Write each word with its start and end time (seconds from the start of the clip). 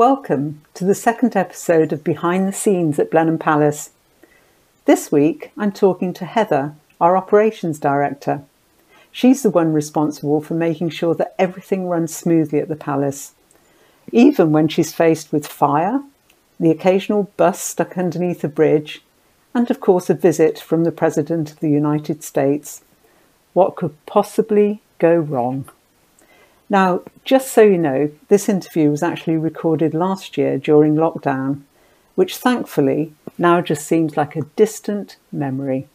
Welcome 0.00 0.62
to 0.72 0.86
the 0.86 0.94
second 0.94 1.36
episode 1.36 1.92
of 1.92 2.02
Behind 2.02 2.48
the 2.48 2.54
Scenes 2.54 2.98
at 2.98 3.10
Blenheim 3.10 3.38
Palace. 3.38 3.90
This 4.86 5.12
week 5.12 5.52
I'm 5.58 5.72
talking 5.72 6.14
to 6.14 6.24
Heather, 6.24 6.74
our 6.98 7.18
operations 7.18 7.78
director. 7.78 8.42
She's 9.12 9.42
the 9.42 9.50
one 9.50 9.74
responsible 9.74 10.40
for 10.40 10.54
making 10.54 10.88
sure 10.88 11.14
that 11.16 11.34
everything 11.38 11.86
runs 11.86 12.16
smoothly 12.16 12.60
at 12.60 12.68
the 12.68 12.76
palace, 12.76 13.34
even 14.10 14.52
when 14.52 14.68
she's 14.68 14.94
faced 14.94 15.32
with 15.32 15.46
fire, 15.46 16.02
the 16.58 16.70
occasional 16.70 17.24
bus 17.36 17.60
stuck 17.60 17.98
underneath 17.98 18.42
a 18.42 18.48
bridge, 18.48 19.02
and 19.52 19.70
of 19.70 19.80
course 19.80 20.08
a 20.08 20.14
visit 20.14 20.58
from 20.58 20.84
the 20.84 20.92
President 20.92 21.52
of 21.52 21.60
the 21.60 21.68
United 21.68 22.24
States. 22.24 22.82
What 23.52 23.76
could 23.76 23.94
possibly 24.06 24.80
go 24.98 25.14
wrong? 25.14 25.68
Now, 26.70 27.02
just 27.24 27.52
so 27.52 27.62
you 27.62 27.76
know, 27.76 28.12
this 28.28 28.48
interview 28.48 28.90
was 28.90 29.02
actually 29.02 29.36
recorded 29.36 29.92
last 29.92 30.38
year 30.38 30.56
during 30.56 30.94
lockdown, 30.94 31.62
which 32.14 32.36
thankfully 32.36 33.12
now 33.36 33.60
just 33.60 33.86
seems 33.86 34.16
like 34.16 34.36
a 34.36 34.42
distant 34.54 35.16
memory. 35.32 35.88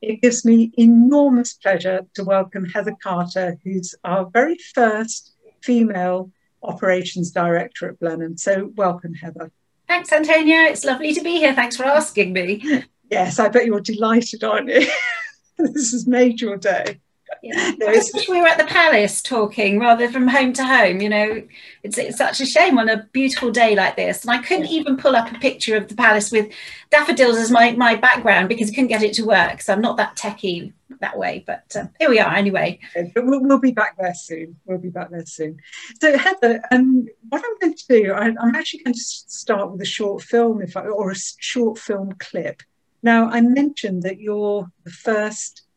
It 0.00 0.22
gives 0.22 0.44
me 0.44 0.70
enormous 0.78 1.54
pleasure 1.54 2.06
to 2.14 2.22
welcome 2.22 2.66
Heather 2.66 2.94
Carter, 3.02 3.58
who's 3.64 3.96
our 4.04 4.26
very 4.26 4.56
first 4.74 5.32
female 5.60 6.30
operations 6.62 7.32
director 7.32 7.88
at 7.88 7.98
Blenheim. 7.98 8.36
So, 8.36 8.70
welcome, 8.76 9.14
Heather. 9.14 9.50
Thanks, 9.88 10.12
Antonia. 10.12 10.68
It's 10.70 10.84
lovely 10.84 11.14
to 11.14 11.20
be 11.20 11.38
here. 11.38 11.52
Thanks 11.52 11.76
for 11.76 11.84
asking 11.84 12.32
me. 12.32 12.84
Yes, 13.10 13.38
I 13.38 13.48
bet 13.48 13.64
you're 13.64 13.80
delighted, 13.80 14.44
aren't 14.44 14.68
you? 14.68 14.86
this 15.58 15.92
has 15.92 16.06
made 16.06 16.42
your 16.42 16.58
day. 16.58 17.00
Yeah. 17.42 17.72
I 17.82 17.90
wish 17.90 18.28
we 18.28 18.40
were 18.40 18.46
at 18.46 18.58
the 18.58 18.64
palace 18.64 19.22
talking 19.22 19.78
rather 19.78 20.10
from 20.10 20.28
home 20.28 20.52
to 20.54 20.64
home. 20.64 21.00
You 21.00 21.08
know, 21.08 21.42
it's, 21.82 21.98
it's 21.98 22.18
such 22.18 22.40
a 22.40 22.46
shame 22.46 22.78
on 22.78 22.88
a 22.88 23.08
beautiful 23.12 23.50
day 23.50 23.74
like 23.74 23.96
this. 23.96 24.22
And 24.22 24.30
I 24.30 24.38
couldn't 24.38 24.66
even 24.66 24.96
pull 24.96 25.16
up 25.16 25.30
a 25.30 25.38
picture 25.38 25.76
of 25.76 25.88
the 25.88 25.94
palace 25.94 26.30
with 26.30 26.52
daffodils 26.90 27.36
as 27.36 27.50
my, 27.50 27.72
my 27.72 27.94
background 27.94 28.48
because 28.48 28.70
I 28.70 28.74
couldn't 28.74 28.88
get 28.88 29.02
it 29.02 29.14
to 29.14 29.24
work. 29.24 29.60
So 29.60 29.72
I'm 29.72 29.80
not 29.80 29.96
that 29.98 30.16
techie 30.16 30.72
that 31.00 31.18
way. 31.18 31.44
But 31.46 31.64
uh, 31.76 31.86
here 31.98 32.10
we 32.10 32.18
are 32.18 32.34
anyway. 32.34 32.80
But 32.94 33.24
we'll, 33.24 33.42
we'll, 33.42 33.58
be 33.58 33.72
back 33.72 33.96
there 33.98 34.14
soon. 34.14 34.56
We'll 34.64 34.78
be 34.78 34.90
back 34.90 35.10
there 35.10 35.26
soon. 35.26 35.58
So 36.00 36.16
Heather, 36.16 36.62
um, 36.70 37.08
what 37.28 37.42
I'm 37.44 37.58
going 37.60 37.76
to 37.76 37.86
do, 37.88 38.12
I, 38.12 38.26
am 38.26 38.54
actually 38.54 38.82
going 38.82 38.94
to 38.94 39.00
start 39.00 39.70
with 39.70 39.80
a 39.80 39.86
short 39.86 40.22
film, 40.22 40.62
if 40.62 40.76
I, 40.76 40.86
or 40.86 41.10
a 41.10 41.16
short 41.16 41.78
film 41.78 42.12
clip. 42.18 42.62
Now 43.02 43.28
I 43.30 43.40
mentioned 43.40 44.02
that 44.02 44.20
you're 44.20 44.66
the 44.84 44.90
first 44.90 45.67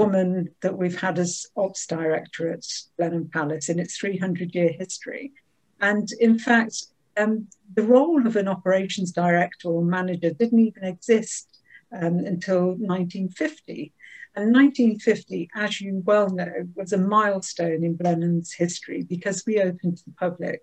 woman 0.00 0.48
that 0.62 0.76
we've 0.78 0.98
had 0.98 1.18
as 1.18 1.46
ops 1.56 1.86
director 1.86 2.50
at 2.50 2.64
Blenheim 2.96 3.28
Palace 3.30 3.68
in 3.68 3.78
its 3.78 3.98
300 3.98 4.54
year 4.54 4.70
history. 4.70 5.32
And 5.80 6.08
in 6.20 6.38
fact, 6.38 6.86
um, 7.18 7.48
the 7.74 7.82
role 7.82 8.26
of 8.26 8.36
an 8.36 8.48
operations 8.48 9.12
director 9.12 9.68
or 9.68 9.82
manager 9.84 10.30
didn't 10.30 10.58
even 10.58 10.84
exist 10.84 11.48
um, 11.92 12.18
until 12.20 12.68
1950. 12.78 13.92
And 14.36 14.54
1950, 14.54 15.50
as 15.54 15.80
you 15.80 16.02
well 16.06 16.30
know, 16.30 16.52
was 16.74 16.92
a 16.92 16.98
milestone 16.98 17.84
in 17.84 17.96
Blenheim's 17.96 18.54
history 18.54 19.02
because 19.02 19.44
we 19.46 19.60
opened 19.60 19.98
to 19.98 20.04
the 20.04 20.14
public. 20.18 20.62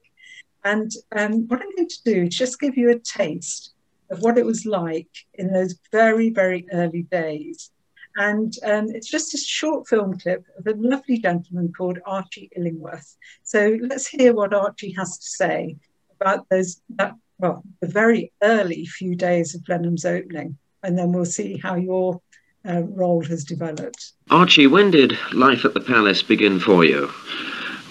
And 0.63 0.89
um, 1.15 1.47
what 1.47 1.61
I'm 1.61 1.75
going 1.75 1.89
to 1.89 2.03
do 2.05 2.23
is 2.23 2.35
just 2.35 2.59
give 2.59 2.75
you 2.75 2.89
a 2.89 2.99
taste 2.99 3.73
of 4.09 4.21
what 4.21 4.37
it 4.37 4.45
was 4.45 4.65
like 4.65 5.09
in 5.35 5.53
those 5.53 5.77
very, 5.91 6.29
very 6.29 6.65
early 6.71 7.03
days 7.03 7.71
and 8.17 8.53
um, 8.63 8.89
it's 8.89 9.09
just 9.09 9.33
a 9.35 9.37
short 9.37 9.87
film 9.87 10.17
clip 10.19 10.43
of 10.57 10.65
a 10.65 10.75
lovely 10.75 11.19
gentleman 11.19 11.71
called 11.71 11.99
Archie 12.05 12.49
Illingworth. 12.57 13.15
So 13.43 13.77
let's 13.81 14.07
hear 14.07 14.33
what 14.33 14.55
Archie 14.55 14.91
has 14.93 15.19
to 15.19 15.29
say 15.29 15.77
about 16.19 16.49
those, 16.49 16.81
that, 16.95 17.13
well, 17.37 17.63
the 17.79 17.87
very 17.87 18.33
early 18.41 18.85
few 18.85 19.15
days 19.15 19.53
of 19.53 19.63
Blenheim's 19.63 20.03
opening, 20.03 20.57
and 20.81 20.97
then 20.97 21.13
we'll 21.13 21.25
see 21.25 21.57
how 21.57 21.75
your 21.75 22.19
uh, 22.67 22.81
role 22.81 23.23
has 23.25 23.43
developed. 23.43 24.13
Archie, 24.31 24.65
when 24.65 24.89
did 24.89 25.13
life 25.31 25.63
at 25.63 25.75
the 25.75 25.79
palace 25.79 26.23
begin 26.23 26.59
for 26.59 26.83
you? 26.83 27.11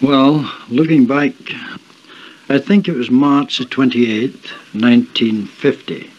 Well, 0.03 0.53
looking 0.69 1.07
back, 1.07 1.35
I 2.49 2.59
think 2.59 2.89
it 2.89 2.95
was 2.95 3.11
March 3.11 3.59
the 3.59 3.65
28th, 3.65 4.51
1950. 4.75 6.11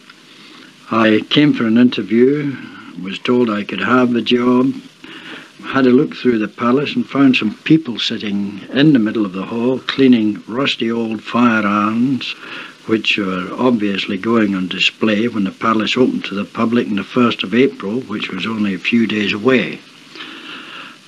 I 0.91 1.21
came 1.29 1.53
for 1.53 1.65
an 1.65 1.77
interview 1.77 2.55
was 3.01 3.19
told 3.19 3.49
I 3.49 3.63
could 3.63 3.81
have 3.81 4.13
the 4.13 4.21
job. 4.21 4.73
Had 5.63 5.85
a 5.85 5.89
look 5.91 6.15
through 6.15 6.39
the 6.39 6.47
palace 6.47 6.95
and 6.95 7.05
found 7.07 7.35
some 7.35 7.55
people 7.63 7.99
sitting 7.99 8.61
in 8.71 8.93
the 8.93 8.99
middle 8.99 9.25
of 9.25 9.33
the 9.33 9.45
hall 9.45 9.79
cleaning 9.79 10.43
rusty 10.47 10.91
old 10.91 11.21
firearms, 11.21 12.33
which 12.85 13.17
were 13.17 13.49
obviously 13.57 14.17
going 14.17 14.55
on 14.55 14.67
display 14.67 15.27
when 15.27 15.43
the 15.43 15.51
palace 15.51 15.97
opened 15.97 16.25
to 16.25 16.35
the 16.35 16.45
public 16.45 16.87
on 16.87 16.95
the 16.95 17.01
1st 17.01 17.43
of 17.43 17.53
April, 17.53 17.99
which 18.01 18.29
was 18.29 18.45
only 18.45 18.73
a 18.73 18.79
few 18.79 19.07
days 19.07 19.33
away. 19.33 19.79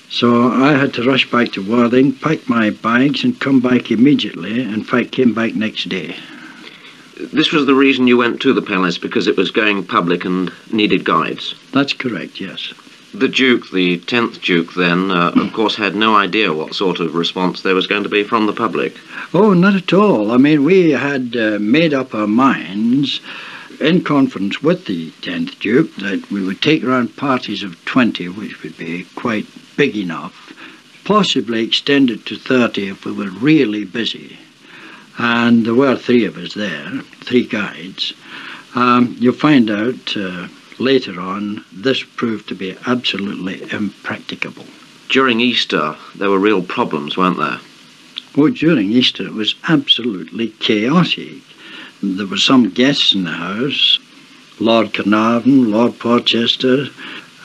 So 0.10 0.52
I 0.52 0.74
had 0.74 0.94
to 0.96 1.04
rush 1.04 1.30
back 1.30 1.52
to 1.54 1.62
Worthing, 1.62 2.14
pack 2.14 2.50
my 2.50 2.72
bags, 2.72 3.24
and 3.24 3.40
come 3.40 3.60
back 3.60 3.92
immediately. 3.92 4.60
In 4.62 4.84
fact, 4.84 5.12
came 5.12 5.34
back 5.34 5.56
next 5.56 5.88
day. 5.88 6.16
This 7.20 7.52
was 7.52 7.66
the 7.66 7.76
reason 7.76 8.08
you 8.08 8.16
went 8.16 8.42
to 8.42 8.54
the 8.54 8.62
palace, 8.62 8.98
because 8.98 9.28
it 9.28 9.36
was 9.36 9.52
going 9.52 9.84
public 9.84 10.24
and 10.24 10.54
needed 10.72 11.04
guides? 11.04 11.54
That's 11.74 11.92
correct, 11.92 12.40
yes. 12.40 12.74
The 13.14 13.28
Duke, 13.28 13.72
the 13.72 14.00
10th 14.00 14.42
Duke, 14.42 14.74
then, 14.74 15.12
uh, 15.12 15.34
of 15.36 15.52
course, 15.54 15.76
had 15.76 15.96
no 15.98 16.16
idea 16.16 16.54
what 16.54 16.74
sort 16.74 17.02
of 17.02 17.16
response 17.16 17.62
there 17.62 17.76
was 17.76 17.88
going 17.88 18.04
to 18.04 18.10
be 18.10 18.24
from 18.24 18.46
the 18.46 18.54
public. 18.54 18.96
Oh, 19.34 19.54
not 19.54 19.76
at 19.76 19.92
all. 19.92 20.32
I 20.32 20.38
mean, 20.38 20.64
we 20.64 20.92
had 20.92 21.36
uh, 21.36 21.58
made 21.60 21.94
up 21.94 22.16
our 22.16 22.26
minds 22.26 23.20
in 23.82 24.02
conference 24.02 24.64
with 24.64 24.86
the 24.86 25.12
10th 25.22 25.60
Duke 25.60 25.94
that 25.98 26.32
we 26.32 26.42
would 26.42 26.62
take 26.62 26.86
around 26.86 27.18
parties 27.18 27.64
of 27.64 27.84
20, 27.84 28.30
which 28.30 28.64
would 28.64 28.78
be 28.78 29.04
quite 29.16 29.46
big 29.76 29.98
enough, 29.98 30.54
possibly 31.04 31.66
extend 31.66 32.10
it 32.10 32.26
to 32.28 32.38
30 32.38 32.88
if 32.88 33.04
we 33.04 33.12
were 33.12 33.30
really 33.30 33.84
busy 33.84 34.38
and 35.20 35.66
there 35.66 35.76
were 35.76 35.96
three 35.96 36.26
of 36.26 36.38
us 36.38 36.54
there, 36.54 36.90
three 37.22 37.46
guides. 37.46 38.14
Um, 38.74 39.16
you'll 39.20 39.34
find 39.34 39.70
out 39.70 40.16
uh, 40.16 40.48
later 40.80 41.20
on 41.20 41.66
this 41.72 42.02
proved 42.02 42.48
to 42.48 42.56
be 42.56 42.78
absolutely 42.88 43.62
impracticable. 43.72 44.66
During 45.10 45.42
Easter, 45.42 45.98
there 46.16 46.30
were 46.30 46.40
real 46.40 46.64
problems, 46.64 47.18
weren't 47.18 47.38
there? 47.38 47.60
Well, 48.36 48.52
during 48.52 48.92
Easter, 48.92 49.24
it 49.24 49.34
was 49.34 49.56
absolutely 49.68 50.50
chaotic. 50.60 51.42
There 52.02 52.28
were 52.28 52.38
some 52.38 52.70
guests 52.70 53.14
in 53.14 53.26
the 53.26 53.32
house 53.32 54.00
Lord 54.62 54.94
Carnarvon, 54.94 55.72
Lord 55.72 56.00
Porchester, 56.00 56.88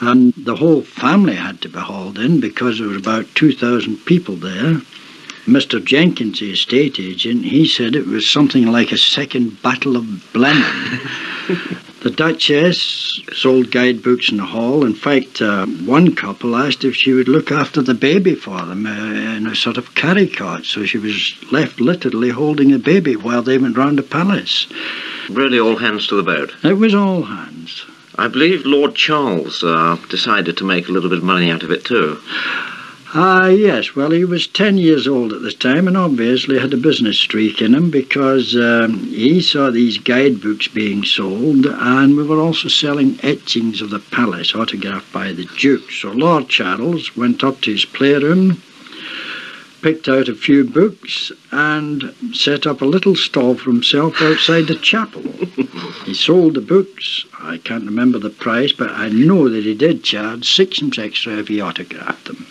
and 0.01 0.33
the 0.35 0.57
whole 0.57 0.81
family 0.81 1.35
had 1.35 1.61
to 1.61 1.69
be 1.69 1.79
hauled 1.79 2.19
in 2.19 2.39
because 2.41 2.77
there 2.77 2.89
were 2.89 2.97
about 2.97 3.33
2,000 3.35 3.97
people 4.05 4.35
there. 4.35 4.81
Mr. 5.45 5.83
Jenkins, 5.83 6.39
the 6.39 6.51
estate 6.51 6.99
agent, 6.99 7.45
he 7.45 7.67
said 7.67 7.95
it 7.95 8.07
was 8.07 8.27
something 8.27 8.65
like 8.65 8.91
a 8.91 8.97
second 8.97 9.61
Battle 9.61 9.95
of 9.95 10.33
Blenheim. 10.33 10.99
the 12.01 12.09
Duchess 12.09 13.21
sold 13.31 13.71
guidebooks 13.71 14.31
in 14.31 14.37
the 14.37 14.45
hall. 14.45 14.83
In 14.83 14.95
fact, 14.95 15.43
uh, 15.43 15.67
one 15.67 16.15
couple 16.15 16.55
asked 16.55 16.83
if 16.83 16.95
she 16.95 17.13
would 17.13 17.27
look 17.27 17.51
after 17.51 17.83
the 17.83 17.93
baby 17.93 18.33
for 18.33 18.59
them 18.65 18.87
uh, 18.87 19.35
in 19.37 19.45
a 19.45 19.55
sort 19.55 19.77
of 19.77 19.93
carry 19.93 20.27
cart, 20.27 20.65
so 20.65 20.83
she 20.83 20.97
was 20.97 21.35
left 21.51 21.79
literally 21.79 22.31
holding 22.31 22.73
a 22.73 22.79
baby 22.79 23.15
while 23.15 23.43
they 23.43 23.59
went 23.59 23.77
round 23.77 23.99
the 23.99 24.03
palace. 24.03 24.65
Really, 25.29 25.59
all 25.59 25.77
hands 25.77 26.07
to 26.07 26.15
the 26.15 26.23
boat? 26.23 26.53
It 26.63 26.79
was 26.79 26.95
all 26.95 27.21
hands. 27.21 27.85
I 28.17 28.29
believe 28.29 28.65
Lord 28.65 28.95
Charles 28.95 29.63
uh, 29.63 29.97
decided 30.09 30.57
to 30.57 30.63
make 30.63 30.87
a 30.87 30.91
little 30.91 31.09
bit 31.09 31.19
of 31.19 31.23
money 31.23 31.51
out 31.51 31.61
of 31.61 31.69
it 31.69 31.85
too. 31.85 32.19
Ah, 33.17 33.47
yes. 33.47 33.95
Well, 33.95 34.11
he 34.11 34.25
was 34.25 34.45
10 34.45 34.77
years 34.77 35.07
old 35.07 35.31
at 35.31 35.41
the 35.41 35.53
time 35.53 35.87
and 35.87 35.95
obviously 35.95 36.59
had 36.59 36.73
a 36.73 36.77
business 36.77 37.17
streak 37.17 37.61
in 37.61 37.73
him 37.73 37.89
because 37.89 38.57
um, 38.57 39.05
he 39.05 39.39
saw 39.41 39.69
these 39.69 39.97
guidebooks 39.97 40.67
being 40.67 41.05
sold 41.05 41.65
and 41.65 42.17
we 42.17 42.23
were 42.23 42.41
also 42.41 42.67
selling 42.67 43.17
etchings 43.23 43.81
of 43.81 43.89
the 43.89 43.99
palace 43.99 44.53
autographed 44.53 45.13
by 45.13 45.31
the 45.31 45.45
Duke. 45.57 45.91
So 45.91 46.11
Lord 46.11 46.49
Charles 46.49 47.15
went 47.15 47.41
up 47.41 47.61
to 47.61 47.71
his 47.71 47.85
playroom, 47.85 48.61
picked 49.81 50.09
out 50.09 50.27
a 50.27 50.35
few 50.35 50.65
books 50.65 51.31
and 51.53 52.13
set 52.33 52.67
up 52.67 52.81
a 52.81 52.85
little 52.85 53.15
stall 53.15 53.55
for 53.55 53.71
himself 53.71 54.21
outside 54.21 54.67
the 54.67 54.75
chapel. 54.75 55.21
he 56.03 56.13
sold 56.13 56.55
the 56.55 56.59
books. 56.59 57.23
I 57.39 57.59
can't 57.59 57.85
remember 57.85 58.19
the 58.19 58.29
price, 58.29 58.73
but 58.73 58.91
I 58.91 59.07
know 59.07 59.47
that 59.47 59.63
he 59.63 59.73
did 59.73 60.03
charge 60.03 60.53
sixpence 60.53 60.99
extra 60.99 61.37
if 61.37 61.47
he 61.47 61.61
autographed 61.61 62.25
them. 62.25 62.45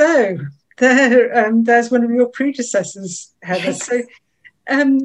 So 0.00 0.38
there, 0.78 1.46
um, 1.46 1.64
there's 1.64 1.90
one 1.90 2.02
of 2.02 2.10
your 2.10 2.28
predecessors, 2.28 3.34
Heather. 3.42 3.74
So, 3.74 4.02
um, 4.66 5.00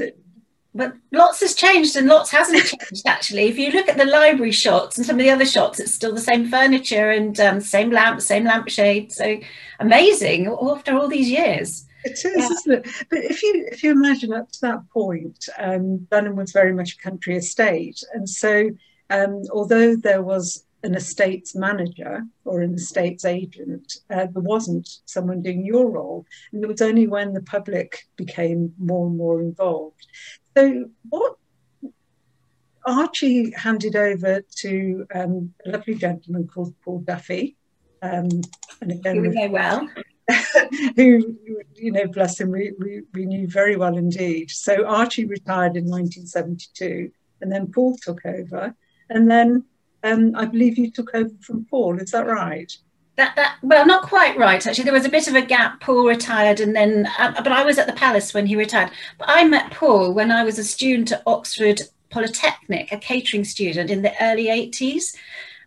but 0.74 0.94
lots 1.12 1.42
has 1.42 1.54
changed 1.54 1.98
and 1.98 2.08
lots 2.08 2.32
hasn't 2.32 2.64
changed 2.64 3.06
actually. 3.06 3.44
If 3.44 3.58
you 3.58 3.72
look 3.72 3.90
at 3.90 3.98
the 3.98 4.06
library 4.06 4.54
shots 4.54 4.98
and 4.98 5.06
some 5.06 5.18
of 5.18 5.24
the 5.26 5.32
other 5.32 5.46
shots, 5.46 5.82
it's 5.82 5.94
still 5.94 6.14
the 6.14 6.22
same 6.22 6.48
furniture 6.48 7.10
and 7.12 7.38
um, 7.42 7.60
same 7.60 7.92
lamp, 7.92 8.22
same 8.22 8.46
lampshade. 8.46 9.12
So 9.12 9.38
amazing 9.82 10.48
after 10.48 10.98
all 10.98 11.10
these 11.10 11.30
years. 11.30 11.86
It 12.06 12.14
is, 12.14 12.26
yeah. 12.26 12.46
isn't 12.46 12.72
it? 12.72 13.06
But 13.10 13.20
if 13.20 13.44
you 13.44 13.68
if 13.72 13.84
you 13.84 13.92
imagine 13.92 14.32
up 14.32 14.50
to 14.54 14.62
that 14.62 14.90
point, 14.92 15.50
um, 15.58 16.08
Blenheim 16.10 16.38
was 16.38 16.54
very 16.54 16.74
much 16.74 16.94
a 16.94 16.98
country 17.00 17.36
estate, 17.36 18.02
and 18.14 18.30
so 18.30 18.70
um, 19.10 19.42
although 19.52 19.96
there 19.96 20.22
was 20.22 20.64
an 20.86 20.96
estates 20.96 21.56
manager 21.56 22.24
or 22.46 22.62
an 22.62 22.76
estates 22.76 23.26
agent, 23.26 23.98
uh, 24.12 24.28
there 24.32 24.42
wasn't 24.42 24.88
someone 25.06 25.42
doing 25.42 25.66
your 25.66 25.90
role, 25.90 26.26
and 26.54 26.64
it 26.64 26.68
was 26.68 26.82
only 26.82 27.08
when 27.08 27.34
the 27.34 27.42
public 27.42 28.08
became 28.16 28.74
more 28.78 29.08
and 29.08 29.18
more 29.18 29.42
involved. 29.42 30.06
So, 30.56 30.86
what 31.10 31.36
Archie 32.86 33.52
handed 33.52 33.96
over 33.96 34.42
to 34.58 35.08
um, 35.14 35.54
a 35.66 35.72
lovely 35.72 35.96
gentleman 35.96 36.48
called 36.48 36.76
Paul 36.84 37.00
Duffy. 37.00 37.58
Um, 38.04 38.30
and 38.82 38.92
again, 38.92 39.22
we 39.22 39.30
know 39.30 39.50
well. 39.50 39.90
who, 40.96 41.36
you 41.76 41.92
know, 41.92 42.08
bless 42.08 42.40
him, 42.40 42.52
we, 42.52 42.74
we, 42.80 43.02
we 43.14 43.26
knew 43.26 43.48
very 43.48 43.76
well 43.76 43.98
indeed. 43.98 44.52
So 44.52 44.86
Archie 44.86 45.26
retired 45.26 45.78
in 45.78 45.86
1972, 45.86 47.12
and 47.42 47.52
then 47.52 47.72
Paul 47.72 47.98
took 48.02 48.26
over. 48.26 48.76
And 49.10 49.30
then 49.30 49.66
um, 50.06 50.36
I 50.36 50.46
believe 50.46 50.78
you 50.78 50.92
took 50.92 51.14
over 51.14 51.32
from 51.42 51.66
Paul, 51.66 52.00
is 52.00 52.12
that 52.12 52.28
right? 52.28 52.72
That, 53.18 53.36
that 53.38 53.58
well 53.64 53.86
not 53.86 54.02
quite 54.04 54.38
right 54.38 54.68
actually 54.68 54.84
there 54.84 54.92
was 54.92 55.06
a 55.06 55.10
bit 55.10 55.30
of 55.30 55.36
a 55.36 55.42
gap 55.42 55.80
paul 55.80 56.06
retired 56.06 56.60
and 56.60 56.76
then 56.76 57.08
uh, 57.18 57.32
but 57.42 57.54
i 57.54 57.64
was 57.64 57.78
at 57.78 57.88
the 57.88 57.94
palace 57.94 58.34
when 58.34 58.46
he 58.46 58.58
retired 58.58 58.92
but 59.18 59.30
i 59.30 59.42
met 59.46 59.72
paul 59.72 60.12
when 60.12 60.32
i 60.32 60.44
was 60.44 60.60
a 60.60 60.66
student 60.66 61.14
at 61.14 61.24
oxford 61.26 61.80
Polytechnic, 62.16 62.94
a 62.94 62.98
catering 62.98 63.44
student 63.44 63.92
in 63.92 64.02
the 64.02 64.14
early 64.22 64.46
80s. 64.46 65.16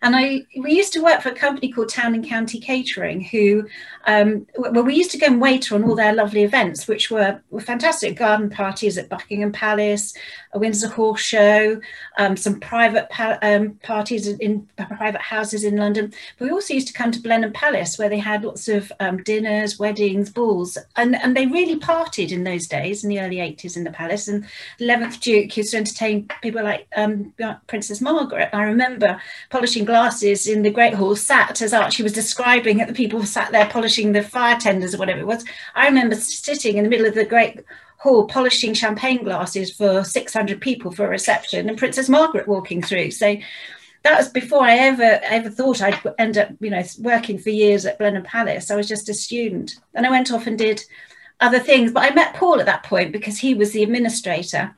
And 0.00 0.16
I 0.16 0.46
we 0.56 0.72
used 0.72 0.92
to 0.94 1.02
work 1.02 1.20
for 1.20 1.28
a 1.28 1.34
company 1.34 1.70
called 1.72 1.88
Town 1.90 2.14
and 2.14 2.26
County 2.26 2.60
Catering, 2.60 3.20
who 3.20 3.68
um, 4.06 4.46
well, 4.56 4.84
we 4.84 4.94
used 4.94 5.10
to 5.10 5.18
go 5.18 5.26
and 5.26 5.40
waiter 5.40 5.74
on 5.74 5.84
all 5.84 5.96
their 5.96 6.14
lovely 6.14 6.44
events, 6.44 6.86
which 6.86 7.10
were, 7.10 7.42
were 7.50 7.60
fantastic 7.60 8.16
garden 8.16 8.48
parties 8.48 8.96
at 8.96 9.08
Buckingham 9.08 9.52
Palace, 9.52 10.14
a 10.52 10.58
Windsor 10.58 10.88
Horse 10.88 11.20
Show, 11.20 11.80
um, 12.18 12.36
some 12.36 12.60
private 12.60 13.08
pa- 13.10 13.38
um, 13.42 13.74
parties 13.82 14.26
in, 14.26 14.68
private 14.76 15.20
houses 15.20 15.64
in 15.64 15.76
London. 15.76 16.12
But 16.38 16.46
we 16.46 16.50
also 16.50 16.74
used 16.74 16.88
to 16.88 16.92
come 16.92 17.10
to 17.12 17.20
Blenheim 17.20 17.52
Palace, 17.52 17.98
where 17.98 18.08
they 18.08 18.18
had 18.18 18.44
lots 18.44 18.68
of 18.68 18.92
um, 19.00 19.22
dinners, 19.22 19.78
weddings, 19.78 20.30
balls, 20.30 20.78
and, 20.96 21.16
and 21.16 21.36
they 21.36 21.46
really 21.46 21.78
partied 21.78 22.32
in 22.32 22.44
those 22.44 22.66
days 22.66 23.04
in 23.04 23.10
the 23.10 23.20
early 23.20 23.36
80s 23.36 23.76
in 23.76 23.84
the 23.84 23.90
palace. 23.90 24.28
And 24.28 24.44
the 24.78 24.86
11th 24.86 25.20
Duke 25.20 25.56
used 25.56 25.72
to 25.72 25.78
entertain 25.78 26.28
people 26.42 26.62
like 26.62 26.86
um, 26.96 27.32
Princess 27.66 28.00
Margaret. 28.00 28.50
I 28.52 28.62
remember 28.62 29.20
polishing 29.50 29.84
glasses 29.84 30.46
in 30.46 30.62
the 30.62 30.70
Great 30.70 30.94
Hall, 30.94 31.16
sat 31.16 31.60
as 31.62 31.72
Archie 31.72 32.02
was 32.02 32.12
describing 32.12 32.80
it, 32.80 32.88
the 32.88 32.94
people 32.94 33.22
sat 33.24 33.52
there 33.52 33.68
polishing 33.68 34.12
the 34.12 34.22
fire 34.22 34.58
tenders 34.58 34.94
or 34.94 34.98
whatever 34.98 35.20
it 35.20 35.26
was. 35.26 35.44
I 35.74 35.86
remember 35.86 36.16
sitting 36.16 36.76
in 36.76 36.84
the 36.84 36.90
middle 36.90 37.06
of 37.06 37.14
the 37.14 37.24
Great 37.24 37.60
hall 37.98 38.26
polishing 38.26 38.74
champagne 38.74 39.24
glasses 39.24 39.72
for 39.72 40.04
600 40.04 40.60
people 40.60 40.90
for 40.90 41.06
a 41.06 41.10
reception 41.10 41.68
and 41.68 41.78
Princess 41.78 42.08
Margaret 42.08 42.48
walking 42.48 42.80
through. 42.80 43.10
So 43.10 43.36
that 44.04 44.16
was 44.16 44.28
before 44.28 44.62
I 44.62 44.76
ever 44.76 45.20
ever 45.22 45.50
thought 45.50 45.82
I'd 45.82 46.00
end 46.18 46.38
up, 46.38 46.50
you 46.60 46.70
know, 46.70 46.82
working 47.00 47.38
for 47.38 47.50
years 47.50 47.84
at 47.84 47.98
Blenheim 47.98 48.22
Palace. 48.22 48.70
I 48.70 48.76
was 48.76 48.88
just 48.88 49.08
a 49.08 49.14
student. 49.14 49.76
And 49.94 50.06
I 50.06 50.10
went 50.10 50.32
off 50.32 50.46
and 50.46 50.56
did 50.56 50.82
other 51.40 51.58
things. 51.58 51.92
But 51.92 52.10
I 52.10 52.14
met 52.14 52.34
Paul 52.34 52.60
at 52.60 52.66
that 52.66 52.84
point 52.84 53.12
because 53.12 53.38
he 53.38 53.54
was 53.54 53.72
the 53.72 53.82
administrator 53.82 54.76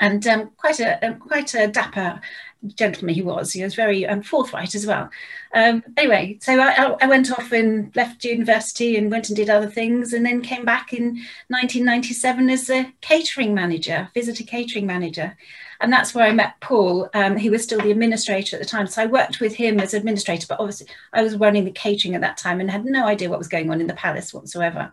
and 0.00 0.26
um, 0.26 0.50
quite 0.56 0.80
a 0.80 1.04
um, 1.06 1.18
quite 1.18 1.54
a 1.54 1.68
dapper 1.68 2.20
gentleman 2.68 3.14
he 3.14 3.22
was. 3.22 3.52
He 3.52 3.62
was 3.62 3.74
very 3.74 4.06
um, 4.06 4.22
forthright 4.22 4.74
as 4.74 4.86
well. 4.86 5.10
Um, 5.54 5.82
anyway, 5.96 6.38
so 6.40 6.58
I, 6.58 6.96
I, 7.00 7.06
went 7.06 7.30
off 7.30 7.52
and 7.52 7.94
left 7.94 8.24
university 8.24 8.96
and 8.96 9.10
went 9.10 9.28
and 9.28 9.36
did 9.36 9.50
other 9.50 9.68
things, 9.68 10.12
and 10.12 10.24
then 10.24 10.42
came 10.42 10.64
back 10.64 10.92
in 10.92 11.20
1997 11.48 12.50
as 12.50 12.70
a 12.70 12.92
catering 13.00 13.54
manager, 13.54 14.08
visitor 14.14 14.44
catering 14.44 14.86
manager. 14.86 15.36
And 15.80 15.92
that's 15.92 16.14
where 16.14 16.24
I 16.24 16.32
met 16.32 16.60
Paul. 16.60 17.08
Um, 17.14 17.36
he 17.36 17.50
was 17.50 17.62
still 17.62 17.80
the 17.80 17.90
administrator 17.90 18.56
at 18.56 18.62
the 18.62 18.68
time. 18.68 18.86
So 18.86 19.02
I 19.02 19.06
worked 19.06 19.40
with 19.40 19.54
him 19.54 19.78
as 19.78 19.92
administrator, 19.92 20.46
but 20.48 20.60
obviously 20.60 20.86
I 21.12 21.22
was 21.22 21.36
running 21.36 21.64
the 21.64 21.70
catering 21.70 22.14
at 22.14 22.20
that 22.22 22.36
time 22.36 22.60
and 22.60 22.70
had 22.70 22.84
no 22.84 23.06
idea 23.06 23.28
what 23.28 23.38
was 23.38 23.48
going 23.48 23.70
on 23.70 23.80
in 23.80 23.86
the 23.86 23.94
palace 23.94 24.32
whatsoever. 24.32 24.92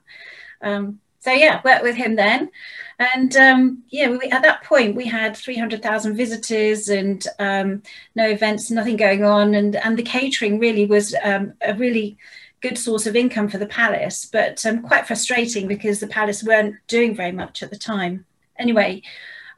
Um, 0.62 1.00
so 1.22 1.32
yeah, 1.32 1.62
worked 1.64 1.84
with 1.84 1.96
him 1.96 2.16
then. 2.16 2.50
And 2.98 3.36
um, 3.38 3.84
yeah, 3.90 4.10
we, 4.10 4.30
at 4.32 4.42
that 4.42 4.64
point 4.64 4.96
we 4.96 5.06
had 5.06 5.38
300,000 5.38 6.16
visitors 6.16 6.90
and 6.90 7.26
um, 7.38 7.84
no 8.16 8.28
events, 8.28 8.72
nothing 8.72 8.98
going 8.98 9.24
on. 9.24 9.54
And, 9.54 9.76
and 9.76 9.98
the 9.98 10.04
catering 10.04 10.60
really 10.60 10.88
was 10.88 11.16
um, 11.24 11.54
a 11.62 11.76
really 11.76 12.18
good 12.62 12.78
source 12.78 13.06
of 13.06 13.16
income 13.16 13.50
for 13.50 13.60
the 13.60 13.68
palace, 13.68 14.26
but 14.26 14.66
um, 14.66 14.82
quite 14.82 15.06
frustrating 15.06 15.68
because 15.68 16.00
the 16.00 16.08
palace 16.08 16.44
weren't 16.44 16.76
doing 16.88 17.16
very 17.16 17.32
much 17.32 17.62
at 17.62 17.70
the 17.70 17.78
time. 17.78 18.26
Anyway, 18.58 19.04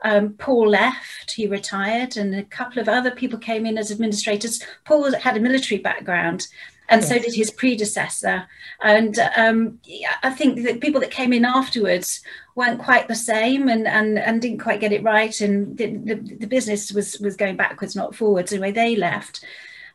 um, 0.03 0.33
Paul 0.33 0.69
left, 0.69 1.31
he 1.31 1.47
retired, 1.47 2.17
and 2.17 2.35
a 2.35 2.43
couple 2.43 2.81
of 2.81 2.89
other 2.89 3.11
people 3.11 3.39
came 3.39 3.65
in 3.65 3.77
as 3.77 3.89
administrators. 3.89 4.61
Paul 4.83 5.13
had 5.17 5.37
a 5.37 5.41
military 5.41 5.79
background, 5.79 6.47
and 6.89 7.01
yes. 7.01 7.09
so 7.09 7.19
did 7.19 7.33
his 7.33 7.51
predecessor. 7.51 8.47
And 8.81 9.17
um, 9.35 9.79
I 10.21 10.29
think 10.31 10.63
that 10.63 10.81
people 10.81 11.01
that 11.01 11.11
came 11.11 11.33
in 11.33 11.45
afterwards 11.45 12.21
weren't 12.55 12.81
quite 12.81 13.07
the 13.07 13.15
same 13.15 13.69
and, 13.69 13.87
and, 13.87 14.19
and 14.19 14.41
didn't 14.41 14.59
quite 14.59 14.81
get 14.81 14.91
it 14.91 15.03
right. 15.03 15.39
And 15.41 15.77
the, 15.77 15.95
the, 15.97 16.15
the 16.15 16.47
business 16.47 16.91
was, 16.91 17.19
was 17.19 17.35
going 17.35 17.55
backwards, 17.55 17.95
not 17.95 18.15
forwards. 18.15 18.51
Anyway, 18.51 18.71
they 18.71 18.95
left. 18.95 19.43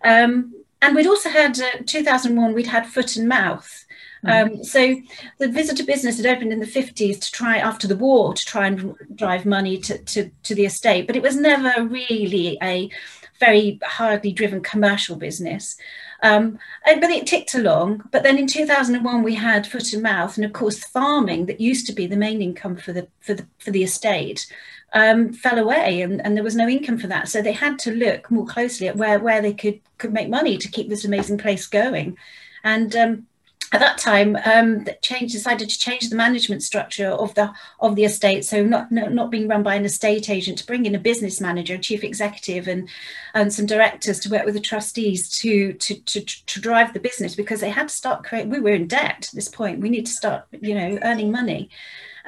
Um, 0.02 0.54
and 0.80 0.94
we'd 0.94 1.06
also 1.06 1.28
had 1.28 1.60
uh, 1.60 1.82
2001, 1.86 2.54
we'd 2.54 2.66
had 2.66 2.86
foot 2.86 3.16
and 3.16 3.28
mouth. 3.28 3.84
Mm-hmm. 4.24 4.56
Um, 4.56 4.64
so 4.64 4.96
the 5.38 5.48
visitor 5.48 5.84
business 5.84 6.16
had 6.16 6.26
opened 6.26 6.52
in 6.52 6.60
the 6.60 6.66
50s 6.66 7.20
to 7.20 7.32
try 7.32 7.58
after 7.58 7.86
the 7.86 7.96
war 7.96 8.34
to 8.34 8.44
try 8.44 8.66
and 8.66 8.94
drive 9.14 9.46
money 9.46 9.78
to, 9.78 9.98
to, 9.98 10.30
to 10.44 10.54
the 10.54 10.64
estate, 10.64 11.06
but 11.06 11.16
it 11.16 11.22
was 11.22 11.36
never 11.36 11.84
really 11.84 12.58
a 12.62 12.90
very 13.38 13.78
hardly 13.84 14.32
driven 14.32 14.60
commercial 14.60 15.16
business. 15.16 15.76
Um, 16.22 16.58
and, 16.84 17.00
but 17.00 17.10
it 17.10 17.26
ticked 17.26 17.54
along. 17.54 18.08
But 18.10 18.22
then 18.22 18.38
in 18.38 18.46
2001, 18.46 19.22
we 19.22 19.34
had 19.34 19.66
foot 19.66 19.92
and 19.92 20.02
mouth, 20.02 20.36
and 20.36 20.44
of 20.44 20.52
course, 20.52 20.84
farming 20.84 21.46
that 21.46 21.60
used 21.60 21.86
to 21.86 21.92
be 21.92 22.06
the 22.06 22.16
main 22.16 22.42
income 22.42 22.76
for 22.76 22.92
the 22.92 23.08
for 23.20 23.34
the 23.34 23.46
for 23.58 23.70
the 23.70 23.84
estate 23.84 24.46
um, 24.92 25.32
fell 25.32 25.58
away, 25.58 26.02
and, 26.02 26.24
and 26.24 26.36
there 26.36 26.44
was 26.44 26.56
no 26.56 26.68
income 26.68 26.98
for 26.98 27.06
that. 27.06 27.28
So 27.28 27.42
they 27.42 27.52
had 27.52 27.78
to 27.80 27.92
look 27.92 28.30
more 28.30 28.46
closely 28.46 28.88
at 28.88 28.96
where 28.96 29.18
where 29.18 29.42
they 29.42 29.54
could 29.54 29.80
could 29.98 30.12
make 30.12 30.28
money 30.28 30.58
to 30.58 30.68
keep 30.68 30.88
this 30.88 31.04
amazing 31.04 31.38
place 31.38 31.66
going. 31.66 32.16
And 32.64 32.94
um, 32.96 33.26
at 33.72 33.80
that 33.80 33.98
time, 33.98 34.36
um, 34.46 34.86
change 35.02 35.32
decided 35.32 35.68
to 35.68 35.78
change 35.78 36.08
the 36.08 36.16
management 36.16 36.62
structure 36.62 37.08
of 37.08 37.34
the 37.34 37.52
of 37.80 37.96
the 37.96 38.04
estate. 38.04 38.44
So 38.44 38.64
not, 38.64 38.90
not 38.90 39.12
not 39.12 39.30
being 39.30 39.48
run 39.48 39.62
by 39.62 39.74
an 39.74 39.84
estate 39.84 40.30
agent, 40.30 40.58
to 40.58 40.66
bring 40.66 40.86
in 40.86 40.94
a 40.94 40.98
business 40.98 41.40
manager, 41.40 41.74
a 41.74 41.78
chief 41.78 42.02
executive, 42.02 42.66
and 42.66 42.88
and 43.34 43.52
some 43.52 43.66
directors 43.66 44.20
to 44.20 44.30
work 44.30 44.46
with 44.46 44.54
the 44.54 44.60
trustees 44.60 45.28
to 45.40 45.74
to 45.74 45.94
to, 46.00 46.20
to 46.20 46.60
drive 46.60 46.94
the 46.94 47.00
business 47.00 47.34
because 47.34 47.60
they 47.60 47.70
had 47.70 47.88
to 47.88 47.94
start 47.94 48.24
create. 48.24 48.48
We 48.48 48.60
were 48.60 48.70
in 48.70 48.88
debt 48.88 49.28
at 49.28 49.34
this 49.34 49.48
point. 49.48 49.80
We 49.80 49.90
need 49.90 50.06
to 50.06 50.12
start, 50.12 50.46
you 50.60 50.74
know, 50.74 50.98
earning 51.02 51.30
money. 51.30 51.70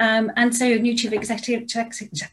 Um, 0.00 0.32
and 0.36 0.56
so 0.56 0.64
a 0.64 0.78
new 0.78 0.96
chief 0.96 1.12
executive, 1.12 1.68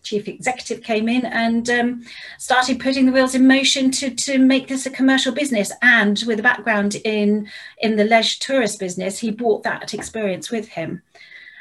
chief 0.01 0.27
executive 0.27 0.81
came 0.81 1.09
in 1.09 1.25
and 1.25 1.69
um, 1.69 2.05
started 2.39 2.79
putting 2.79 3.05
the 3.05 3.11
wheels 3.11 3.35
in 3.35 3.45
motion 3.45 3.91
to, 3.91 4.09
to 4.09 4.39
make 4.39 4.69
this 4.69 4.85
a 4.85 4.89
commercial 4.89 5.33
business. 5.33 5.71
And 5.81 6.23
with 6.25 6.39
a 6.39 6.43
background 6.43 6.95
in, 7.03 7.49
in 7.81 7.97
the 7.97 8.05
leisure 8.05 8.39
tourist 8.39 8.79
business, 8.79 9.19
he 9.19 9.31
brought 9.31 9.63
that 9.63 9.93
experience 9.93 10.49
with 10.49 10.69
him. 10.69 11.01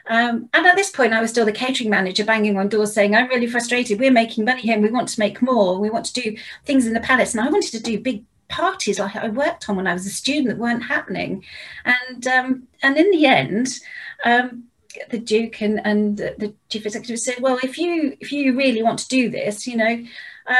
Um, 0.09 0.49
and 0.55 0.65
at 0.65 0.77
this 0.77 0.91
point, 0.91 1.13
I 1.13 1.21
was 1.21 1.31
still 1.31 1.45
the 1.45 1.51
catering 1.51 1.91
manager, 1.91 2.25
banging 2.25 2.57
on 2.57 2.69
doors, 2.69 2.93
saying, 2.93 3.17
"I'm 3.17 3.29
really 3.29 3.49
frustrated. 3.49 3.99
We're 3.99 4.13
making 4.13 4.45
money 4.45 4.63
here. 4.63 4.75
And 4.75 4.83
we 4.85 4.91
want 4.91 5.09
to 5.09 5.19
make 5.19 5.43
more. 5.43 5.81
We 5.81 5.91
want 5.91 6.05
to 6.07 6.21
do 6.21 6.37
things 6.65 6.87
in 6.87 6.93
the 6.93 7.01
palace." 7.01 7.35
And 7.35 7.45
I 7.45 7.51
wanted 7.51 7.73
to 7.73 7.83
do 7.83 7.99
big 7.99 8.23
parties 8.49 9.01
like 9.01 9.17
I 9.17 9.29
worked 9.29 9.69
on 9.69 9.75
when 9.75 9.89
I 9.89 9.93
was 9.93 10.07
a 10.07 10.11
student 10.11 10.49
that 10.49 10.59
weren't 10.59 10.85
happening. 10.85 11.45
And 11.85 12.25
um, 12.29 12.69
and 12.85 12.97
in 12.97 13.11
the 13.11 13.27
end, 13.27 13.81
um, 14.25 14.69
the 15.11 15.19
Duke 15.19 15.63
and, 15.63 15.81
and 15.85 16.17
the 16.17 16.55
chief 16.69 16.87
executive 16.87 17.19
said, 17.19 17.41
well, 17.41 17.59
if 17.63 17.79
you 17.79 18.17
if 18.21 18.33
you 18.33 18.57
really 18.57 18.83
want 18.83 18.99
to 19.01 19.09
do 19.09 19.31
this, 19.31 19.67
you 19.67 19.77
know, 19.77 20.05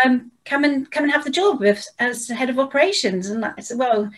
um, 0.05 0.31
come 0.45 0.65
and 0.65 0.91
come 0.91 1.05
and 1.05 1.13
have 1.13 1.25
the 1.25 1.31
job 1.31 1.63
as, 1.63 1.89
as 1.99 2.29
head 2.29 2.51
of 2.51 2.59
operations. 2.59 3.29
And 3.29 3.45
I 3.45 3.61
said, 3.61 3.79
well, 3.79 4.11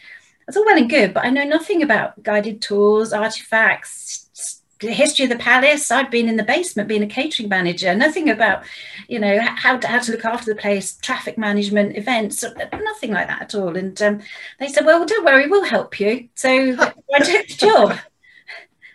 that's 0.47 0.57
all 0.57 0.65
well 0.65 0.79
and 0.79 0.89
good, 0.89 1.13
but 1.13 1.25
I 1.25 1.31
know 1.31 1.45
nothing 1.45 1.83
about 1.83 2.23
guided 2.23 2.63
tours, 2.63 3.13
artifacts, 3.13 4.63
the 4.81 4.93
history 4.93 5.25
of 5.25 5.31
the 5.31 5.37
palace. 5.37 5.91
I've 5.91 6.11
been 6.11 6.29
in 6.29 6.37
the 6.37 6.43
basement 6.43 6.89
being 6.89 7.03
a 7.03 7.07
catering 7.07 7.49
manager, 7.49 7.95
nothing 7.95 8.31
about, 8.31 8.63
you 9.09 9.19
know, 9.19 9.41
how 9.41 9.77
to, 9.77 9.87
how 9.87 9.99
to 9.99 10.13
look 10.13 10.25
after 10.25 10.55
the 10.55 10.61
place, 10.61 10.97
traffic 11.03 11.37
management, 11.37 11.97
events, 11.97 12.45
nothing 12.73 13.13
like 13.13 13.27
that 13.27 13.43
at 13.43 13.55
all. 13.55 13.77
And 13.77 14.01
um, 14.01 14.21
they 14.59 14.69
said, 14.69 14.87
well, 14.87 15.05
don't 15.05 15.25
worry, 15.25 15.49
we'll 15.49 15.65
help 15.65 15.99
you. 16.01 16.29
So 16.35 16.49
I 17.15 17.19
took 17.19 17.49
the 17.49 17.55
job 17.59 17.99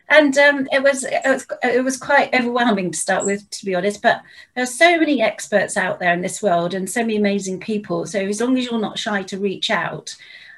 and 0.10 0.38
um, 0.38 0.68
it 0.72 0.84
was 0.84 1.04
it 1.04 1.22
was 1.26 1.48
it 1.64 1.84
was 1.84 1.98
quite 1.98 2.34
overwhelming 2.34 2.92
to 2.92 3.00
start 3.00 3.26
with, 3.26 3.50
to 3.50 3.66
be 3.66 3.76
honest. 3.76 4.02
But 4.02 4.22
there 4.54 4.64
are 4.64 4.68
so 4.68 4.98
many 4.98 5.22
experts 5.22 5.78
out 5.78 6.00
there 6.00 6.14
in 6.14 6.22
this 6.22 6.42
world, 6.42 6.74
and 6.74 6.90
so 6.90 7.02
many 7.02 7.16
amazing 7.16 7.60
people. 7.60 8.06
So 8.06 8.20
as 8.20 8.42
long 8.42 8.58
as 8.58 8.66
you're 8.66 8.80
not 8.80 9.00
shy 9.00 9.24
to 9.24 9.40
reach 9.40 9.72
out, 9.72 10.16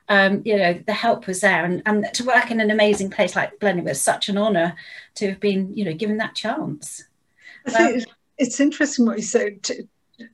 um, 0.09 0.41
you 0.45 0.57
know, 0.57 0.73
the 0.85 0.93
help 0.93 1.27
was 1.27 1.41
there, 1.41 1.63
and, 1.65 1.81
and 1.85 2.05
to 2.13 2.23
work 2.23 2.51
in 2.51 2.59
an 2.59 2.71
amazing 2.71 3.09
place 3.09 3.35
like 3.35 3.59
Blenheim 3.59 3.85
was 3.85 4.01
such 4.01 4.29
an 4.29 4.37
honour 4.37 4.75
to 5.15 5.29
have 5.29 5.39
been, 5.39 5.75
you 5.75 5.85
know, 5.85 5.93
given 5.93 6.17
that 6.17 6.35
chance. 6.35 7.03
I 7.65 7.71
think 7.71 8.07
um, 8.07 8.13
it's 8.37 8.59
interesting 8.59 9.05
what 9.05 9.17
you 9.17 9.23
said. 9.23 9.67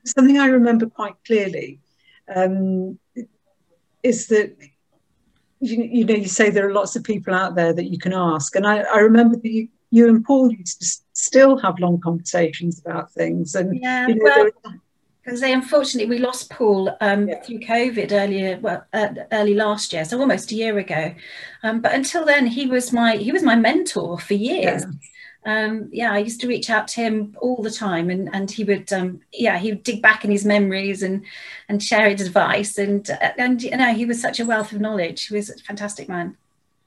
Something 0.05 0.37
I 0.37 0.47
remember 0.47 0.85
quite 0.87 1.15
clearly 1.25 1.79
um, 2.33 2.99
is 4.03 4.27
that 4.27 4.55
you, 5.61 5.83
you, 5.83 6.05
know 6.05 6.15
you 6.15 6.27
say 6.27 6.49
there 6.49 6.67
are 6.67 6.73
lots 6.73 6.95
of 6.95 7.03
people 7.03 7.33
out 7.33 7.55
there 7.55 7.73
that 7.73 7.91
you 7.91 7.97
can 7.97 8.13
ask, 8.13 8.55
and 8.55 8.67
I, 8.67 8.79
I 8.79 8.99
remember 8.99 9.37
that 9.37 9.51
you, 9.51 9.67
you 9.91 10.09
and 10.09 10.23
Paul 10.23 10.51
used 10.51 10.81
to 10.81 10.87
still 11.13 11.57
have 11.57 11.79
long 11.79 11.99
conversations 12.01 12.79
about 12.79 13.11
things, 13.11 13.55
and 13.55 13.79
yeah, 13.81 14.07
you 14.07 14.15
know, 14.15 14.49
well, 14.63 14.75
because 15.23 15.39
they 15.39 15.53
unfortunately 15.53 16.09
we 16.09 16.17
lost 16.17 16.49
Paul 16.49 16.95
um, 16.99 17.27
yeah. 17.27 17.41
through 17.41 17.59
COVID 17.59 18.11
earlier, 18.11 18.59
well, 18.59 18.85
uh, 18.93 19.09
early 19.31 19.53
last 19.53 19.93
year, 19.93 20.03
so 20.03 20.19
almost 20.19 20.51
a 20.51 20.55
year 20.55 20.77
ago. 20.77 21.13
Um, 21.63 21.79
but 21.79 21.93
until 21.93 22.25
then, 22.25 22.47
he 22.47 22.65
was 22.65 22.91
my 22.91 23.17
he 23.17 23.31
was 23.31 23.43
my 23.43 23.55
mentor 23.55 24.19
for 24.19 24.33
years. 24.33 24.83
Yeah. 24.83 24.91
Um, 25.45 25.89
yeah, 25.91 26.13
I 26.13 26.19
used 26.19 26.39
to 26.41 26.47
reach 26.47 26.69
out 26.69 26.87
to 26.89 27.01
him 27.01 27.35
all 27.41 27.61
the 27.61 27.71
time, 27.71 28.09
and 28.09 28.29
and 28.33 28.49
he 28.49 28.63
would 28.63 28.91
um, 28.93 29.21
yeah 29.33 29.57
he 29.57 29.71
would 29.71 29.83
dig 29.83 30.01
back 30.01 30.23
in 30.23 30.31
his 30.31 30.45
memories 30.45 31.01
and 31.01 31.23
and 31.67 31.81
share 31.81 32.09
his 32.09 32.21
advice, 32.21 32.77
and 32.77 33.09
and 33.37 33.61
you 33.63 33.75
know 33.75 33.93
he 33.93 34.05
was 34.05 34.21
such 34.21 34.39
a 34.39 34.45
wealth 34.45 34.71
of 34.71 34.81
knowledge. 34.81 35.27
He 35.27 35.35
was 35.35 35.49
a 35.49 35.57
fantastic 35.57 36.07
man 36.07 36.37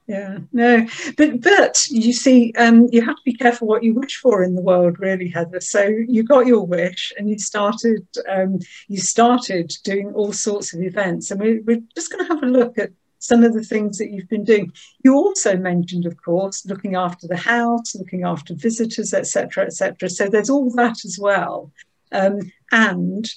yeah 0.07 0.37
no 0.53 0.85
but 1.17 1.41
but 1.41 1.87
you 1.89 2.13
see 2.13 2.53
um, 2.57 2.87
you 2.91 3.03
have 3.03 3.15
to 3.15 3.21
be 3.25 3.33
careful 3.33 3.67
what 3.67 3.83
you 3.83 3.93
wish 3.93 4.17
for 4.17 4.43
in 4.43 4.53
the 4.55 4.61
world 4.61 4.99
really 4.99 5.27
heather 5.27 5.59
so 5.59 5.83
you 5.83 6.23
got 6.23 6.45
your 6.45 6.65
wish 6.65 7.11
and 7.17 7.29
you 7.29 7.39
started 7.39 8.05
um, 8.29 8.59
you 8.87 8.97
started 8.97 9.73
doing 9.83 10.13
all 10.13 10.31
sorts 10.31 10.73
of 10.73 10.81
events 10.81 11.31
and 11.31 11.41
we, 11.41 11.59
we're 11.61 11.81
just 11.95 12.11
going 12.11 12.25
to 12.25 12.33
have 12.33 12.43
a 12.43 12.47
look 12.47 12.77
at 12.77 12.91
some 13.19 13.43
of 13.43 13.53
the 13.53 13.63
things 13.63 13.97
that 13.97 14.11
you've 14.11 14.29
been 14.29 14.43
doing 14.43 14.71
you 15.03 15.13
also 15.13 15.55
mentioned 15.57 16.05
of 16.05 16.21
course 16.21 16.65
looking 16.65 16.95
after 16.95 17.27
the 17.27 17.37
house 17.37 17.95
looking 17.95 18.23
after 18.23 18.53
visitors 18.53 19.13
etc 19.13 19.65
etc 19.65 20.09
so 20.09 20.27
there's 20.27 20.49
all 20.49 20.69
that 20.71 21.03
as 21.05 21.17
well 21.19 21.71
um, 22.11 22.39
and 22.71 23.29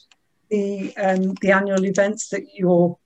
the 0.50 0.96
um, 0.96 1.34
the 1.40 1.50
annual 1.50 1.84
events 1.84 2.28
that 2.28 2.46
you're 2.54 2.96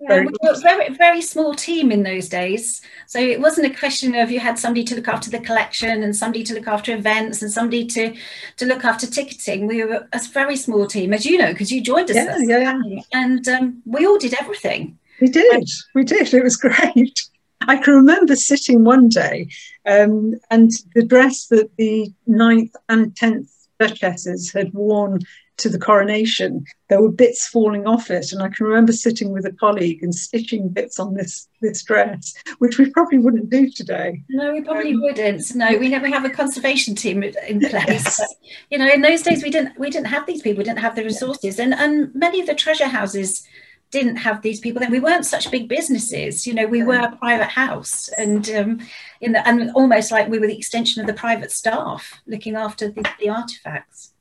yeah, 0.00 0.20
we 0.20 0.26
were 0.26 0.52
a 0.52 0.60
very, 0.60 0.94
very 0.94 1.20
small 1.20 1.54
team 1.54 1.90
in 1.90 2.04
those 2.04 2.28
days. 2.28 2.80
So 3.08 3.18
it 3.18 3.40
wasn't 3.40 3.66
a 3.66 3.76
question 3.76 4.14
of 4.14 4.30
you 4.30 4.38
had 4.38 4.56
somebody 4.56 4.84
to 4.84 4.94
look 4.94 5.08
after 5.08 5.28
the 5.28 5.40
collection 5.40 6.04
and 6.04 6.14
somebody 6.14 6.44
to 6.44 6.54
look 6.54 6.68
after 6.68 6.94
events 6.94 7.42
and 7.42 7.50
somebody 7.50 7.84
to, 7.86 8.14
to 8.58 8.66
look 8.66 8.84
after 8.84 9.08
ticketing. 9.08 9.66
We 9.66 9.82
were 9.82 10.06
a 10.12 10.20
very 10.32 10.54
small 10.54 10.86
team, 10.86 11.12
as 11.12 11.26
you 11.26 11.36
know, 11.36 11.50
because 11.50 11.72
you 11.72 11.80
joined 11.80 12.10
us. 12.10 12.16
Yeah, 12.16 12.38
yeah, 12.38 12.80
yeah. 12.84 13.00
And 13.12 13.48
um, 13.48 13.82
we 13.86 14.06
all 14.06 14.18
did 14.18 14.34
everything. 14.40 14.98
We 15.20 15.28
did. 15.28 15.68
We 15.94 16.04
did. 16.04 16.32
It 16.32 16.44
was 16.44 16.56
great. 16.56 17.20
I 17.62 17.76
can 17.76 17.94
remember 17.94 18.36
sitting 18.36 18.84
one 18.84 19.08
day 19.08 19.48
um, 19.84 20.34
and 20.50 20.70
the 20.94 21.04
dress 21.04 21.48
that 21.48 21.70
the 21.76 22.12
ninth 22.26 22.74
and 22.88 23.14
tenth 23.16 23.50
duchesses 23.78 24.52
had 24.52 24.72
worn 24.74 25.20
to 25.58 25.68
the 25.68 25.78
coronation, 25.78 26.64
there 26.88 27.02
were 27.02 27.10
bits 27.10 27.48
falling 27.48 27.86
off 27.86 28.10
it. 28.10 28.32
And 28.32 28.42
I 28.42 28.48
can 28.48 28.66
remember 28.66 28.92
sitting 28.92 29.32
with 29.32 29.44
a 29.44 29.52
colleague 29.52 30.02
and 30.02 30.14
stitching 30.14 30.68
bits 30.68 30.98
on 30.98 31.14
this, 31.14 31.48
this 31.60 31.82
dress, 31.82 32.34
which 32.58 32.78
we 32.78 32.90
probably 32.90 33.18
wouldn't 33.18 33.50
do 33.50 33.68
today. 33.68 34.22
No, 34.30 34.52
we 34.52 34.62
probably 34.62 34.94
um, 34.94 35.02
wouldn't. 35.02 35.54
No, 35.54 35.76
we 35.76 35.88
never 35.88 36.08
have 36.08 36.24
a 36.24 36.30
conservation 36.30 36.94
team 36.94 37.22
in 37.22 37.60
place. 37.60 37.86
Yes. 37.88 38.18
But, 38.18 38.28
you 38.70 38.78
know, 38.78 38.88
in 38.88 39.02
those 39.02 39.22
days 39.22 39.42
we 39.42 39.50
didn't 39.50 39.78
we 39.78 39.90
didn't 39.90 40.06
have 40.06 40.26
these 40.26 40.42
people, 40.42 40.58
we 40.58 40.64
didn't 40.64 40.78
have 40.78 40.96
the 40.96 41.04
resources. 41.04 41.58
And 41.58 41.74
and 41.74 42.14
many 42.14 42.40
of 42.40 42.46
the 42.46 42.54
treasure 42.54 42.88
houses 42.88 43.46
didn't 43.90 44.16
have 44.16 44.42
these 44.42 44.60
people 44.60 44.80
then 44.80 44.90
we 44.90 45.00
weren't 45.00 45.24
such 45.24 45.50
big 45.50 45.68
businesses 45.68 46.46
you 46.46 46.52
know 46.52 46.66
we 46.66 46.82
were 46.82 46.98
a 46.98 47.16
private 47.16 47.48
house 47.48 48.08
and 48.18 48.50
um 48.50 48.80
in 49.20 49.32
the, 49.32 49.48
and 49.48 49.70
almost 49.72 50.10
like 50.10 50.28
we 50.28 50.38
were 50.38 50.46
the 50.46 50.56
extension 50.56 51.00
of 51.00 51.06
the 51.06 51.14
private 51.14 51.50
staff 51.50 52.20
looking 52.26 52.54
after 52.54 52.90
the, 52.90 53.08
the 53.18 53.28
artifacts 53.28 54.12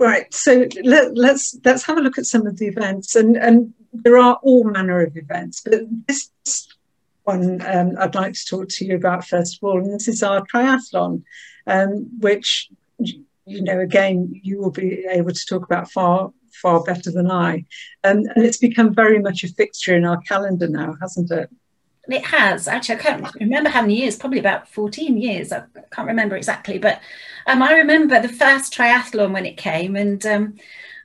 Right. 0.00 0.32
So 0.32 0.66
let, 0.82 1.14
let's 1.14 1.58
let's 1.62 1.82
have 1.82 1.98
a 1.98 2.00
look 2.00 2.16
at 2.16 2.24
some 2.24 2.46
of 2.46 2.56
the 2.56 2.68
events, 2.68 3.16
and 3.16 3.36
and 3.36 3.74
there 3.92 4.16
are 4.16 4.38
all 4.42 4.64
manner 4.64 5.02
of 5.02 5.14
events, 5.14 5.60
but 5.60 5.82
this 6.08 6.30
one 7.24 7.60
um, 7.66 7.96
I'd 7.98 8.14
like 8.14 8.32
to 8.32 8.46
talk 8.46 8.68
to 8.70 8.84
you 8.86 8.96
about 8.96 9.26
first 9.26 9.58
of 9.58 9.64
all, 9.64 9.78
and 9.78 9.92
this 9.92 10.08
is 10.08 10.22
our 10.22 10.42
triathlon, 10.46 11.22
um, 11.66 12.08
which 12.18 12.70
you 12.98 13.62
know 13.62 13.78
again 13.78 14.40
you 14.42 14.58
will 14.58 14.70
be 14.70 15.04
able 15.10 15.32
to 15.32 15.46
talk 15.46 15.64
about 15.64 15.90
far 15.90 16.32
far 16.62 16.82
better 16.82 17.10
than 17.10 17.30
I, 17.30 17.64
um, 18.04 18.18
and 18.34 18.44
it's 18.44 18.58
become 18.58 18.94
very 18.94 19.18
much 19.18 19.44
a 19.44 19.48
fixture 19.48 19.96
in 19.96 20.04
our 20.04 20.20
calendar 20.22 20.68
now, 20.68 20.96
hasn't 21.00 21.30
it? 21.30 21.50
It 22.08 22.24
has 22.24 22.66
actually. 22.66 22.96
I 22.96 22.98
can't 22.98 23.34
remember 23.34 23.70
how 23.70 23.82
many 23.82 23.96
years. 24.00 24.16
Probably 24.16 24.40
about 24.40 24.68
fourteen 24.68 25.16
years. 25.16 25.52
I 25.52 25.64
can't 25.92 26.08
remember 26.08 26.36
exactly, 26.36 26.78
but 26.78 27.00
um, 27.46 27.62
I 27.62 27.74
remember 27.74 28.20
the 28.20 28.28
first 28.28 28.74
triathlon 28.74 29.32
when 29.32 29.46
it 29.46 29.56
came, 29.56 29.94
and 29.96 30.24
um, 30.26 30.56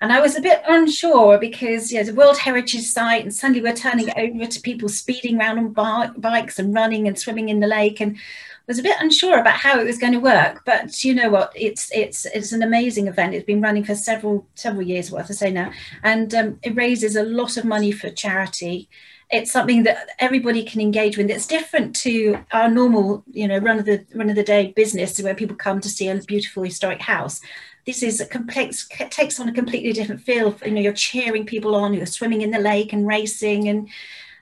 and 0.01 0.11
I 0.11 0.19
was 0.19 0.35
a 0.35 0.41
bit 0.41 0.61
unsure 0.67 1.37
because 1.37 1.91
yeah, 1.91 2.03
the 2.03 2.13
World 2.13 2.37
Heritage 2.37 2.85
Site, 2.85 3.23
and 3.23 3.33
suddenly 3.33 3.61
we're 3.61 3.75
turning 3.75 4.07
it 4.07 4.17
over 4.17 4.45
to 4.45 4.61
people 4.61 4.89
speeding 4.89 5.37
around 5.37 5.77
on 5.77 6.13
bikes 6.17 6.59
and 6.59 6.73
running 6.73 7.07
and 7.07 7.19
swimming 7.19 7.49
in 7.49 7.59
the 7.59 7.67
lake, 7.67 7.99
and 7.99 8.17
was 8.67 8.79
a 8.79 8.83
bit 8.83 8.97
unsure 8.99 9.39
about 9.39 9.55
how 9.55 9.79
it 9.79 9.85
was 9.85 9.97
going 9.97 10.13
to 10.13 10.19
work. 10.19 10.61
But 10.65 11.03
you 11.03 11.13
know 11.13 11.29
what? 11.29 11.51
It's 11.55 11.91
it's 11.91 12.25
it's 12.25 12.51
an 12.51 12.63
amazing 12.63 13.07
event. 13.07 13.33
It's 13.33 13.45
been 13.45 13.61
running 13.61 13.83
for 13.83 13.95
several 13.95 14.47
several 14.55 14.83
years, 14.83 15.11
what 15.11 15.29
I 15.29 15.33
say 15.33 15.51
now, 15.51 15.71
and 16.03 16.33
um, 16.33 16.59
it 16.63 16.75
raises 16.75 17.15
a 17.15 17.23
lot 17.23 17.57
of 17.57 17.65
money 17.65 17.91
for 17.91 18.09
charity 18.09 18.89
it's 19.31 19.51
something 19.51 19.83
that 19.83 20.09
everybody 20.19 20.63
can 20.63 20.81
engage 20.81 21.17
with. 21.17 21.29
It's 21.29 21.47
different 21.47 21.95
to 21.97 22.37
our 22.51 22.69
normal, 22.69 23.23
you 23.31 23.47
know, 23.47 23.57
run 23.57 23.79
of 23.79 23.85
the 23.85 24.05
run 24.13 24.29
of 24.29 24.35
the 24.35 24.43
day 24.43 24.71
business 24.75 25.19
where 25.19 25.35
people 25.35 25.55
come 25.55 25.81
to 25.81 25.89
see 25.89 26.07
a 26.07 26.15
beautiful 26.15 26.63
historic 26.63 27.01
house. 27.01 27.41
This 27.85 28.03
is 28.03 28.21
a 28.21 28.25
complex 28.25 28.87
takes 29.09 29.39
on 29.39 29.49
a 29.49 29.53
completely 29.53 29.93
different 29.93 30.21
feel. 30.21 30.55
You 30.65 30.71
know, 30.71 30.81
you're 30.81 30.93
cheering 30.93 31.45
people 31.45 31.75
on, 31.75 31.93
you're 31.93 32.05
swimming 32.05 32.41
in 32.41 32.51
the 32.51 32.59
lake 32.59 32.93
and 32.93 33.07
racing 33.07 33.67
and 33.67 33.89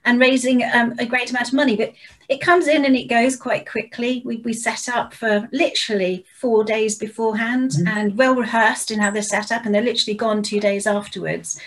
and 0.04 0.20
raising 0.20 0.62
um, 0.64 0.94
a 0.98 1.06
great 1.06 1.30
amount 1.30 1.48
of 1.48 1.54
money. 1.54 1.76
But 1.76 1.94
it 2.28 2.40
comes 2.40 2.66
in 2.66 2.84
and 2.84 2.96
it 2.96 3.08
goes 3.08 3.36
quite 3.36 3.68
quickly. 3.68 4.22
We, 4.24 4.36
we 4.38 4.52
set 4.52 4.88
up 4.88 5.14
for 5.14 5.48
literally 5.52 6.24
four 6.38 6.64
days 6.64 6.96
beforehand 6.96 7.72
mm-hmm. 7.72 7.88
and 7.88 8.18
well 8.18 8.34
rehearsed 8.34 8.90
in 8.90 9.00
how 9.00 9.10
they're 9.10 9.22
set 9.22 9.52
up, 9.52 9.64
and 9.64 9.74
they're 9.74 9.82
literally 9.82 10.16
gone 10.16 10.42
two 10.42 10.60
days 10.60 10.86
afterwards 10.86 11.60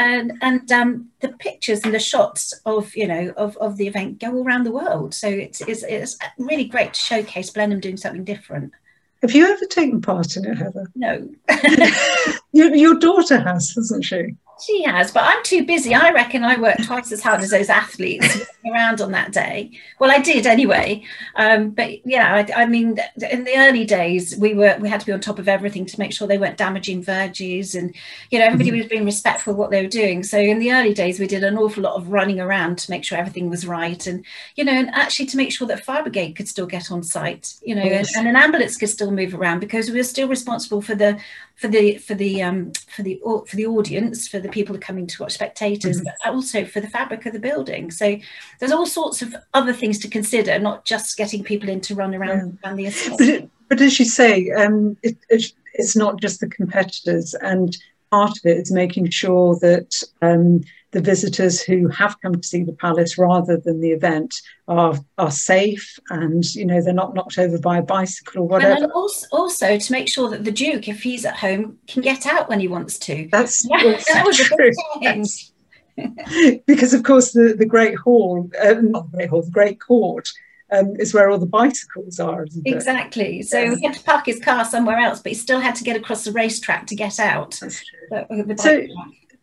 and 0.00 0.32
and 0.40 0.72
um, 0.72 1.08
the 1.20 1.28
pictures 1.28 1.80
and 1.84 1.94
the 1.94 2.00
shots 2.00 2.54
of 2.64 2.94
you 2.96 3.06
know 3.06 3.32
of, 3.36 3.56
of 3.58 3.76
the 3.76 3.86
event 3.86 4.18
go 4.18 4.34
all 4.34 4.44
around 4.46 4.64
the 4.64 4.72
world. 4.72 5.14
So 5.14 5.28
it's, 5.28 5.60
it's 5.62 5.82
it's 5.82 6.18
really 6.38 6.64
great 6.64 6.94
to 6.94 7.00
showcase 7.00 7.50
Blenheim 7.50 7.80
doing 7.80 7.98
something 7.98 8.24
different. 8.24 8.72
Have 9.20 9.32
you 9.32 9.46
ever 9.46 9.66
taken 9.66 10.00
part 10.00 10.36
in 10.36 10.46
it, 10.46 10.56
Heather? 10.56 10.90
No. 10.94 11.28
your, 12.52 12.74
your 12.74 12.98
daughter 12.98 13.38
has, 13.38 13.74
hasn't 13.74 14.02
she? 14.02 14.34
She 14.64 14.82
has, 14.82 15.10
but 15.10 15.24
I'm 15.24 15.42
too 15.42 15.64
busy. 15.64 15.94
I 15.94 16.12
reckon 16.12 16.44
I 16.44 16.58
work 16.58 16.76
twice 16.84 17.12
as 17.12 17.22
hard 17.22 17.40
as 17.40 17.50
those 17.50 17.70
athletes 17.70 18.40
around 18.70 19.00
on 19.00 19.12
that 19.12 19.32
day. 19.32 19.70
Well, 19.98 20.10
I 20.10 20.18
did 20.18 20.46
anyway. 20.46 21.02
Um, 21.36 21.70
but 21.70 22.04
yeah, 22.06 22.34
I, 22.34 22.62
I, 22.62 22.66
mean, 22.66 22.98
in 23.30 23.44
the 23.44 23.56
early 23.56 23.84
days, 23.84 24.36
we 24.36 24.54
were 24.54 24.76
we 24.78 24.88
had 24.88 25.00
to 25.00 25.06
be 25.06 25.12
on 25.12 25.20
top 25.20 25.38
of 25.38 25.48
everything 25.48 25.86
to 25.86 25.98
make 25.98 26.12
sure 26.12 26.28
they 26.28 26.38
weren't 26.38 26.58
damaging 26.58 27.02
verges, 27.02 27.74
and 27.74 27.94
you 28.30 28.38
know 28.38 28.44
everybody 28.44 28.70
mm-hmm. 28.70 28.78
was 28.80 28.88
being 28.88 29.04
respectful 29.04 29.52
of 29.52 29.58
what 29.58 29.70
they 29.70 29.82
were 29.82 29.88
doing. 29.88 30.22
So 30.22 30.38
in 30.38 30.58
the 30.58 30.72
early 30.72 30.92
days, 30.92 31.18
we 31.18 31.26
did 31.26 31.44
an 31.44 31.56
awful 31.56 31.82
lot 31.82 31.96
of 31.96 32.08
running 32.08 32.40
around 32.40 32.78
to 32.78 32.90
make 32.90 33.04
sure 33.04 33.18
everything 33.18 33.48
was 33.48 33.66
right, 33.66 34.06
and 34.06 34.24
you 34.56 34.64
know, 34.64 34.72
and 34.72 34.90
actually 34.90 35.26
to 35.26 35.36
make 35.36 35.52
sure 35.52 35.66
that 35.68 35.84
fire 35.84 36.02
brigade 36.02 36.32
could 36.32 36.48
still 36.48 36.66
get 36.66 36.90
on 36.90 37.02
site, 37.02 37.54
you 37.62 37.74
know, 37.74 37.82
and, 37.82 38.06
and 38.16 38.28
an 38.28 38.36
ambulance 38.36 38.76
could 38.76 38.90
still 38.90 39.10
move 39.10 39.34
around 39.34 39.60
because 39.60 39.90
we 39.90 39.96
were 39.96 40.04
still 40.04 40.28
responsible 40.28 40.82
for 40.82 40.94
the 40.94 41.18
for 41.60 41.68
the 41.68 41.98
for 41.98 42.14
the 42.14 42.42
um, 42.42 42.72
for 42.88 43.02
the 43.02 43.20
for 43.46 43.54
the 43.54 43.66
audience, 43.66 44.26
for 44.26 44.40
the 44.40 44.48
people 44.48 44.78
coming 44.78 45.06
to 45.06 45.22
watch 45.22 45.32
spectators, 45.32 45.98
mm-hmm. 45.98 46.08
but 46.24 46.32
also 46.32 46.64
for 46.64 46.80
the 46.80 46.88
fabric 46.88 47.26
of 47.26 47.34
the 47.34 47.38
building. 47.38 47.90
So 47.90 48.18
there's 48.58 48.72
all 48.72 48.86
sorts 48.86 49.20
of 49.20 49.36
other 49.52 49.74
things 49.74 49.98
to 49.98 50.08
consider, 50.08 50.58
not 50.58 50.86
just 50.86 51.18
getting 51.18 51.44
people 51.44 51.68
in 51.68 51.82
to 51.82 51.94
run 51.94 52.14
around, 52.14 52.58
yeah. 52.62 52.68
around 52.68 52.76
the 52.76 52.86
estate. 52.86 53.18
But, 53.18 53.28
it, 53.28 53.50
but 53.68 53.80
as 53.82 53.98
you 53.98 54.06
say, 54.06 54.50
um, 54.52 54.96
it, 55.02 55.18
it, 55.28 55.52
it's 55.74 55.94
not 55.94 56.18
just 56.18 56.40
the 56.40 56.48
competitors, 56.48 57.34
and 57.34 57.76
part 58.10 58.30
of 58.30 58.46
it 58.46 58.56
is 58.56 58.72
making 58.72 59.10
sure 59.10 59.54
that 59.56 60.02
um, 60.22 60.62
the 60.92 61.00
visitors 61.00 61.62
who 61.62 61.88
have 61.88 62.20
come 62.20 62.34
to 62.34 62.46
see 62.46 62.64
the 62.64 62.72
palace 62.72 63.16
rather 63.16 63.56
than 63.56 63.80
the 63.80 63.92
event 63.92 64.34
are 64.66 64.98
are 65.18 65.30
safe 65.30 65.98
and 66.10 66.54
you 66.54 66.64
know 66.64 66.82
they're 66.82 66.92
not 66.92 67.14
knocked 67.14 67.38
over 67.38 67.58
by 67.58 67.78
a 67.78 67.82
bicycle 67.82 68.42
or 68.42 68.48
whatever. 68.48 68.84
And 68.84 68.92
also, 68.92 69.26
also 69.30 69.78
to 69.78 69.92
make 69.92 70.08
sure 70.08 70.28
that 70.30 70.44
the 70.44 70.52
Duke, 70.52 70.88
if 70.88 71.02
he's 71.02 71.24
at 71.24 71.36
home, 71.36 71.78
can 71.86 72.02
get 72.02 72.26
out 72.26 72.48
when 72.48 72.60
he 72.60 72.68
wants 72.68 72.98
to. 73.00 73.28
That's, 73.30 73.62
that 73.68 74.22
was 74.24 74.36
true. 74.38 74.70
Yes. 75.00 75.52
because 76.66 76.94
of 76.94 77.02
course 77.02 77.32
the, 77.32 77.54
the 77.56 77.66
Great 77.66 77.96
Hall, 77.96 78.48
uh, 78.60 78.74
not 78.80 79.10
the 79.10 79.16
Great 79.16 79.30
Hall, 79.30 79.42
the 79.42 79.50
Great 79.50 79.80
Court 79.80 80.28
um, 80.72 80.96
is 80.98 81.12
where 81.12 81.30
all 81.30 81.38
the 81.38 81.46
bicycles 81.46 82.18
are. 82.20 82.46
Exactly. 82.64 83.42
So 83.42 83.76
he 83.76 83.84
had 83.84 83.96
to 83.96 84.04
park 84.04 84.26
his 84.26 84.40
car 84.40 84.64
somewhere 84.64 84.98
else, 84.98 85.20
but 85.20 85.30
he 85.30 85.34
still 85.36 85.60
had 85.60 85.74
to 85.76 85.84
get 85.84 85.96
across 85.96 86.24
the 86.24 86.32
racetrack 86.32 86.86
to 86.88 86.96
get 86.96 87.18
out. 87.18 87.58
That's 87.60 87.84
true. 87.84 88.56
so, 88.56 88.86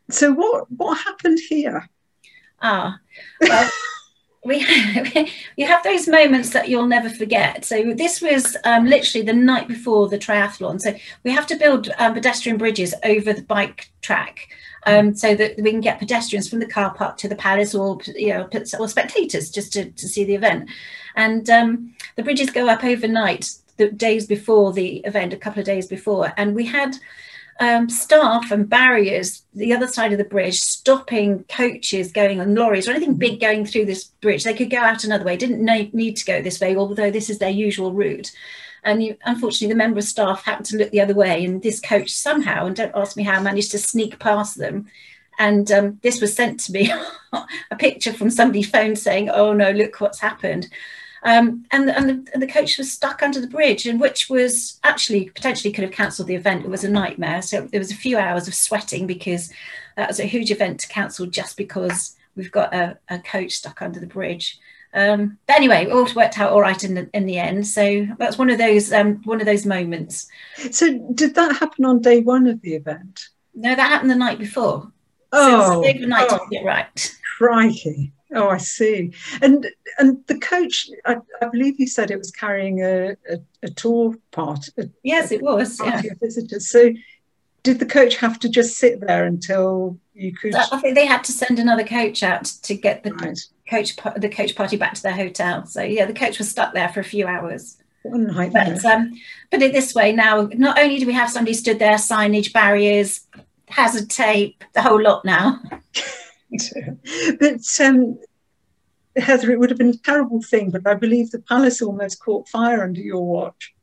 so 0.10 0.32
what 0.32 0.72
what 0.72 0.98
happened 0.98 1.40
here? 1.50 1.90
Ah, 2.62 3.00
well, 3.42 3.70
we 4.48 4.66
you 5.58 5.68
have 5.68 5.84
those 5.84 6.08
moments 6.08 6.52
that 6.52 6.70
you'll 6.70 6.88
never 6.88 7.10
forget. 7.10 7.66
So 7.66 7.94
this 7.94 8.22
was 8.22 8.58
um, 8.64 8.86
literally 8.86 9.26
the 9.26 9.34
night 9.34 9.68
before 9.68 10.08
the 10.08 10.18
triathlon. 10.18 10.82
So 10.82 10.96
we 11.24 11.32
have 11.32 11.46
to 11.48 11.56
build 11.56 11.90
um, 12.00 12.14
pedestrian 12.14 12.58
bridges 12.58 12.96
over 13.04 13.34
the 13.34 13.44
bike 13.44 13.92
track. 14.02 14.50
Um, 14.86 15.14
so 15.16 15.36
that 15.36 15.56
we 15.58 15.72
can 15.72 15.82
get 15.82 16.00
pedestrians 16.00 16.48
from 16.48 16.60
the 16.60 16.66
car 16.66 16.94
park 16.94 17.18
to 17.18 17.28
the 17.28 17.36
palace 17.36 17.76
or 17.76 17.98
you 18.16 18.30
know 18.30 18.50
or 18.80 18.88
spectators 18.88 19.50
just 19.50 19.74
to, 19.74 19.92
to 19.92 20.08
see 20.08 20.24
the 20.24 20.36
event 20.36 20.70
and 21.14 21.50
um, 21.50 21.94
the 22.16 22.24
bridges 22.24 22.52
go 22.52 22.70
up 22.70 22.86
overnight 22.86 23.50
the 23.76 23.92
days 23.92 24.26
before 24.26 24.72
the 24.72 24.98
event 25.00 25.34
a 25.34 25.38
couple 25.38 25.60
of 25.60 25.66
days 25.66 25.88
before 25.88 26.32
and 26.38 26.56
we 26.56 26.66
had 26.66 26.96
um, 27.60 27.90
staff 27.90 28.52
and 28.52 28.70
barriers 28.70 29.44
the 29.54 29.74
other 29.74 29.88
side 29.88 30.12
of 30.12 30.18
the 30.18 30.24
bridge 30.24 30.60
stopping 30.60 31.44
coaches 31.46 32.12
going 32.12 32.40
on 32.40 32.54
lorries 32.54 32.88
or 32.88 32.92
anything 32.92 33.16
big 33.16 33.40
going 33.40 33.66
through 33.66 33.86
this 33.86 34.06
bridge. 34.06 34.44
They 34.44 34.54
could 34.54 34.70
go 34.70 34.78
out 34.78 35.04
another 35.04 35.26
way 35.26 35.38
didn't 35.38 35.64
need 35.94 36.18
to 36.18 36.26
go 36.26 36.42
this 36.42 36.60
way 36.60 36.76
although 36.76 37.12
this 37.12 37.30
is 37.30 37.40
their 37.40 37.50
usual 37.50 37.94
route. 37.94 38.32
And 38.84 39.04
you, 39.04 39.18
unfortunately 39.26 39.74
the 39.74 39.78
member 39.78 40.00
of 40.00 40.06
staff 40.06 40.44
happened 40.44 40.68
to 40.68 40.78
look 40.78 40.92
the 40.92 41.02
other 41.02 41.16
way 41.16 41.44
and 41.44 41.62
this 41.62 41.80
coach 41.80 42.12
somehow 42.12 42.66
and 42.66 42.76
don't 42.76 42.96
ask 42.96 43.18
me 43.18 43.24
how 43.24 43.42
managed 43.42 43.72
to 43.72 43.80
sneak 43.80 44.20
past 44.20 44.58
them. 44.58 44.88
And 45.40 45.72
um, 45.72 46.00
this 46.04 46.22
was 46.22 46.36
sent 46.36 46.60
to 46.62 46.72
me 46.72 46.92
a 47.72 47.76
picture 47.76 48.14
from 48.14 48.30
somebody's 48.30 48.70
phone 48.70 48.96
saying 48.96 49.30
oh 49.30 49.54
no 49.54 49.72
look 49.72 50.00
what's 50.00 50.20
happened 50.20 50.68
um, 51.27 51.65
and, 51.72 51.89
and 51.89 52.10
the, 52.10 52.31
and, 52.34 52.41
the, 52.41 52.48
coach 52.48 52.77
was 52.77 52.89
stuck 52.89 53.22
under 53.22 53.41
the 53.41 53.48
bridge, 53.48 53.86
and 53.86 54.00
which 54.00 54.29
was 54.29 54.79
actually 54.86 55.29
potentially 55.29 55.74
could 55.74 55.84
have 55.84 55.91
cancelled 55.91 56.29
the 56.29 56.36
event. 56.36 56.63
It 56.63 56.69
was 56.69 56.86
a 56.86 56.89
nightmare. 56.89 57.41
So 57.41 57.67
there 57.69 57.81
was 57.81 57.91
a 57.91 57.96
few 57.96 58.17
hours 58.17 58.48
of 58.48 58.55
sweating 58.55 59.07
because 59.07 59.51
that 59.98 60.07
was 60.07 60.22
a 60.22 60.25
huge 60.25 60.51
event 60.51 60.79
to 60.79 60.88
cancel 60.88 61.25
just 61.25 61.57
because 61.57 62.15
we've 62.38 62.51
got 62.51 62.74
a, 62.74 62.98
a 63.10 63.19
coach 63.19 63.51
stuck 63.51 63.81
under 63.81 64.00
the 64.00 64.07
bridge. 64.07 64.57
Um, 64.93 65.38
but 65.48 65.57
anyway, 65.57 65.84
it 65.84 65.91
all 65.91 66.07
worked 66.15 66.39
out 66.39 66.53
all 66.53 66.62
right 66.62 66.81
in 66.81 66.93
the 66.93 67.10
in 67.13 67.25
the 67.25 67.39
end. 67.39 67.67
So 67.67 68.07
that's 68.17 68.38
one 68.38 68.50
of 68.50 68.57
those 68.57 68.93
um, 68.93 69.22
one 69.25 69.41
of 69.41 69.46
those 69.46 69.65
moments. 69.65 70.29
So 70.72 70.98
did 71.13 71.36
that 71.36 71.57
happen 71.57 71.84
on 71.84 72.01
day 72.01 72.22
one 72.22 72.48
of 72.48 72.62
the 72.62 72.74
event? 72.75 73.27
No, 73.53 73.75
that 73.75 73.89
happened 73.89 74.12
the 74.12 74.15
night 74.15 74.39
before. 74.39 74.93
Oh, 75.34 75.84
so 75.84 75.89
overnight 75.89 76.27
oh, 76.31 76.38
to 76.38 76.50
get 76.50 76.63
right. 76.63 77.15
Crikey. 77.38 78.13
Oh, 78.34 78.50
I 78.50 78.57
see. 78.57 79.13
And 79.41 79.65
and 80.00 80.25
the 80.27 80.38
coach, 80.38 80.89
I, 81.05 81.17
I 81.41 81.48
believe 81.48 81.79
you 81.79 81.88
said 81.88 82.12
it 82.12 82.17
was 82.17 82.31
carrying 82.31 82.84
a, 82.84 83.12
a, 83.29 83.39
a 83.63 83.69
tour 83.69 84.15
part. 84.31 84.67
A, 84.77 84.89
yes, 85.03 85.31
it 85.31 85.41
was. 85.41 85.79
Yeah. 85.79 86.01
visitors. 86.19 86.69
So, 86.69 86.91
did 87.63 87.79
the 87.79 87.86
coach 87.86 88.17
have 88.17 88.39
to 88.39 88.50
just 88.50 88.77
sit 88.77 89.00
there 89.00 89.25
until 89.25 89.98
you 90.13 90.34
could? 90.34 90.55
I 90.55 90.79
think 90.79 90.96
they 90.96 91.05
had 91.05 91.24
to 91.25 91.31
send 91.31 91.57
another 91.60 91.86
coach 91.86 92.22
out 92.22 92.46
to 92.63 92.75
get 92.75 93.03
the 93.03 93.13
right. 93.13 93.39
coach 93.69 93.96
the 94.17 94.29
coach 94.29 94.55
party 94.55 94.75
back 94.75 94.93
to 94.96 95.03
their 95.03 95.15
hotel. 95.15 95.65
So 95.65 95.81
yeah, 95.81 96.05
the 96.05 96.13
coach 96.13 96.38
was 96.38 96.50
stuck 96.50 96.74
there 96.74 96.89
for 96.89 97.00
a 97.00 97.05
few 97.05 97.27
hours. 97.27 97.77
But 98.03 98.86
um, 98.86 99.19
put 99.51 99.62
it 99.62 99.74
this 99.74 99.96
way: 99.96 100.12
now, 100.12 100.50
not 100.53 100.79
only 100.79 101.00
do 101.00 101.07
we 101.07 101.13
have 101.13 101.29
somebody 101.29 101.53
stood 101.53 101.79
there, 101.79 101.96
signage, 101.96 102.51
barriers, 102.51 103.22
hazard 103.67 104.10
tape, 104.10 104.63
the 104.74 104.81
whole 104.81 105.01
lot 105.01 105.24
now. 105.24 105.62
but 107.39 107.86
um, 107.86 108.20
Heather, 109.18 109.51
it 109.51 109.60
would 109.60 109.70
have 109.70 109.80
been 109.80 109.89
a 109.89 109.98
terrible 109.98 110.42
thing, 110.42 110.72
but 110.72 110.86
I 110.86 110.94
believe 110.94 111.32
the 111.32 111.39
palace 111.39 111.82
almost 111.82 112.20
caught 112.20 112.48
fire 112.48 112.84
under 112.84 113.01
your 113.01 113.25
watch. 113.25 113.74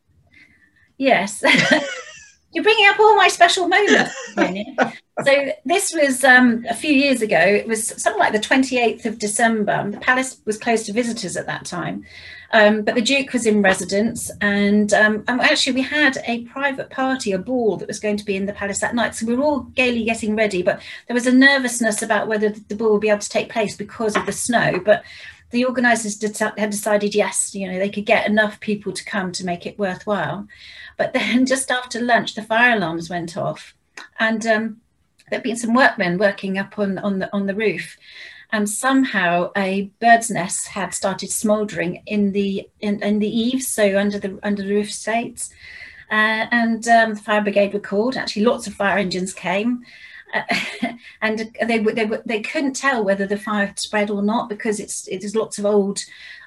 Yes. 0.96 1.42
You're 2.52 2.62
bringing 2.62 2.86
up 2.86 3.00
all 3.00 3.16
my 3.16 3.26
special 3.26 3.66
moments. 3.66 4.14
so 5.24 5.52
this 5.64 5.92
was 5.92 6.22
um, 6.22 6.64
a 6.70 6.74
few 6.74 6.92
years 6.92 7.20
ago. 7.20 7.38
It 7.38 7.66
was 7.66 7.88
something 8.00 8.20
like 8.20 8.32
the 8.32 8.38
28th 8.38 9.06
of 9.06 9.18
December. 9.18 9.90
The 9.90 9.98
palace 9.98 10.40
was 10.44 10.56
closed 10.56 10.86
to 10.86 10.92
visitors 10.92 11.36
at 11.36 11.46
that 11.46 11.64
time. 11.64 12.04
Um, 12.54 12.82
but 12.82 12.94
the 12.94 13.02
Duke 13.02 13.32
was 13.32 13.46
in 13.46 13.62
residence, 13.62 14.30
and, 14.40 14.94
um, 14.94 15.24
actually 15.26 15.72
we 15.72 15.82
had 15.82 16.18
a 16.24 16.44
private 16.44 16.88
party, 16.88 17.32
a 17.32 17.38
ball 17.38 17.76
that 17.78 17.88
was 17.88 17.98
going 17.98 18.16
to 18.16 18.24
be 18.24 18.36
in 18.36 18.46
the 18.46 18.52
palace 18.52 18.78
that 18.78 18.94
night. 18.94 19.16
So 19.16 19.26
we 19.26 19.34
were 19.34 19.42
all 19.42 19.60
gaily 19.74 20.04
getting 20.04 20.36
ready, 20.36 20.62
but 20.62 20.80
there 21.08 21.14
was 21.14 21.26
a 21.26 21.32
nervousness 21.32 22.00
about 22.00 22.28
whether 22.28 22.50
the 22.50 22.76
ball 22.76 22.92
would 22.92 23.00
be 23.00 23.08
able 23.08 23.18
to 23.18 23.28
take 23.28 23.50
place 23.50 23.76
because 23.76 24.14
of 24.14 24.24
the 24.24 24.30
snow. 24.30 24.78
But 24.78 25.02
the 25.50 25.64
organisers 25.64 26.20
had 26.38 26.70
decided 26.70 27.12
yes, 27.12 27.56
you 27.56 27.70
know, 27.70 27.80
they 27.80 27.90
could 27.90 28.06
get 28.06 28.28
enough 28.28 28.60
people 28.60 28.92
to 28.92 29.04
come 29.04 29.32
to 29.32 29.44
make 29.44 29.66
it 29.66 29.76
worthwhile. 29.76 30.46
But 30.96 31.12
then 31.12 31.46
just 31.54 31.72
after 31.72 32.00
lunch, 32.00 32.36
the 32.36 32.42
fire 32.42 32.76
alarms 32.76 33.10
went 33.10 33.36
off, 33.36 33.74
and 34.20 34.46
um, 34.46 34.80
there'd 35.28 35.42
been 35.42 35.56
some 35.56 35.74
workmen 35.74 36.18
working 36.18 36.56
up 36.56 36.78
on 36.78 36.98
on 36.98 37.18
the 37.18 37.32
on 37.32 37.46
the 37.46 37.54
roof, 37.56 37.96
and 38.54 38.70
somehow 38.70 39.50
a 39.56 39.90
bird's 40.00 40.30
nest 40.30 40.68
had 40.68 40.94
started 40.94 41.28
smouldering 41.28 42.00
in 42.06 42.30
the 42.30 42.70
in, 42.78 43.02
in 43.02 43.18
the 43.18 43.28
eaves, 43.28 43.66
so 43.66 43.98
under 43.98 44.16
the 44.16 44.38
under 44.44 44.62
the 44.62 44.72
roof 44.72 44.92
slates. 44.92 45.50
Uh, 46.08 46.46
and 46.52 46.86
um, 46.86 47.14
the 47.14 47.20
fire 47.20 47.42
brigade 47.42 47.72
were 47.72 47.80
called. 47.80 48.16
Actually, 48.16 48.44
lots 48.44 48.68
of 48.68 48.74
fire 48.74 48.96
engines 48.96 49.34
came, 49.34 49.82
uh, 50.32 50.42
and 51.22 51.50
they, 51.66 51.78
they 51.78 52.08
they 52.24 52.40
couldn't 52.42 52.76
tell 52.76 53.04
whether 53.04 53.26
the 53.26 53.36
fire 53.36 53.66
had 53.66 53.80
spread 53.80 54.08
or 54.08 54.22
not 54.22 54.48
because 54.48 54.78
it's 54.78 55.08
it 55.08 55.24
is 55.24 55.34
lots 55.34 55.58
of 55.58 55.66
old 55.66 55.98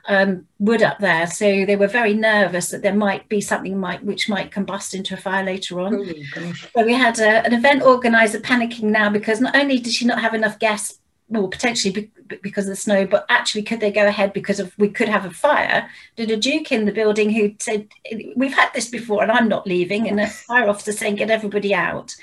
um, 0.07 0.47
wood 0.59 0.83
up 0.83 0.99
there. 0.99 1.27
So 1.27 1.65
they 1.65 1.75
were 1.75 1.87
very 1.87 2.13
nervous 2.13 2.69
that 2.69 2.83
there 2.83 2.95
might 2.95 3.27
be 3.27 3.41
something 3.41 3.77
might 3.77 4.01
which 4.05 4.29
might 4.29 4.51
combust 4.51 4.93
into 4.93 5.15
a 5.15 5.17
fire 5.17 5.43
later 5.43 5.81
on. 5.81 5.95
Oh, 5.95 6.53
so 6.73 6.85
we 6.85 6.93
had 6.93 7.19
a, 7.19 7.45
an 7.45 7.53
event 7.53 7.83
organizer 7.83 8.39
panicking 8.39 8.83
now 8.83 9.09
because 9.09 9.41
not 9.41 9.57
only 9.57 9.77
did 9.77 9.91
she 9.91 10.05
not 10.05 10.21
have 10.21 10.33
enough 10.33 10.57
guests 10.57 10.99
well, 11.29 11.47
potentially 11.47 11.93
be- 11.93 12.37
because 12.41 12.65
of 12.65 12.71
the 12.71 12.75
snow, 12.75 13.05
but 13.05 13.25
actually, 13.29 13.63
could 13.63 13.79
they 13.79 13.91
go 13.91 14.07
ahead 14.07 14.33
because 14.33 14.59
of 14.59 14.73
we 14.77 14.89
could 14.89 15.09
have 15.09 15.25
a 15.25 15.31
fire? 15.31 15.89
Did 16.15 16.31
a 16.31 16.37
duke 16.37 16.71
in 16.71 16.85
the 16.85 16.91
building 16.91 17.31
who 17.31 17.55
said, 17.59 17.89
"We've 18.35 18.53
had 18.53 18.73
this 18.73 18.89
before, 18.89 19.23
and 19.23 19.31
I'm 19.31 19.47
not 19.47 19.67
leaving," 19.67 20.07
and 20.07 20.19
a 20.19 20.27
fire 20.27 20.69
officer 20.69 20.91
saying, 20.91 21.15
"Get 21.15 21.29
everybody 21.29 21.73
out." 21.73 22.15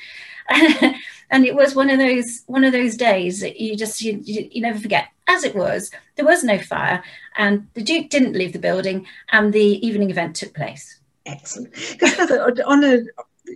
and 1.31 1.47
it 1.47 1.55
was 1.55 1.75
one 1.75 1.91
of 1.91 1.99
those 1.99 2.43
one 2.47 2.65
of 2.65 2.73
those 2.73 2.97
days 2.97 3.41
that 3.41 3.59
you 3.61 3.77
just 3.77 4.01
you, 4.03 4.21
you, 4.23 4.49
you 4.51 4.63
never 4.63 4.79
forget. 4.79 5.09
As 5.27 5.43
it 5.43 5.55
was, 5.55 5.91
there 6.17 6.27
was 6.27 6.45
no 6.45 6.59
fire, 6.59 7.03
and 7.37 7.67
the 7.75 7.83
duke 7.83 8.11
didn't 8.11 8.35
leave 8.35 8.53
the 8.53 8.59
building, 8.59 9.07
and 9.33 9.53
the 9.53 9.87
evening 9.87 10.11
event 10.11 10.37
took 10.37 10.55
place. 10.55 11.01
Excellent. 11.27 11.75
on 12.67 12.85
a 12.85 13.01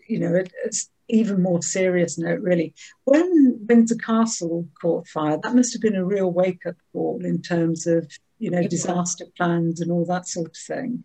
you 0.06 0.18
know, 0.18 0.42
it's 0.64 0.90
even 1.08 1.42
more 1.42 1.62
serious 1.62 2.18
note, 2.18 2.40
really. 2.40 2.74
When 3.04 3.66
Windsor 3.68 3.96
Castle 3.96 4.68
caught 4.80 5.08
fire, 5.08 5.38
that 5.42 5.54
must 5.54 5.72
have 5.72 5.82
been 5.82 5.96
a 5.96 6.04
real 6.04 6.30
wake 6.30 6.66
up 6.66 6.76
call 6.92 7.24
in 7.24 7.42
terms 7.42 7.86
of, 7.86 8.10
you 8.38 8.50
know, 8.50 8.66
disaster 8.66 9.24
plans 9.36 9.80
and 9.80 9.90
all 9.90 10.04
that 10.06 10.28
sort 10.28 10.48
of 10.48 10.56
thing. 10.56 11.04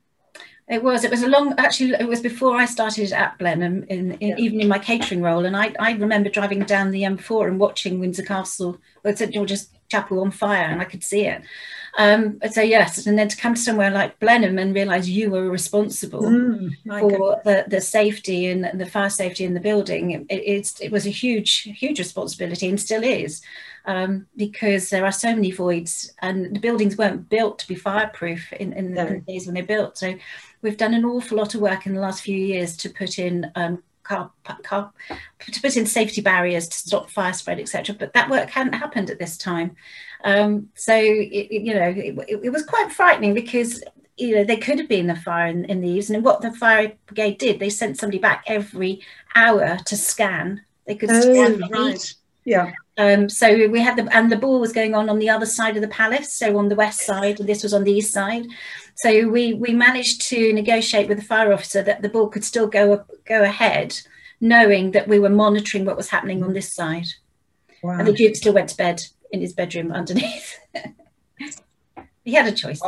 It 0.67 0.81
was. 0.81 1.03
It 1.03 1.11
was 1.11 1.23
a 1.23 1.27
long. 1.27 1.55
Actually, 1.57 1.93
it 1.99 2.07
was 2.07 2.21
before 2.21 2.55
I 2.55 2.65
started 2.65 3.11
at 3.11 3.37
Blenheim, 3.37 3.83
in, 3.89 4.13
in 4.13 4.29
yeah. 4.29 4.35
even 4.37 4.61
in 4.61 4.69
my 4.69 4.79
catering 4.79 5.21
role. 5.21 5.45
And 5.45 5.57
I, 5.57 5.75
I 5.77 5.91
remember 5.91 6.29
driving 6.29 6.61
down 6.61 6.91
the 6.91 7.03
M4 7.03 7.47
and 7.47 7.59
watching 7.59 7.99
Windsor 7.99 8.23
Castle, 8.23 8.77
St 9.03 9.33
George's 9.33 9.69
Chapel 9.89 10.21
on 10.21 10.31
fire, 10.31 10.65
and 10.65 10.81
I 10.81 10.85
could 10.85 11.03
see 11.03 11.25
it. 11.25 11.41
Um, 11.97 12.39
so 12.51 12.61
yes, 12.61 13.05
and 13.05 13.17
then 13.19 13.27
to 13.27 13.37
come 13.37 13.53
to 13.53 13.61
somewhere 13.61 13.91
like 13.91 14.19
Blenheim 14.19 14.57
and 14.57 14.73
realise 14.73 15.07
you 15.07 15.29
were 15.29 15.49
responsible 15.49 16.23
mm, 16.23 16.71
for 16.85 17.39
the, 17.43 17.65
the 17.67 17.81
safety 17.81 18.47
and 18.47 18.79
the 18.79 18.85
fire 18.85 19.11
safety 19.11 19.45
in 19.45 19.53
the 19.53 19.59
building, 19.59 20.11
it, 20.11 20.25
it's, 20.29 20.79
it 20.79 20.91
was 20.91 21.05
a 21.05 21.11
huge, 21.11 21.61
huge 21.77 21.99
responsibility 21.99 22.67
and 22.67 22.79
still 22.79 23.03
is. 23.03 23.41
Um, 23.85 24.27
because 24.37 24.89
there 24.89 25.05
are 25.05 25.11
so 25.11 25.35
many 25.35 25.51
voids 25.51 26.13
and 26.21 26.55
the 26.55 26.59
buildings 26.59 26.97
weren't 26.97 27.27
built 27.27 27.59
to 27.59 27.67
be 27.67 27.75
fireproof 27.75 28.53
in, 28.53 28.71
in, 28.71 28.93
no. 28.93 29.05
in, 29.05 29.13
the 29.15 29.19
days 29.33 29.45
when 29.45 29.55
they're 29.55 29.63
built. 29.63 29.97
So 29.97 30.15
we've 30.61 30.77
done 30.77 30.93
an 30.93 31.03
awful 31.03 31.37
lot 31.37 31.53
of 31.53 31.59
work 31.59 31.85
in 31.85 31.93
the 31.93 31.99
last 31.99 32.23
few 32.23 32.37
years 32.37 32.77
to 32.77 32.89
put 32.89 33.19
in 33.19 33.51
um, 33.55 33.83
car, 34.03 34.31
car, 34.63 34.91
to 35.39 35.61
put 35.61 35.77
in 35.77 35.85
safety 35.85 36.21
barriers 36.21 36.67
to 36.67 36.77
stop 36.77 37.09
fire 37.09 37.33
spread, 37.33 37.59
etc. 37.59 37.95
But 37.97 38.13
that 38.13 38.29
work 38.29 38.49
hadn't 38.49 38.73
happened 38.73 39.09
at 39.09 39.19
this 39.19 39.37
time. 39.37 39.75
Um, 40.23 40.69
so 40.75 40.93
it, 40.95 41.51
you 41.51 41.73
know, 41.73 41.93
it, 41.95 42.39
it, 42.43 42.49
was 42.51 42.63
quite 42.63 42.91
frightening 42.91 43.33
because 43.33 43.83
you 44.17 44.35
know 44.35 44.43
there 44.43 44.57
could 44.57 44.79
have 44.79 44.87
been 44.87 45.09
a 45.09 45.15
fire 45.15 45.47
in, 45.47 45.65
in 45.65 45.81
the 45.81 45.89
eaves, 45.89 46.09
and 46.09 46.23
what 46.23 46.41
the 46.41 46.51
fire 46.51 46.93
brigade 47.07 47.37
did, 47.37 47.59
they 47.59 47.69
sent 47.69 47.97
somebody 47.97 48.19
back 48.19 48.43
every 48.47 49.01
hour 49.35 49.77
to 49.85 49.97
scan. 49.97 50.61
They 50.85 50.95
could 50.95 51.11
oh, 51.11 51.21
scan 51.21 51.61
right. 51.69 52.13
Yeah. 52.45 52.71
Um, 52.97 53.27
so 53.27 53.67
we 53.69 53.79
had 53.79 53.97
the 53.97 54.15
and 54.15 54.31
the 54.31 54.37
ball 54.37 54.59
was 54.59 54.73
going 54.73 54.93
on 54.93 55.09
on 55.09 55.17
the 55.17 55.29
other 55.29 55.45
side 55.45 55.75
of 55.75 55.81
the 55.81 55.87
palace, 55.87 56.31
so 56.31 56.57
on 56.57 56.69
the 56.69 56.75
west 56.75 57.01
side, 57.01 57.39
and 57.39 57.49
this 57.49 57.63
was 57.63 57.73
on 57.73 57.83
the 57.83 57.91
east 57.91 58.13
side. 58.13 58.45
So 58.95 59.27
we 59.27 59.53
we 59.53 59.73
managed 59.73 60.21
to 60.29 60.53
negotiate 60.53 61.09
with 61.09 61.19
the 61.19 61.23
fire 61.23 61.51
officer 61.53 61.81
that 61.83 62.01
the 62.01 62.09
ball 62.09 62.27
could 62.29 62.43
still 62.43 62.67
go 62.67 63.03
go 63.25 63.43
ahead, 63.43 63.97
knowing 64.39 64.91
that 64.91 65.07
we 65.07 65.19
were 65.19 65.29
monitoring 65.29 65.85
what 65.85 65.97
was 65.97 66.09
happening 66.09 66.43
on 66.43 66.53
this 66.53 66.73
side. 66.73 67.07
Wow. 67.81 67.99
And 67.99 68.07
the 68.07 68.13
Duke 68.13 68.35
still 68.35 68.53
went 68.53 68.69
to 68.69 68.77
bed 68.77 69.01
in 69.31 69.41
his 69.41 69.53
bedroom 69.53 69.91
underneath. 69.91 70.59
he 72.23 72.33
had 72.33 72.47
a 72.47 72.51
choice. 72.51 72.81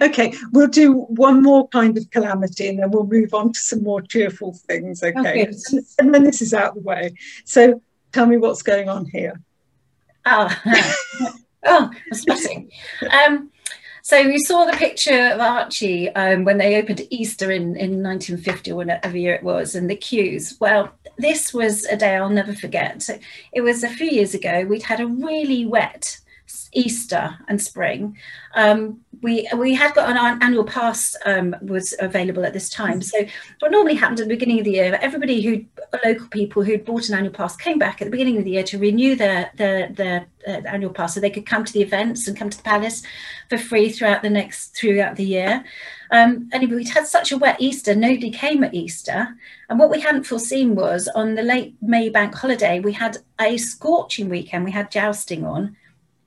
Okay, 0.00 0.34
we'll 0.50 0.66
do 0.66 0.92
one 0.92 1.40
more 1.40 1.68
kind 1.68 1.96
of 1.96 2.10
calamity 2.10 2.68
and 2.68 2.80
then 2.80 2.90
we'll 2.90 3.06
move 3.06 3.32
on 3.32 3.52
to 3.52 3.58
some 3.60 3.84
more 3.84 4.00
cheerful 4.00 4.54
things. 4.66 5.02
Okay, 5.04 5.46
okay. 5.46 5.52
and 6.00 6.12
then 6.12 6.24
this 6.24 6.42
is 6.42 6.52
out 6.52 6.70
of 6.70 6.74
the 6.76 6.80
way. 6.80 7.14
So 7.44 7.80
tell 8.10 8.26
me 8.26 8.38
what's 8.38 8.62
going 8.62 8.88
on 8.88 9.06
here. 9.06 9.40
Oh, 10.26 10.48
oh, 11.64 11.90
I'm 11.90 12.14
sweating. 12.14 12.72
Um, 13.08 13.51
so 14.02 14.16
you 14.16 14.38
saw 14.40 14.64
the 14.64 14.76
picture 14.76 15.30
of 15.32 15.40
Archie 15.40 16.10
um, 16.10 16.44
when 16.44 16.58
they 16.58 16.76
opened 16.76 17.06
Easter 17.10 17.50
in, 17.50 17.76
in 17.76 18.02
1950 18.02 18.72
or 18.72 18.76
whatever 18.76 19.16
year 19.16 19.34
it 19.34 19.42
was, 19.42 19.74
and 19.74 19.88
the 19.88 19.96
queues. 19.96 20.56
Well, 20.60 20.92
this 21.18 21.54
was 21.54 21.84
a 21.84 21.96
day 21.96 22.16
I'll 22.16 22.28
never 22.28 22.52
forget. 22.52 23.08
It 23.52 23.60
was 23.60 23.84
a 23.84 23.88
few 23.88 24.08
years 24.08 24.34
ago. 24.34 24.66
We'd 24.68 24.82
had 24.82 25.00
a 25.00 25.06
really 25.06 25.64
wet 25.64 26.18
Easter 26.72 27.38
and 27.48 27.60
spring. 27.60 28.16
Um, 28.54 29.00
we 29.22 29.48
we 29.56 29.74
had 29.74 29.94
got 29.94 30.10
an 30.10 30.42
annual 30.42 30.64
pass 30.64 31.16
um, 31.24 31.54
was 31.62 31.94
available 32.00 32.44
at 32.44 32.52
this 32.52 32.68
time. 32.68 33.00
So 33.00 33.24
what 33.60 33.70
normally 33.70 33.94
happened 33.94 34.20
at 34.20 34.28
the 34.28 34.34
beginning 34.34 34.58
of 34.58 34.64
the 34.64 34.72
year, 34.72 34.98
everybody 35.00 35.40
who 35.42 35.64
local 36.04 36.26
people 36.28 36.62
who'd 36.62 36.84
bought 36.84 37.08
an 37.08 37.14
annual 37.14 37.32
pass 37.32 37.56
came 37.56 37.78
back 37.78 38.00
at 38.00 38.06
the 38.06 38.10
beginning 38.10 38.38
of 38.38 38.44
the 38.44 38.52
year 38.52 38.64
to 38.64 38.78
renew 38.78 39.14
their 39.14 39.50
their 39.56 39.88
their 39.90 40.26
uh, 40.46 40.62
annual 40.66 40.92
pass, 40.92 41.14
so 41.14 41.20
they 41.20 41.30
could 41.30 41.46
come 41.46 41.64
to 41.64 41.72
the 41.72 41.82
events 41.82 42.26
and 42.26 42.36
come 42.36 42.50
to 42.50 42.56
the 42.56 42.64
palace 42.64 43.02
for 43.48 43.58
free 43.58 43.90
throughout 43.90 44.22
the 44.22 44.30
next 44.30 44.76
throughout 44.76 45.16
the 45.16 45.24
year. 45.24 45.64
Um, 46.10 46.50
anyway, 46.52 46.76
we'd 46.76 46.88
had 46.90 47.06
such 47.06 47.32
a 47.32 47.38
wet 47.38 47.56
Easter, 47.58 47.94
nobody 47.94 48.30
came 48.30 48.62
at 48.64 48.74
Easter. 48.74 49.34
And 49.70 49.78
what 49.78 49.90
we 49.90 50.00
hadn't 50.00 50.24
foreseen 50.24 50.74
was 50.74 51.08
on 51.08 51.34
the 51.34 51.42
late 51.42 51.74
May 51.80 52.10
bank 52.10 52.34
holiday, 52.34 52.80
we 52.80 52.92
had 52.92 53.16
a 53.40 53.56
scorching 53.56 54.28
weekend. 54.28 54.66
We 54.66 54.72
had 54.72 54.90
jousting 54.90 55.46
on 55.46 55.74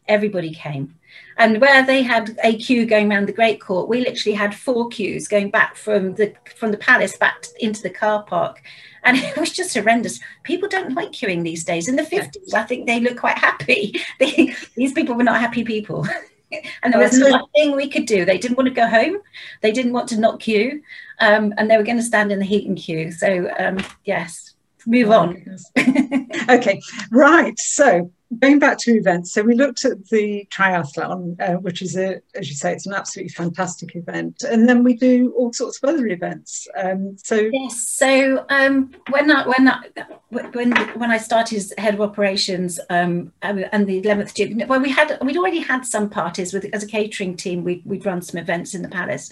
everybody 0.08 0.54
came. 0.54 0.96
And 1.38 1.60
where 1.60 1.86
they 1.86 2.02
had 2.02 2.38
a 2.44 2.56
queue 2.58 2.86
going 2.86 3.12
around 3.12 3.28
the 3.28 3.34
Great 3.34 3.62
Court, 3.62 3.90
we 3.90 4.00
literally 4.00 4.36
had 4.36 4.56
four 4.56 4.88
queues 4.90 5.28
going 5.28 5.50
back 5.50 5.76
from 5.76 6.16
the 6.16 6.34
from 6.56 6.72
the 6.72 6.78
palace 6.78 7.18
back 7.18 7.46
into 7.60 7.82
the 7.82 7.90
car 7.90 8.24
park. 8.24 8.62
And 9.04 9.18
it 9.20 9.38
was 9.38 9.52
just 9.52 9.74
horrendous. 9.76 10.20
People 10.44 10.70
don't 10.70 10.94
like 10.94 11.12
queuing 11.12 11.44
these 11.44 11.64
days. 11.64 11.88
In 11.88 11.96
the 11.96 12.04
50s, 12.04 12.54
I 12.54 12.64
think 12.64 12.88
they 12.88 13.00
look 13.00 13.18
quite 13.18 13.38
happy. 13.38 14.00
They, 14.20 14.56
these 14.76 14.94
people 14.94 15.16
were 15.16 15.24
not 15.24 15.42
happy 15.42 15.64
people. 15.64 16.08
and 16.84 16.94
there 16.94 17.02
was 17.02 17.18
nothing 17.18 17.76
we 17.76 17.90
could 17.90 18.06
do. 18.06 18.24
They 18.24 18.38
didn't 18.38 18.58
want 18.58 18.68
to 18.68 18.74
go 18.74 18.88
home. 18.88 19.18
They 19.62 19.72
didn't 19.72 19.92
want 19.92 20.08
to 20.10 20.20
not 20.20 20.40
queue. 20.40 20.82
Um, 21.20 21.54
and 21.58 21.70
they 21.70 21.78
were 21.78 21.84
going 21.84 21.98
to 21.98 22.04
stand 22.04 22.32
in 22.32 22.40
the 22.40 22.46
heat 22.46 22.68
and 22.68 22.78
queue. 22.78 23.12
So, 23.12 23.52
um, 23.60 23.78
yes, 24.06 24.56
move 24.86 25.10
oh 25.10 25.20
on. 25.20 25.58
okay, 26.50 26.82
right. 27.12 27.58
So 27.60 28.12
going 28.40 28.60
back 28.60 28.78
to 28.80 28.92
events, 28.96 29.32
so 29.32 29.42
we 29.42 29.56
looked 29.56 29.86
at 29.86 30.06
the 30.10 30.48
triathlon, 30.52 31.40
uh, 31.42 31.54
which 31.60 31.82
is 31.82 31.98
a, 31.98 32.22
as 32.36 32.50
you 32.50 32.56
say, 32.56 32.74
it's 32.74 32.86
an 32.86 32.94
absolutely 32.94 33.30
fantastic 33.30 33.96
event, 33.96 34.44
and 34.44 34.68
then 34.68 34.84
we 34.84 34.94
do 34.94 35.34
all 35.38 35.54
sorts 35.54 35.82
of 35.82 35.90
other 35.90 36.08
events. 36.08 36.68
Um, 36.78 37.18
so 37.18 37.50
yes, 37.52 37.88
so 37.88 38.46
um, 38.50 38.92
when 39.10 39.32
I, 39.32 39.48
when 39.48 39.68
I, 39.68 39.82
when 40.30 40.72
when 40.72 41.12
I 41.12 41.18
started 41.18 41.58
as 41.58 41.74
head 41.78 41.94
of 41.94 42.02
operations 42.02 42.80
um, 42.90 43.32
and 43.42 43.88
the 43.88 44.02
11th 44.02 44.34
Duke, 44.34 44.70
well, 44.70 44.80
we 44.80 44.90
had 44.90 45.18
we'd 45.22 45.38
already 45.38 45.60
had 45.60 45.86
some 45.86 46.10
parties 46.10 46.54
with 46.54 46.66
as 46.74 46.84
a 46.84 46.88
catering 46.88 47.36
team. 47.36 47.64
We 47.64 47.82
we'd 47.86 48.06
run 48.06 48.22
some 48.22 48.40
events 48.40 48.74
in 48.74 48.82
the 48.82 48.90
palace. 48.90 49.32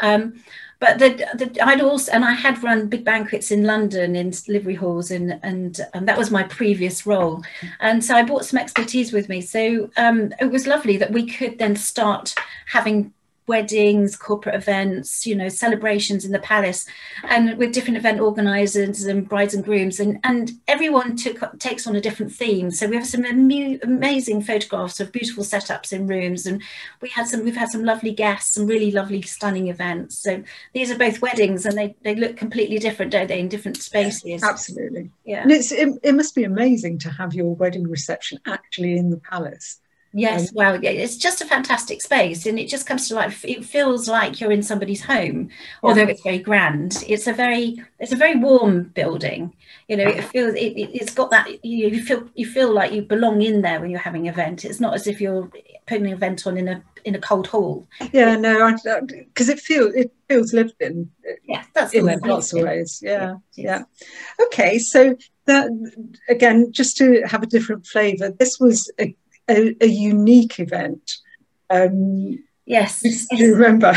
Um, 0.00 0.42
but 0.82 0.98
the, 0.98 1.10
the, 1.34 1.64
I'd 1.64 1.80
also 1.80 2.10
and 2.10 2.24
I 2.24 2.32
had 2.32 2.60
run 2.60 2.88
big 2.88 3.04
banquets 3.04 3.52
in 3.52 3.62
London 3.62 4.16
in 4.16 4.32
livery 4.48 4.74
halls 4.74 5.12
and 5.12 5.38
and 5.44 5.80
and 5.94 6.08
that 6.08 6.18
was 6.18 6.32
my 6.32 6.42
previous 6.42 7.06
role. 7.06 7.40
And 7.78 8.04
so 8.04 8.16
I 8.16 8.24
brought 8.24 8.44
some 8.44 8.58
expertise 8.58 9.12
with 9.12 9.28
me. 9.28 9.42
So 9.42 9.90
um, 9.96 10.34
it 10.40 10.50
was 10.50 10.66
lovely 10.66 10.96
that 10.96 11.12
we 11.12 11.24
could 11.24 11.60
then 11.60 11.76
start 11.76 12.34
having 12.66 13.12
weddings, 13.46 14.16
corporate 14.16 14.54
events, 14.54 15.26
you 15.26 15.34
know, 15.34 15.48
celebrations 15.48 16.24
in 16.24 16.32
the 16.32 16.38
palace, 16.38 16.86
and 17.24 17.56
with 17.58 17.72
different 17.72 17.96
event 17.96 18.20
organisers 18.20 19.04
and 19.04 19.28
brides 19.28 19.54
and 19.54 19.64
grooms, 19.64 20.00
and 20.00 20.18
and 20.24 20.52
everyone 20.68 21.16
took 21.16 21.58
takes 21.58 21.86
on 21.86 21.96
a 21.96 22.00
different 22.00 22.32
theme. 22.32 22.70
So 22.70 22.86
we 22.86 22.96
have 22.96 23.06
some 23.06 23.24
amazing 23.24 24.42
photographs 24.42 25.00
of 25.00 25.12
beautiful 25.12 25.44
setups 25.44 25.92
in 25.92 26.06
rooms, 26.06 26.46
and 26.46 26.62
we 27.00 27.08
had 27.08 27.26
some 27.26 27.44
we've 27.44 27.56
had 27.56 27.70
some 27.70 27.84
lovely 27.84 28.12
guests, 28.12 28.54
some 28.54 28.66
really 28.66 28.90
lovely 28.90 29.22
stunning 29.22 29.68
events. 29.68 30.18
So 30.18 30.42
these 30.72 30.90
are 30.90 30.98
both 30.98 31.22
weddings, 31.22 31.66
and 31.66 31.76
they 31.76 31.96
they 32.02 32.14
look 32.14 32.36
completely 32.36 32.78
different, 32.78 33.12
don't 33.12 33.28
they, 33.28 33.40
in 33.40 33.48
different 33.48 33.78
spaces? 33.78 34.42
Absolutely. 34.42 35.10
Yeah. 35.24 35.42
And 35.42 35.50
it's 35.50 35.72
it, 35.72 35.88
it 36.02 36.14
must 36.14 36.34
be 36.34 36.44
amazing 36.44 36.98
to 37.00 37.10
have 37.10 37.34
your 37.34 37.54
wedding 37.54 37.88
reception 37.88 38.38
actually 38.46 38.96
in 38.96 39.10
the 39.10 39.18
palace. 39.18 39.78
Yes, 40.14 40.52
well, 40.52 40.78
it's 40.82 41.16
just 41.16 41.40
a 41.40 41.46
fantastic 41.46 42.02
space, 42.02 42.44
and 42.44 42.58
it 42.58 42.68
just 42.68 42.86
comes 42.86 43.08
to 43.08 43.14
life. 43.14 43.44
It 43.44 43.64
feels 43.64 44.08
like 44.08 44.40
you're 44.40 44.52
in 44.52 44.62
somebody's 44.62 45.02
home, 45.02 45.48
although 45.82 46.02
it's 46.02 46.22
very 46.22 46.38
grand. 46.38 47.02
It's 47.08 47.26
a 47.26 47.32
very, 47.32 47.82
it's 47.98 48.12
a 48.12 48.16
very 48.16 48.36
warm 48.36 48.84
building. 48.94 49.54
You 49.88 49.96
know, 49.96 50.08
it 50.08 50.24
feels 50.24 50.54
it, 50.54 51.00
has 51.00 51.14
got 51.14 51.30
that. 51.30 51.64
You, 51.64 51.88
you 51.88 52.02
feel 52.02 52.28
you 52.34 52.46
feel 52.46 52.72
like 52.72 52.92
you 52.92 53.02
belong 53.02 53.40
in 53.40 53.62
there 53.62 53.80
when 53.80 53.90
you're 53.90 54.00
having 54.00 54.28
an 54.28 54.34
event. 54.34 54.66
It's 54.66 54.80
not 54.80 54.94
as 54.94 55.06
if 55.06 55.20
you're 55.20 55.50
putting 55.86 56.06
an 56.06 56.12
event 56.12 56.46
on 56.46 56.58
in 56.58 56.68
a 56.68 56.82
in 57.04 57.14
a 57.14 57.20
cold 57.20 57.46
hall. 57.46 57.86
Yeah, 58.12 58.36
no, 58.36 58.76
because 59.08 59.48
it 59.48 59.60
feels 59.60 59.94
it 59.94 60.12
feels 60.28 60.52
lived 60.52 60.74
in. 60.80 61.10
Yeah, 61.44 61.64
that's 61.72 61.94
in 61.94 62.04
lots 62.20 62.52
of 62.52 62.62
ways. 62.64 63.00
Yeah, 63.02 63.36
yeah. 63.54 63.84
Okay, 64.44 64.78
so 64.78 65.16
that 65.46 65.70
again, 66.28 66.70
just 66.70 66.96
to 66.98 67.22
have 67.22 67.42
a 67.42 67.46
different 67.46 67.86
flavour, 67.86 68.30
this 68.30 68.60
was 68.60 68.90
a 69.00 69.16
a, 69.48 69.76
a 69.80 69.86
unique 69.86 70.58
event. 70.58 71.18
Um, 71.70 72.42
yes. 72.66 73.00
Do 73.00 73.36
you 73.36 73.54
remember? 73.56 73.94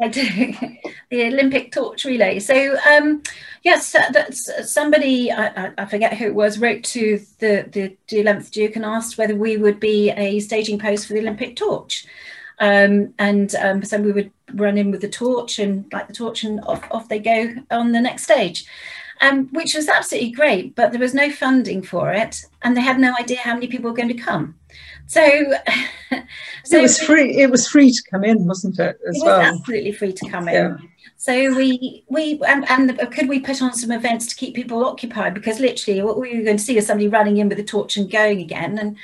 I 0.00 0.08
do. 0.08 0.22
the 1.10 1.26
Olympic 1.26 1.72
torch 1.72 2.04
relay. 2.04 2.38
So, 2.38 2.76
um, 2.86 3.22
yes, 3.62 3.92
that's 3.92 4.50
somebody, 4.72 5.32
I, 5.32 5.72
I, 5.78 5.86
forget 5.86 6.16
who 6.16 6.26
it 6.26 6.34
was, 6.34 6.58
wrote 6.58 6.84
to 6.84 7.20
the, 7.38 7.96
the, 8.08 8.16
11th 8.16 8.50
Duke 8.50 8.76
and 8.76 8.84
asked 8.84 9.16
whether 9.16 9.34
we 9.34 9.56
would 9.56 9.80
be 9.80 10.10
a 10.10 10.40
staging 10.40 10.78
post 10.78 11.06
for 11.06 11.14
the 11.14 11.20
Olympic 11.20 11.56
torch. 11.56 12.06
Um, 12.58 13.14
and 13.18 13.54
um, 13.56 13.84
so 13.84 14.00
we 14.00 14.12
would 14.12 14.30
run 14.54 14.78
in 14.78 14.90
with 14.90 15.00
the 15.00 15.08
torch 15.08 15.58
and 15.58 15.90
light 15.92 16.08
the 16.08 16.14
torch 16.14 16.44
and 16.44 16.60
off, 16.64 16.86
off 16.90 17.08
they 17.08 17.18
go 17.18 17.54
on 17.70 17.92
the 17.92 18.00
next 18.00 18.24
stage 18.24 18.66
um, 19.20 19.48
which 19.48 19.74
was 19.74 19.88
absolutely 19.88 20.30
great, 20.30 20.74
but 20.74 20.92
there 20.92 21.00
was 21.00 21.14
no 21.14 21.30
funding 21.30 21.82
for 21.82 22.12
it, 22.12 22.44
and 22.62 22.76
they 22.76 22.80
had 22.80 22.98
no 22.98 23.14
idea 23.18 23.38
how 23.38 23.54
many 23.54 23.66
people 23.66 23.90
were 23.90 23.96
going 23.96 24.08
to 24.08 24.14
come. 24.14 24.54
So, 25.06 25.20
so 26.64 26.78
it 26.78 26.82
was 26.82 26.98
free. 26.98 27.36
It 27.36 27.50
was 27.50 27.68
free 27.68 27.90
to 27.90 28.02
come 28.10 28.24
in, 28.24 28.46
wasn't 28.46 28.78
it? 28.78 28.98
As 29.08 29.16
it 29.16 29.24
well, 29.24 29.40
absolutely 29.40 29.92
free 29.92 30.12
to 30.12 30.28
come 30.28 30.48
in. 30.48 30.54
Yeah. 30.54 30.76
So 31.16 31.56
we 31.56 32.04
we 32.08 32.40
and, 32.46 32.68
and, 32.68 32.98
could 33.12 33.28
we 33.28 33.40
put 33.40 33.62
on 33.62 33.72
some 33.74 33.90
events 33.90 34.26
to 34.26 34.36
keep 34.36 34.54
people 34.54 34.84
occupied 34.84 35.34
because 35.34 35.60
literally 35.60 36.02
what 36.02 36.20
we 36.20 36.36
were 36.36 36.44
going 36.44 36.58
to 36.58 36.62
see 36.62 36.76
is 36.76 36.86
somebody 36.86 37.08
running 37.08 37.38
in 37.38 37.48
with 37.48 37.58
a 37.58 37.64
torch 37.64 37.96
and 37.96 38.10
going 38.10 38.40
again, 38.40 38.78
and 38.78 38.96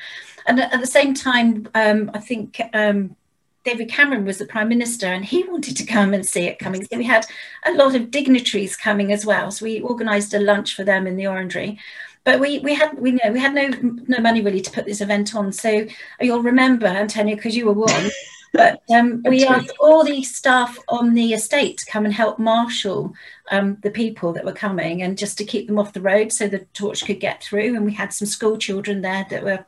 and 0.46 0.60
at 0.60 0.80
the 0.80 0.86
same 0.86 1.14
time, 1.14 1.68
um, 1.74 2.10
I 2.14 2.18
think 2.18 2.60
um, 2.74 3.16
David 3.64 3.88
Cameron 3.88 4.24
was 4.24 4.38
the 4.38 4.46
Prime 4.46 4.68
Minister 4.68 5.06
and 5.06 5.24
he 5.24 5.42
wanted 5.48 5.76
to 5.76 5.86
come 5.86 6.14
and 6.14 6.26
see 6.26 6.44
it 6.44 6.58
coming. 6.58 6.84
So 6.84 6.98
we 6.98 7.04
had 7.04 7.26
a 7.64 7.72
lot 7.72 7.94
of 7.94 8.10
dignitaries 8.10 8.76
coming 8.76 9.12
as 9.12 9.24
well. 9.24 9.50
So 9.50 9.64
we 9.64 9.82
organised 9.82 10.34
a 10.34 10.38
lunch 10.38 10.74
for 10.74 10.84
them 10.84 11.06
in 11.06 11.16
the 11.16 11.26
Orangery. 11.26 11.78
But 12.24 12.38
we, 12.38 12.60
we 12.60 12.74
had 12.74 12.98
we 12.98 13.12
know 13.12 13.32
we 13.32 13.40
had 13.40 13.54
no 13.54 13.68
no 14.06 14.20
money 14.20 14.40
really 14.42 14.60
to 14.60 14.70
put 14.70 14.84
this 14.84 15.00
event 15.00 15.34
on. 15.34 15.52
So 15.52 15.86
you'll 16.20 16.42
remember, 16.42 16.86
Antonia, 16.86 17.36
because 17.36 17.56
you 17.56 17.66
were 17.66 17.72
one. 17.72 18.10
But 18.52 18.82
um, 18.94 19.22
we 19.26 19.46
asked 19.46 19.72
all 19.80 20.04
the 20.04 20.22
staff 20.22 20.78
on 20.88 21.14
the 21.14 21.32
estate 21.32 21.78
to 21.78 21.90
come 21.90 22.04
and 22.04 22.12
help 22.12 22.38
marshal 22.38 23.14
um, 23.50 23.78
the 23.82 23.90
people 23.90 24.34
that 24.34 24.44
were 24.44 24.52
coming 24.52 25.02
and 25.02 25.16
just 25.16 25.38
to 25.38 25.44
keep 25.44 25.66
them 25.66 25.78
off 25.78 25.94
the 25.94 26.02
road 26.02 26.32
so 26.32 26.46
the 26.46 26.58
torch 26.74 27.06
could 27.06 27.18
get 27.18 27.42
through. 27.42 27.74
And 27.74 27.86
we 27.86 27.94
had 27.94 28.12
some 28.12 28.26
school 28.26 28.58
children 28.58 29.00
there 29.00 29.26
that 29.30 29.42
were 29.42 29.64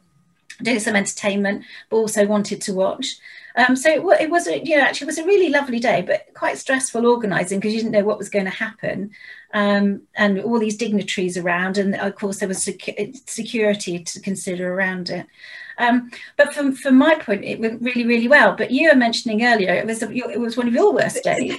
doing 0.62 0.80
some 0.80 0.96
entertainment, 0.96 1.64
but 1.88 1.96
also 1.96 2.26
wanted 2.26 2.60
to 2.62 2.74
watch. 2.74 3.06
Um, 3.56 3.74
so 3.74 3.90
it, 3.90 4.22
it 4.22 4.30
was, 4.30 4.46
a, 4.46 4.62
you 4.62 4.76
know, 4.76 4.82
actually 4.82 5.06
it 5.06 5.16
was 5.16 5.18
a 5.18 5.24
really 5.24 5.48
lovely 5.48 5.78
day, 5.78 6.02
but 6.02 6.26
quite 6.34 6.58
stressful 6.58 7.06
organising 7.06 7.60
because 7.60 7.72
you 7.72 7.80
didn't 7.80 7.92
know 7.92 8.04
what 8.04 8.18
was 8.18 8.28
going 8.28 8.44
to 8.44 8.50
happen. 8.50 9.12
Um, 9.54 10.02
and 10.16 10.40
all 10.40 10.58
these 10.58 10.76
dignitaries 10.76 11.38
around, 11.38 11.78
and 11.78 11.94
of 11.94 12.16
course 12.16 12.40
there 12.40 12.48
was 12.48 12.62
sec- 12.62 13.14
security 13.26 14.00
to 14.02 14.20
consider 14.20 14.74
around 14.74 15.10
it. 15.10 15.26
Um, 15.78 16.10
but 16.36 16.52
from 16.52 16.74
from 16.74 16.98
my 16.98 17.14
point, 17.14 17.44
it 17.44 17.60
went 17.60 17.80
really 17.80 18.04
really 18.04 18.28
well. 18.28 18.54
But 18.56 18.72
you 18.72 18.88
were 18.88 18.96
mentioning 18.96 19.44
earlier, 19.44 19.72
it 19.72 19.86
was 19.86 20.02
a, 20.02 20.10
it 20.12 20.40
was 20.40 20.56
one 20.56 20.68
of 20.68 20.74
your 20.74 20.92
worst 20.92 21.22
days. 21.22 21.58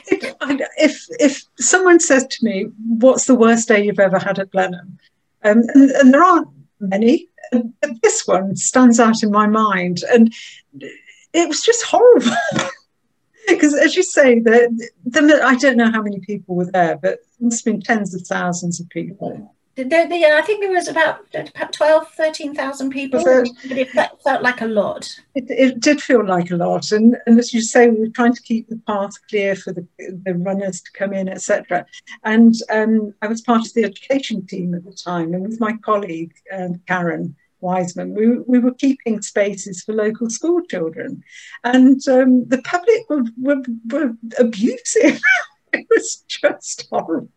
If 0.77 1.05
if 1.19 1.43
someone 1.57 1.99
says 1.99 2.27
to 2.27 2.45
me, 2.45 2.67
"What's 2.87 3.25
the 3.25 3.35
worst 3.35 3.67
day 3.69 3.85
you've 3.85 3.99
ever 3.99 4.19
had 4.19 4.39
at 4.39 4.51
Blenheim?" 4.51 4.99
Um, 5.43 5.63
and, 5.73 5.91
and 5.91 6.13
there 6.13 6.23
aren't 6.23 6.49
many, 6.79 7.29
but 7.51 8.01
this 8.01 8.25
one 8.27 8.55
stands 8.55 8.99
out 8.99 9.23
in 9.23 9.31
my 9.31 9.47
mind, 9.47 10.03
and 10.11 10.33
it 11.33 11.47
was 11.47 11.61
just 11.61 11.83
horrible. 11.83 12.31
because 13.47 13.73
as 13.73 13.95
you 13.95 14.03
say, 14.03 14.39
the, 14.39 14.89
the, 15.05 15.41
I 15.43 15.55
don't 15.55 15.77
know 15.77 15.91
how 15.91 16.01
many 16.01 16.19
people 16.19 16.55
were 16.55 16.65
there, 16.71 16.97
but 16.97 17.19
must 17.39 17.65
have 17.65 17.73
been 17.73 17.81
tens 17.81 18.13
of 18.13 18.25
thousands 18.27 18.79
of 18.79 18.89
people. 18.89 19.51
The, 19.75 19.83
I 19.83 20.41
think 20.41 20.61
there 20.61 20.71
was 20.71 20.87
about, 20.87 21.25
about 21.35 21.73
12, 21.73 22.09
13,000 22.11 22.89
people, 22.91 23.21
but 23.21 23.49
it 23.65 23.89
felt 24.23 24.41
like 24.41 24.61
a 24.61 24.67
lot. 24.67 25.13
It, 25.33 25.45
it, 25.49 25.81
did 25.81 26.01
feel 26.01 26.25
like 26.25 26.49
a 26.49 26.55
lot. 26.55 26.93
And, 26.93 27.17
and 27.25 27.37
as 27.37 27.53
you 27.53 27.61
say, 27.61 27.89
we 27.89 27.99
were 27.99 28.07
trying 28.07 28.33
to 28.33 28.41
keep 28.41 28.69
the 28.69 28.81
path 28.87 29.11
clear 29.29 29.53
for 29.53 29.73
the, 29.73 29.85
the 29.99 30.33
runners 30.33 30.79
to 30.79 30.91
come 30.93 31.11
in, 31.11 31.27
etc. 31.27 31.85
And 32.23 32.55
um, 32.69 33.13
I 33.21 33.27
was 33.27 33.41
part 33.41 33.65
of 33.65 33.73
the 33.73 33.83
education 33.83 34.47
team 34.47 34.73
at 34.75 34.85
the 34.85 34.93
time, 34.93 35.33
and 35.33 35.43
with 35.43 35.59
my 35.59 35.75
colleague, 35.83 36.33
um, 36.53 36.81
Karen, 36.87 37.35
Wiseman, 37.65 38.13
we, 38.13 38.37
we 38.39 38.59
were 38.59 38.73
keeping 38.73 39.21
spaces 39.21 39.81
for 39.83 39.93
local 39.93 40.29
school 40.29 40.61
children. 40.69 41.23
And 41.63 41.99
um, 42.07 42.47
the 42.47 42.61
public 42.61 43.09
were, 43.09 43.23
were, 43.41 43.63
were 43.91 44.13
abusive. 44.39 45.19
it 45.73 45.87
was 45.89 46.23
just 46.27 46.87
horrible. 46.91 47.29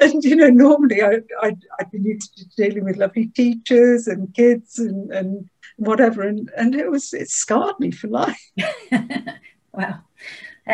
And, 0.00 0.22
you 0.24 0.36
know, 0.36 0.48
normally 0.48 1.02
I, 1.02 1.20
I, 1.42 1.56
I'd 1.78 1.90
been 1.90 2.04
used 2.04 2.36
to 2.36 2.44
dealing 2.56 2.84
with 2.84 2.96
lovely 2.96 3.26
teachers 3.26 4.06
and 4.06 4.32
kids 4.34 4.78
and, 4.78 5.10
and 5.10 5.50
whatever. 5.76 6.22
And, 6.22 6.50
and 6.56 6.74
it 6.74 6.90
was, 6.90 7.12
it 7.12 7.28
scarred 7.28 7.78
me 7.78 7.90
for 7.90 8.08
life. 8.08 8.50
wow. 9.72 10.00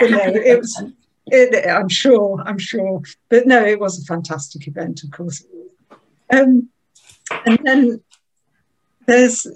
But 0.00 0.10
no, 0.10 0.20
it 0.20 0.58
was, 0.58 0.82
it, 1.26 1.68
I'm 1.68 1.90
sure, 1.90 2.42
I'm 2.46 2.56
sure. 2.56 3.02
But 3.28 3.46
no, 3.46 3.62
it 3.62 3.78
was 3.78 4.00
a 4.00 4.06
fantastic 4.06 4.66
event, 4.66 5.04
of 5.04 5.10
course. 5.10 5.44
Um, 6.30 6.70
and 7.44 7.58
then 7.62 8.00
there's 9.12 9.46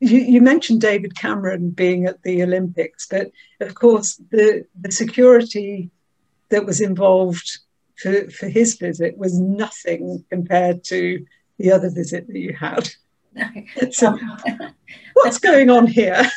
you, 0.00 0.18
you, 0.18 0.40
mentioned 0.40 0.80
David 0.80 1.16
Cameron 1.16 1.70
being 1.70 2.06
at 2.06 2.22
the 2.22 2.42
Olympics, 2.42 3.06
but 3.06 3.30
of 3.60 3.74
course 3.74 4.20
the 4.30 4.64
the 4.80 4.92
security 4.92 5.90
that 6.50 6.64
was 6.64 6.80
involved 6.80 7.58
for, 7.96 8.30
for 8.30 8.48
his 8.48 8.76
visit 8.76 9.18
was 9.18 9.38
nothing 9.38 10.24
compared 10.30 10.84
to 10.84 11.24
the 11.58 11.72
other 11.72 11.90
visit 11.90 12.26
that 12.28 12.38
you 12.38 12.54
had. 12.54 12.88
so, 13.90 14.16
what's 15.14 15.38
going 15.38 15.70
on 15.70 15.86
here? 15.86 16.22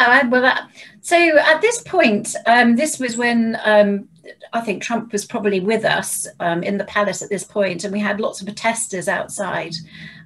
Oh, 0.00 0.28
well, 0.28 0.44
uh, 0.44 0.60
so 1.00 1.16
at 1.16 1.60
this 1.60 1.82
point, 1.82 2.36
um, 2.46 2.76
this 2.76 3.00
was 3.00 3.16
when 3.16 3.58
um, 3.64 4.08
I 4.52 4.60
think 4.60 4.82
Trump 4.82 5.12
was 5.12 5.24
probably 5.24 5.60
with 5.60 5.84
us 5.84 6.26
um, 6.40 6.62
in 6.62 6.78
the 6.78 6.84
palace 6.84 7.22
at 7.22 7.28
this 7.30 7.44
point, 7.44 7.84
and 7.84 7.92
we 7.92 8.00
had 8.00 8.20
lots 8.20 8.40
of 8.40 8.46
protesters 8.46 9.08
outside. 9.08 9.74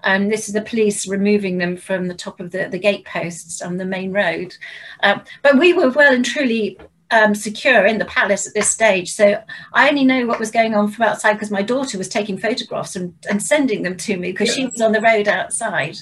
Um, 0.04 0.28
this 0.28 0.48
is 0.48 0.54
the 0.54 0.62
police 0.62 1.06
removing 1.06 1.58
them 1.58 1.76
from 1.76 2.08
the 2.08 2.14
top 2.14 2.40
of 2.40 2.50
the, 2.50 2.68
the 2.68 2.78
gate 2.78 3.04
posts 3.04 3.62
on 3.62 3.76
the 3.76 3.84
main 3.84 4.12
road. 4.12 4.56
Uh, 5.02 5.20
but 5.42 5.58
we 5.58 5.72
were 5.72 5.90
well 5.90 6.12
and 6.12 6.24
truly 6.24 6.78
um, 7.12 7.34
secure 7.34 7.86
in 7.86 7.98
the 7.98 8.04
palace 8.06 8.46
at 8.46 8.54
this 8.54 8.68
stage. 8.68 9.12
So 9.12 9.42
I 9.72 9.88
only 9.88 10.04
know 10.04 10.26
what 10.26 10.40
was 10.40 10.50
going 10.50 10.74
on 10.74 10.90
from 10.90 11.04
outside 11.04 11.34
because 11.34 11.50
my 11.50 11.62
daughter 11.62 11.98
was 11.98 12.08
taking 12.08 12.38
photographs 12.38 12.96
and, 12.96 13.14
and 13.28 13.42
sending 13.42 13.82
them 13.82 13.96
to 13.98 14.16
me 14.16 14.32
because 14.32 14.48
yeah. 14.48 14.54
she 14.54 14.66
was 14.66 14.80
on 14.80 14.92
the 14.92 15.00
road 15.00 15.28
outside. 15.28 15.98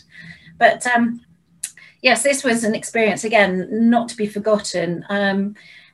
But 0.56 0.86
um, 0.86 1.20
yes, 2.00 2.22
this 2.22 2.44
was 2.44 2.64
an 2.64 2.74
experience 2.74 3.24
again 3.24 3.90
not 3.90 4.08
to 4.10 4.16
be 4.16 4.26
forgotten. 4.26 5.04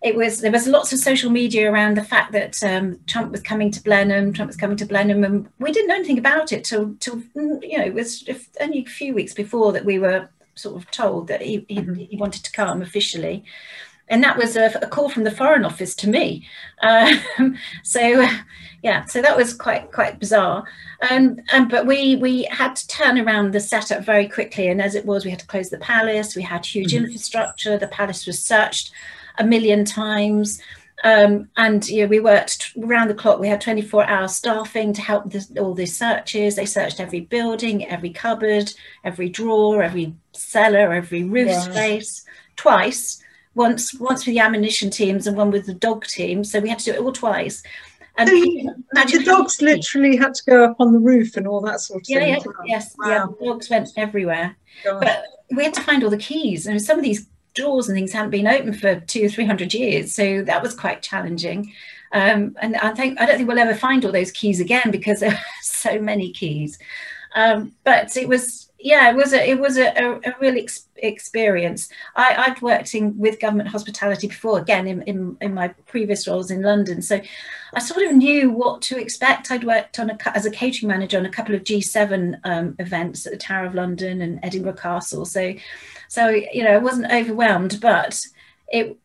It 0.02 0.14
was 0.14 0.40
there 0.40 0.52
was 0.52 0.66
lots 0.66 0.92
of 0.92 0.98
social 0.98 1.30
media 1.30 1.70
around 1.70 1.96
the 1.96 2.04
fact 2.04 2.32
that 2.32 2.62
um, 2.62 3.00
Trump 3.06 3.32
was 3.32 3.42
coming 3.42 3.70
to 3.70 3.82
Blenheim, 3.82 4.32
Trump 4.32 4.48
was 4.48 4.56
coming 4.56 4.76
to 4.76 4.86
Blenheim, 4.86 5.24
and 5.24 5.48
we 5.58 5.72
didn't 5.72 5.88
know 5.88 5.94
anything 5.94 6.18
about 6.18 6.52
it 6.52 6.64
till 6.64 6.94
till 7.00 7.22
you 7.34 7.78
know 7.78 7.84
it 7.84 7.94
was 7.94 8.28
only 8.60 8.80
a 8.80 8.84
few 8.84 9.14
weeks 9.14 9.32
before 9.32 9.72
that 9.72 9.84
we 9.84 9.98
were 9.98 10.28
sort 10.54 10.76
of 10.76 10.90
told 10.90 11.28
that 11.28 11.42
he 11.42 11.64
he, 11.68 11.76
mm-hmm. 11.76 11.94
he 11.94 12.16
wanted 12.16 12.44
to 12.44 12.52
come 12.52 12.82
officially. 12.82 13.44
And 14.08 14.22
that 14.22 14.36
was 14.36 14.56
a, 14.56 14.66
a, 14.80 14.86
call 14.86 15.08
from 15.08 15.24
the 15.24 15.32
Foreign 15.32 15.64
Office 15.64 15.92
to 15.96 16.08
me. 16.08 16.46
Um, 16.80 17.56
so, 17.82 18.24
yeah, 18.80 19.04
so 19.06 19.20
that 19.20 19.36
was 19.36 19.52
quite 19.52 19.90
quite 19.90 20.20
bizarre. 20.20 20.64
Um, 21.10 21.40
um, 21.52 21.66
but 21.66 21.86
we 21.86 22.16
we 22.16 22.44
had 22.44 22.76
to 22.76 22.86
turn 22.86 23.18
around 23.18 23.52
the 23.52 23.60
setup 23.60 24.04
very 24.04 24.28
quickly, 24.28 24.68
and 24.68 24.80
as 24.80 24.94
it 24.94 25.06
was, 25.06 25.24
we 25.24 25.30
had 25.30 25.40
to 25.40 25.46
close 25.46 25.70
the 25.70 25.78
palace. 25.78 26.36
We 26.36 26.42
had 26.42 26.64
huge 26.64 26.92
mm-hmm. 26.92 27.06
infrastructure. 27.06 27.78
The 27.78 27.88
palace 27.88 28.26
was 28.26 28.40
searched 28.40 28.92
a 29.38 29.44
million 29.44 29.84
times. 29.84 30.60
Um, 31.04 31.48
and 31.56 31.86
you 31.88 32.02
know, 32.02 32.08
we 32.08 32.20
worked 32.20 32.72
around 32.82 33.08
the 33.08 33.14
clock. 33.14 33.38
We 33.38 33.48
had 33.48 33.60
24 33.60 34.04
hour 34.04 34.28
staffing 34.28 34.92
to 34.94 35.02
help 35.02 35.30
this, 35.30 35.52
all 35.58 35.74
these 35.74 35.96
searches. 35.96 36.56
They 36.56 36.66
searched 36.66 37.00
every 37.00 37.20
building, 37.20 37.86
every 37.86 38.10
cupboard, 38.10 38.72
every 39.04 39.28
drawer, 39.28 39.82
every 39.82 40.14
cellar, 40.32 40.92
every 40.92 41.24
roof 41.24 41.52
space 41.52 42.24
twice. 42.56 43.22
Once, 43.54 43.98
once 43.98 44.26
with 44.26 44.34
the 44.34 44.38
ammunition 44.38 44.90
teams 44.90 45.26
and 45.26 45.34
one 45.34 45.50
with 45.50 45.64
the 45.64 45.72
dog 45.72 46.04
team. 46.04 46.44
So 46.44 46.60
we 46.60 46.68
had 46.68 46.78
to 46.80 46.84
do 46.84 46.92
it 46.92 47.00
all 47.00 47.12
twice. 47.12 47.62
And 48.18 48.28
so 48.28 48.34
you, 48.34 48.74
the 48.92 49.22
dogs 49.24 49.60
literally 49.60 50.16
had 50.16 50.34
to 50.34 50.42
go 50.44 50.64
up 50.64 50.76
on 50.78 50.92
the 50.92 50.98
roof 50.98 51.36
and 51.36 51.46
all 51.46 51.60
that 51.62 51.80
sort 51.80 52.02
of 52.02 52.08
yeah, 52.08 52.18
thing. 52.18 52.28
Yeah, 52.28 52.50
yes, 52.66 52.94
wow. 52.98 53.08
yeah. 53.08 53.26
The 53.26 53.46
dogs 53.46 53.70
went 53.70 53.88
everywhere. 53.96 54.56
Gosh. 54.84 55.02
But 55.02 55.24
we 55.54 55.64
had 55.64 55.74
to 55.74 55.82
find 55.82 56.02
all 56.02 56.10
the 56.10 56.16
keys. 56.16 56.66
And 56.66 56.80
some 56.80 56.98
of 56.98 57.04
these 57.04 57.28
doors 57.56 57.88
and 57.88 57.96
things 57.96 58.12
hadn't 58.12 58.30
been 58.30 58.46
open 58.46 58.72
for 58.72 59.00
two 59.00 59.24
or 59.24 59.28
three 59.28 59.46
hundred 59.46 59.74
years, 59.74 60.14
so 60.14 60.42
that 60.44 60.62
was 60.62 60.74
quite 60.74 61.02
challenging. 61.02 61.72
Um, 62.12 62.56
and 62.60 62.76
I 62.76 62.94
think 62.94 63.20
I 63.20 63.26
don't 63.26 63.36
think 63.36 63.48
we'll 63.48 63.58
ever 63.58 63.74
find 63.74 64.04
all 64.04 64.12
those 64.12 64.30
keys 64.30 64.60
again 64.60 64.90
because 64.90 65.20
there 65.20 65.32
are 65.32 65.40
so 65.62 66.00
many 66.00 66.32
keys. 66.32 66.78
Um, 67.34 67.72
but 67.84 68.16
it 68.16 68.28
was 68.28 68.65
yeah, 68.78 69.10
it 69.10 69.16
was 69.16 69.32
a 69.32 69.48
it 69.48 69.58
was 69.58 69.78
a, 69.78 69.88
a, 69.88 70.16
a 70.30 70.34
real 70.40 70.56
ex- 70.58 70.88
experience. 70.96 71.88
I, 72.14 72.34
I'd 72.46 72.62
worked 72.62 72.94
in 72.94 73.16
with 73.18 73.40
government 73.40 73.70
hospitality 73.70 74.28
before, 74.28 74.58
again 74.58 74.86
in, 74.86 75.02
in, 75.02 75.36
in 75.40 75.54
my 75.54 75.68
previous 75.86 76.28
roles 76.28 76.50
in 76.50 76.62
London, 76.62 77.02
so 77.02 77.20
I 77.74 77.80
sort 77.80 78.06
of 78.06 78.14
knew 78.14 78.50
what 78.50 78.82
to 78.82 78.98
expect. 78.98 79.50
I'd 79.50 79.64
worked 79.64 79.98
on 79.98 80.10
a, 80.10 80.18
as 80.36 80.46
a 80.46 80.50
catering 80.50 80.88
manager 80.88 81.18
on 81.18 81.26
a 81.26 81.30
couple 81.30 81.54
of 81.54 81.64
G7 81.64 82.40
um, 82.44 82.76
events 82.78 83.26
at 83.26 83.32
the 83.32 83.38
Tower 83.38 83.66
of 83.66 83.74
London 83.74 84.20
and 84.20 84.40
Edinburgh 84.42 84.74
Castle, 84.74 85.24
so 85.24 85.54
so, 86.08 86.28
you 86.28 86.62
know, 86.62 86.72
I 86.72 86.78
wasn't 86.78 87.12
overwhelmed, 87.12 87.78
but 87.80 88.24
it, 88.68 88.96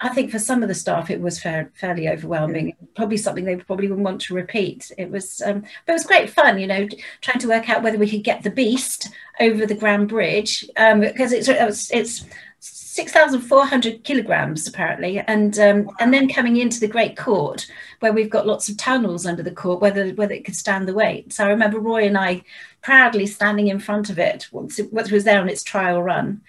I 0.00 0.08
think 0.08 0.30
for 0.30 0.38
some 0.38 0.62
of 0.62 0.68
the 0.68 0.74
staff 0.74 1.10
it 1.10 1.20
was 1.20 1.40
fair, 1.40 1.70
fairly 1.74 2.08
overwhelming. 2.08 2.68
Yeah. 2.68 2.74
Probably 2.96 3.16
something 3.16 3.44
they 3.44 3.56
probably 3.56 3.88
wouldn't 3.88 4.04
want 4.04 4.20
to 4.22 4.34
repeat. 4.34 4.90
It 4.96 5.10
was, 5.10 5.42
um, 5.44 5.60
but 5.84 5.92
it 5.92 5.94
was 5.94 6.06
great 6.06 6.30
fun, 6.30 6.58
you 6.58 6.66
know, 6.66 6.88
trying 7.20 7.40
to 7.40 7.48
work 7.48 7.68
out 7.68 7.82
whether 7.82 7.98
we 7.98 8.10
could 8.10 8.24
get 8.24 8.42
the 8.42 8.50
beast 8.50 9.08
over 9.40 9.66
the 9.66 9.74
Grand 9.74 10.08
Bridge 10.08 10.64
um, 10.76 11.00
because 11.00 11.32
it's 11.32 11.48
it's 11.90 12.24
six 12.60 13.12
thousand 13.12 13.40
four 13.40 13.66
hundred 13.66 14.04
kilograms 14.04 14.66
apparently, 14.68 15.18
and 15.18 15.58
um, 15.58 15.90
and 16.00 16.14
then 16.14 16.28
coming 16.28 16.56
into 16.56 16.80
the 16.80 16.88
Great 16.88 17.16
Court 17.16 17.66
where 18.00 18.12
we've 18.12 18.30
got 18.30 18.46
lots 18.46 18.68
of 18.68 18.76
tunnels 18.76 19.26
under 19.26 19.42
the 19.42 19.50
court, 19.50 19.80
whether 19.80 20.10
whether 20.10 20.34
it 20.34 20.44
could 20.44 20.56
stand 20.56 20.86
the 20.88 20.94
weight. 20.94 21.32
So 21.32 21.44
I 21.44 21.48
remember 21.48 21.78
Roy 21.78 22.06
and 22.06 22.16
I 22.16 22.42
proudly 22.82 23.26
standing 23.26 23.68
in 23.68 23.80
front 23.80 24.10
of 24.10 24.18
it 24.18 24.46
once 24.52 24.78
it, 24.78 24.92
once 24.92 25.08
it 25.08 25.14
was 25.14 25.24
there 25.24 25.40
on 25.40 25.48
its 25.48 25.62
trial 25.62 26.02
run. 26.02 26.40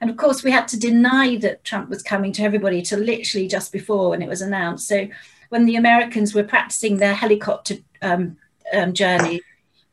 And 0.00 0.10
of 0.10 0.16
course, 0.16 0.42
we 0.42 0.50
had 0.50 0.68
to 0.68 0.78
deny 0.78 1.36
that 1.38 1.64
Trump 1.64 1.88
was 1.88 2.02
coming 2.02 2.32
to 2.32 2.42
everybody 2.42 2.82
to 2.82 2.96
literally 2.96 3.48
just 3.48 3.72
before 3.72 4.10
when 4.10 4.22
it 4.22 4.28
was 4.28 4.42
announced. 4.42 4.88
So 4.88 5.08
when 5.48 5.66
the 5.66 5.76
Americans 5.76 6.34
were 6.34 6.44
practicing 6.44 6.96
their 6.96 7.14
helicopter 7.14 7.76
um, 8.02 8.36
um, 8.74 8.92
journey, 8.92 9.40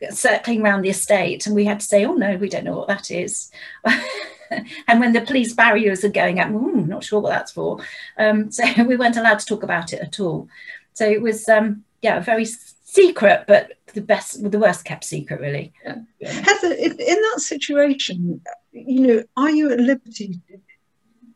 circling 0.10 0.62
around 0.62 0.82
the 0.82 0.90
estate, 0.90 1.46
and 1.46 1.56
we 1.56 1.66
had 1.66 1.80
to 1.80 1.86
say, 1.86 2.06
"Oh 2.06 2.14
no, 2.14 2.36
we 2.36 2.50
don't 2.50 2.66
know 2.66 2.78
what 2.78 2.88
that 2.88 3.12
is." 3.12 3.52
and 4.88 5.00
when 5.00 5.14
the 5.14 5.22
police 5.22 5.54
barriers 5.54 6.04
are 6.04 6.10
going 6.10 6.40
up, 6.40 6.50
mm, 6.50 6.88
not 6.88 7.04
sure 7.04 7.20
what 7.20 7.30
that's 7.30 7.52
for. 7.52 7.80
Um, 8.18 8.52
so 8.58 8.64
we 8.84 8.98
weren't 8.98 9.18
allowed 9.18 9.40
to 9.40 9.46
talk 9.46 9.64
about 9.64 9.94
it 9.94 10.02
at 10.02 10.20
all. 10.20 10.48
So 10.94 11.08
it 11.08 11.22
was, 11.22 11.48
um, 11.50 11.84
yeah, 12.02 12.20
very 12.20 12.46
secret, 12.46 13.46
but 13.48 13.74
the 13.94 14.02
best, 14.02 14.50
the 14.50 14.60
worst 14.60 14.86
kept 14.86 15.04
secret, 15.04 15.40
really. 15.40 15.74
Yeah. 15.84 16.32
Heather, 16.32 16.74
in 16.74 16.98
that 16.98 17.40
situation, 17.40 18.42
you 18.72 19.08
know, 19.08 19.24
are 19.38 19.52
you 19.52 19.72
at 19.72 19.80
liberty 19.80 20.42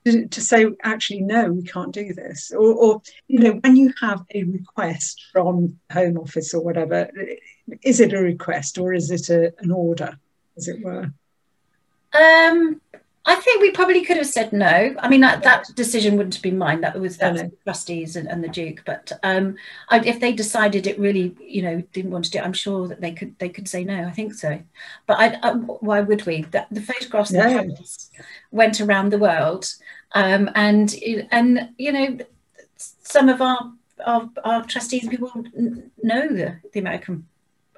to, 0.05 0.27
to, 0.27 0.41
say, 0.41 0.65
actually, 0.83 1.21
no, 1.21 1.51
we 1.51 1.63
can't 1.63 1.93
do 1.93 2.13
this? 2.13 2.51
Or, 2.51 2.73
or, 2.73 3.01
you 3.27 3.39
know, 3.39 3.51
when 3.63 3.75
you 3.75 3.93
have 4.01 4.23
a 4.33 4.43
request 4.43 5.25
from 5.31 5.79
Home 5.91 6.17
Office 6.17 6.53
or 6.53 6.63
whatever, 6.63 7.09
is 7.83 7.99
it 7.99 8.13
a 8.13 8.21
request 8.21 8.77
or 8.77 8.93
is 8.93 9.11
it 9.11 9.29
a, 9.29 9.53
an 9.59 9.71
order, 9.71 10.17
as 10.55 10.67
it 10.67 10.83
were? 10.83 11.11
Um, 12.13 12.81
I 13.27 13.35
think 13.35 13.61
we 13.61 13.71
probably 13.71 14.05
could 14.05 14.15
have 14.15 14.25
said 14.25 14.53
no. 14.53 14.95
I 14.99 15.09
mean, 15.09 15.19
that, 15.19 15.43
that 15.43 15.65
decision 15.75 16.15
wouldn't 16.15 16.35
have 16.35 16.41
been 16.41 16.57
mine. 16.57 16.79
That 16.79 16.97
was 16.97 17.17
that 17.17 17.33
was 17.33 17.41
the 17.41 17.51
trustees 17.65 18.15
and, 18.15 18.25
and, 18.25 18.41
the 18.41 18.47
Duke. 18.47 18.83
But 18.85 19.11
um, 19.21 19.57
I, 19.89 19.99
if 19.99 20.21
they 20.21 20.31
decided 20.31 20.87
it 20.87 20.97
really, 20.97 21.35
you 21.41 21.61
know, 21.61 21.83
didn't 21.91 22.11
want 22.11 22.23
to 22.25 22.31
do 22.31 22.39
it, 22.39 22.45
I'm 22.45 22.53
sure 22.53 22.87
that 22.87 23.01
they 23.01 23.11
could 23.11 23.37
they 23.37 23.49
could 23.49 23.67
say 23.67 23.83
no. 23.83 24.05
I 24.05 24.11
think 24.11 24.33
so. 24.33 24.61
But 25.07 25.19
I, 25.19 25.39
I, 25.43 25.51
why 25.55 25.99
would 25.99 26.25
we? 26.25 26.43
The, 26.43 26.65
the 26.71 26.79
photographs 26.79 27.33
went 28.51 28.79
around 28.79 29.09
the 29.11 29.19
world, 29.19 29.73
um, 30.13 30.49
and 30.55 30.95
and 31.29 31.71
you 31.77 31.91
know, 31.91 32.17
some 32.77 33.27
of 33.27 33.41
our 33.41 33.73
our, 34.05 34.29
our 34.45 34.63
trustees 34.63 35.05
people 35.09 35.31
know 36.01 36.29
the 36.29 36.59
the 36.71 36.79
American 36.79 37.27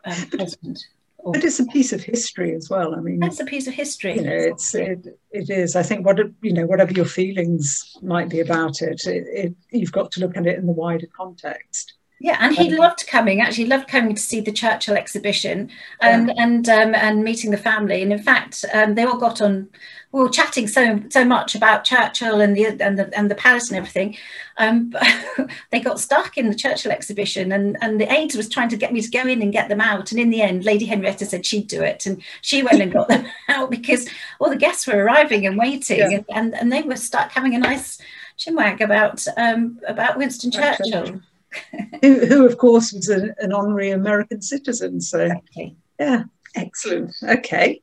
um, 0.05 0.27
president. 0.27 0.85
But 1.23 1.43
it's 1.43 1.59
a 1.59 1.65
piece 1.65 1.91
of 1.91 2.01
history 2.01 2.55
as 2.55 2.69
well. 2.69 2.95
I 2.95 2.99
mean, 2.99 3.21
it's 3.23 3.39
a 3.39 3.45
piece 3.45 3.67
of 3.67 3.73
history. 3.73 4.15
You 4.15 4.21
know, 4.21 4.31
it's 4.33 4.73
it, 4.73 5.05
it 5.31 5.49
is. 5.49 5.75
I 5.75 5.83
think 5.83 6.05
what 6.05 6.17
you 6.41 6.53
know, 6.53 6.65
whatever 6.65 6.93
your 6.93 7.05
feelings 7.05 7.95
might 8.01 8.29
be 8.29 8.39
about 8.39 8.81
it, 8.81 9.05
it, 9.05 9.25
it, 9.27 9.55
you've 9.71 9.91
got 9.91 10.11
to 10.13 10.21
look 10.21 10.37
at 10.37 10.47
it 10.47 10.57
in 10.57 10.65
the 10.65 10.71
wider 10.71 11.07
context. 11.15 11.93
Yeah, 12.21 12.37
and 12.39 12.55
he 12.55 12.75
loved 12.75 13.07
coming. 13.07 13.39
Actually, 13.39 13.67
loved 13.67 13.87
coming 13.87 14.13
to 14.13 14.21
see 14.21 14.41
the 14.41 14.51
Churchill 14.51 14.95
exhibition 14.95 15.69
and 16.01 16.31
and 16.37 16.67
um, 16.67 16.93
and 16.93 17.23
meeting 17.23 17.51
the 17.51 17.57
family. 17.57 18.01
And 18.01 18.11
in 18.11 18.21
fact, 18.21 18.65
um, 18.73 18.95
they 18.95 19.03
all 19.03 19.17
got 19.17 19.41
on. 19.41 19.69
We 20.11 20.21
were 20.21 20.29
chatting 20.29 20.67
so 20.67 21.01
so 21.09 21.23
much 21.23 21.53
about 21.53 21.83
Churchill 21.83 22.41
and 22.41 22.55
the 22.57 22.65
and 22.81 22.97
the 22.97 23.15
and 23.15 23.29
the 23.29 23.35
palace 23.35 23.69
and 23.69 23.77
everything. 23.77 24.17
Um, 24.57 24.91
they 25.71 25.79
got 25.79 25.99
stuck 25.99 26.35
in 26.35 26.49
the 26.49 26.55
Churchill 26.55 26.91
exhibition, 26.91 27.51
and 27.51 27.77
and 27.81 28.01
the 28.01 28.11
aides 28.11 28.35
was 28.35 28.49
trying 28.49 28.69
to 28.69 28.77
get 28.77 28.91
me 28.91 29.01
to 29.01 29.09
go 29.11 29.21
in 29.27 29.43
and 29.43 29.53
get 29.53 29.69
them 29.69 29.81
out. 29.81 30.11
And 30.11 30.19
in 30.19 30.31
the 30.31 30.41
end, 30.41 30.65
Lady 30.65 30.85
Henrietta 30.85 31.25
said 31.27 31.45
she'd 31.45 31.67
do 31.67 31.83
it, 31.83 32.07
and 32.07 32.23
she 32.41 32.63
went 32.63 32.81
and 32.81 32.91
got 32.91 33.07
them 33.07 33.27
out 33.49 33.69
because 33.69 34.09
all 34.39 34.49
the 34.49 34.55
guests 34.55 34.87
were 34.87 34.97
arriving 35.03 35.45
and 35.45 35.57
waiting, 35.57 35.99
Yeah. 35.99 36.09
and, 36.09 36.25
and 36.29 36.55
and 36.55 36.71
they 36.73 36.81
were 36.81 36.95
stuck 36.95 37.31
having 37.31 37.53
a 37.53 37.59
nice 37.59 37.99
chinwag 38.39 38.81
about 38.81 39.23
um, 39.37 39.79
about 39.87 40.17
Winston 40.17 40.49
Churchill. 40.51 41.21
Who, 42.03 42.27
who 42.27 42.45
of 42.45 42.59
course 42.59 42.93
was 42.93 43.09
a, 43.09 43.33
an 43.39 43.51
honorary 43.53 43.89
American 43.89 44.39
citizen. 44.39 45.01
So 45.01 45.19
Exactly. 45.21 45.75
yeah, 45.99 46.23
excellent. 46.55 47.15
Okay. 47.23 47.81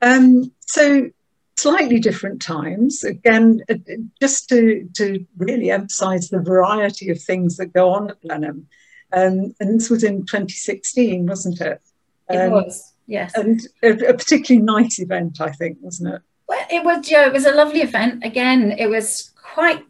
Um, 0.00 0.50
so 0.60 1.10
slightly 1.60 1.98
different 1.98 2.40
times. 2.40 3.04
Again, 3.04 3.62
uh, 3.68 3.74
just 4.20 4.48
to 4.48 4.88
to 4.94 5.26
really 5.36 5.70
emphasise 5.70 6.28
the 6.28 6.40
variety 6.40 7.10
of 7.10 7.22
things 7.22 7.56
that 7.56 7.72
go 7.72 7.90
on 7.90 8.10
at 8.10 8.20
Blenheim. 8.20 8.66
Um, 9.12 9.54
and 9.58 9.80
this 9.80 9.90
was 9.90 10.04
in 10.04 10.20
2016, 10.20 11.26
wasn't 11.26 11.60
it? 11.60 11.80
It 12.28 12.36
Um, 12.36 12.52
was, 12.52 12.92
yes. 13.06 13.34
And 13.34 13.60
a, 13.82 13.90
a 13.90 14.14
particularly 14.14 14.64
nice 14.64 15.00
event, 15.00 15.40
I 15.40 15.50
think, 15.50 15.78
wasn't 15.80 16.14
it? 16.14 16.22
Well, 16.48 16.64
it 16.70 16.84
was, 16.84 17.10
yeah, 17.10 17.26
it 17.26 17.32
was 17.32 17.46
a 17.46 17.52
lovely 17.52 17.80
event. 17.80 18.24
Again, 18.24 18.72
it 18.78 18.86
was 18.86 19.32
quite 19.34 19.84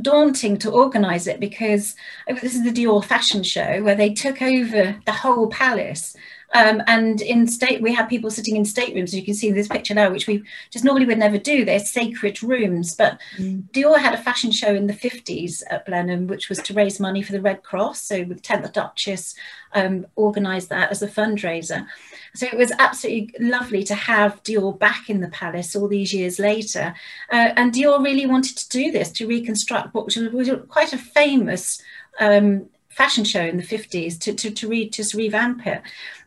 daunting 0.00 0.58
to 0.58 0.70
organise 0.70 1.26
it 1.26 1.40
because 1.40 1.96
this 2.40 2.54
is 2.54 2.64
the 2.64 2.70
Dior 2.70 3.04
fashion 3.04 3.42
show 3.42 3.82
where 3.82 3.94
they 3.94 4.12
took 4.12 4.42
over 4.42 4.96
the 5.06 5.12
whole 5.12 5.48
palace. 5.48 6.14
Um, 6.52 6.82
and 6.86 7.20
in 7.22 7.46
state, 7.46 7.80
we 7.80 7.94
had 7.94 8.08
people 8.08 8.30
sitting 8.30 8.56
in 8.56 8.64
staterooms, 8.64 9.10
as 9.10 9.14
you 9.14 9.24
can 9.24 9.34
see 9.34 9.52
this 9.52 9.68
picture 9.68 9.94
now, 9.94 10.10
which 10.10 10.26
we 10.26 10.42
just 10.70 10.84
normally 10.84 11.06
would 11.06 11.18
never 11.18 11.38
do. 11.38 11.64
They're 11.64 11.78
sacred 11.78 12.42
rooms. 12.42 12.94
But 12.94 13.20
Dior 13.38 13.98
had 13.98 14.14
a 14.14 14.22
fashion 14.22 14.50
show 14.50 14.74
in 14.74 14.86
the 14.86 14.92
50s 14.92 15.62
at 15.70 15.86
Blenheim, 15.86 16.26
which 16.26 16.48
was 16.48 16.58
to 16.58 16.74
raise 16.74 16.98
money 16.98 17.22
for 17.22 17.32
the 17.32 17.40
Red 17.40 17.62
Cross. 17.62 18.02
So 18.02 18.24
the 18.24 18.34
10th 18.34 18.72
Duchess 18.72 19.34
um, 19.74 20.06
organised 20.16 20.68
that 20.70 20.90
as 20.90 21.02
a 21.02 21.08
fundraiser. 21.08 21.86
So 22.34 22.46
it 22.46 22.56
was 22.56 22.72
absolutely 22.78 23.34
lovely 23.38 23.84
to 23.84 23.94
have 23.94 24.42
Dior 24.42 24.76
back 24.78 25.08
in 25.08 25.20
the 25.20 25.28
palace 25.28 25.76
all 25.76 25.88
these 25.88 26.12
years 26.12 26.38
later. 26.38 26.94
Uh, 27.30 27.50
and 27.56 27.72
Dior 27.72 28.02
really 28.04 28.26
wanted 28.26 28.56
to 28.58 28.68
do 28.68 28.90
this 28.90 29.10
to 29.12 29.26
reconstruct 29.26 29.94
what 29.94 30.06
was, 30.06 30.50
quite 30.68 30.92
a 30.92 30.98
famous 30.98 31.80
um, 32.18 32.66
fashion 32.88 33.24
show 33.24 33.40
in 33.40 33.56
the 33.56 33.62
50s 33.62 34.18
to, 34.20 34.34
to, 34.34 34.50
to, 34.50 34.68
re, 34.68 34.88
to 34.88 35.04
revamp 35.16 35.66
it. 35.66 35.82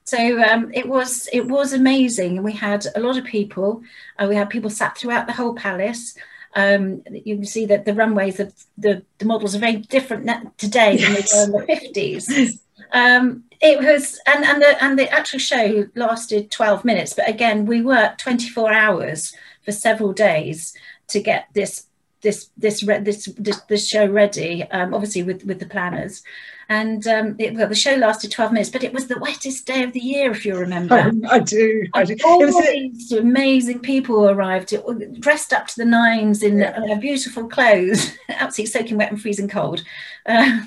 So 0.06 0.42
um, 0.44 0.72
it 0.74 0.88
was 0.88 1.30
it 1.32 1.48
was 1.48 1.74
amazing, 1.74 2.36
and 2.38 2.44
we 2.46 2.54
had 2.54 2.86
a 2.96 3.00
lot 3.00 3.18
of 3.18 3.24
people. 3.24 3.82
Uh, 4.20 4.28
we 4.30 4.36
had 4.36 4.50
people 4.50 4.70
sat 4.70 4.98
throughout 4.98 5.28
the 5.28 5.34
whole 5.34 5.56
palace. 5.56 6.16
Um, 6.56 7.02
you 7.12 7.36
can 7.38 7.46
see 7.46 7.66
that 7.66 7.86
the 7.86 7.96
runways 7.96 8.40
of 8.40 8.54
the, 8.78 9.04
the 9.18 9.26
models 9.26 9.56
are 9.56 9.60
very 9.60 9.78
different 9.78 10.30
today 10.60 10.98
Yes. 11.00 11.32
than 11.32 11.52
they 11.52 11.58
were 11.58 11.64
in 11.64 11.68
the 11.68 11.76
fifties. 11.80 12.60
Um, 12.92 13.46
it 13.60 13.80
was 13.80 14.20
and 14.28 14.44
and 14.44 14.62
the 14.62 14.84
and 14.84 15.00
the 15.00 15.10
actual 15.10 15.40
show 15.40 15.88
lasted 15.96 16.52
twelve 16.52 16.84
minutes, 16.86 17.14
but 17.14 17.28
again 17.30 17.66
we 17.66 17.82
worked 17.82 18.20
twenty 18.20 18.50
four 18.50 18.72
hours 18.72 19.34
for 19.64 19.72
several 19.72 20.14
days 20.14 20.76
to 21.08 21.22
get 21.22 21.48
this 21.54 21.88
this 22.24 22.50
this 22.58 22.82
this, 22.82 23.26
this 23.38 23.62
this 23.70 23.88
show 23.88 24.06
ready. 24.08 24.64
Um, 24.72 24.94
obviously 24.94 25.24
with 25.24 25.44
with 25.46 25.60
the 25.60 25.66
planners, 25.66 26.24
and 26.70 27.06
um, 27.08 27.36
it, 27.38 27.54
well 27.54 27.68
the 27.68 27.76
show 27.76 27.96
lasted 27.96 28.32
twelve 28.32 28.52
minutes, 28.52 28.70
but 28.70 28.84
it 28.84 28.94
was 28.94 29.08
the 29.08 29.20
wettest 29.20 29.66
day 29.68 29.84
of 29.84 29.94
the 29.94 30.00
year 30.00 30.32
if 30.32 30.46
you 30.46 30.56
remember. 30.56 30.96
I, 30.96 31.36
I 31.36 31.40
do. 31.40 31.86
I 31.94 32.04
do. 32.06 32.16
All 32.26 32.40
was 32.40 32.56
a- 32.56 32.90
these 32.90 33.12
amazing 33.12 33.80
people 33.82 34.30
arrived, 34.30 34.74
dressed 35.20 35.54
up 35.54 35.68
to 35.68 35.76
the 35.78 35.86
nines 35.86 36.42
in 36.42 36.60
Yeah. 36.60 36.80
uh, 36.92 36.96
beautiful 36.96 37.48
clothes, 37.48 38.14
absolutely 38.30 38.72
soaking 38.72 38.98
wet 38.98 39.12
and 39.12 39.22
freezing 39.22 39.48
cold. 39.50 39.84
Uh, 40.26 40.62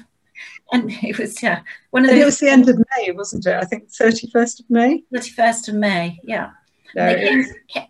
and 0.72 0.90
it 1.02 1.16
was 1.18 1.40
yeah 1.42 1.60
one 1.90 2.04
of 2.04 2.10
and 2.10 2.18
it 2.20 2.24
was 2.24 2.38
the 2.38 2.48
end 2.50 2.68
of 2.68 2.76
May, 2.98 3.12
wasn't 3.12 3.46
it? 3.46 3.54
I 3.54 3.64
think 3.64 3.88
31st 3.88 4.60
of 4.60 4.70
May. 4.70 5.02
31st 5.14 5.68
of 5.68 5.74
May. 5.76 6.18
Yeah, 6.24 6.50
No, 6.96 7.06
they 7.06 7.20
came, 7.28 7.44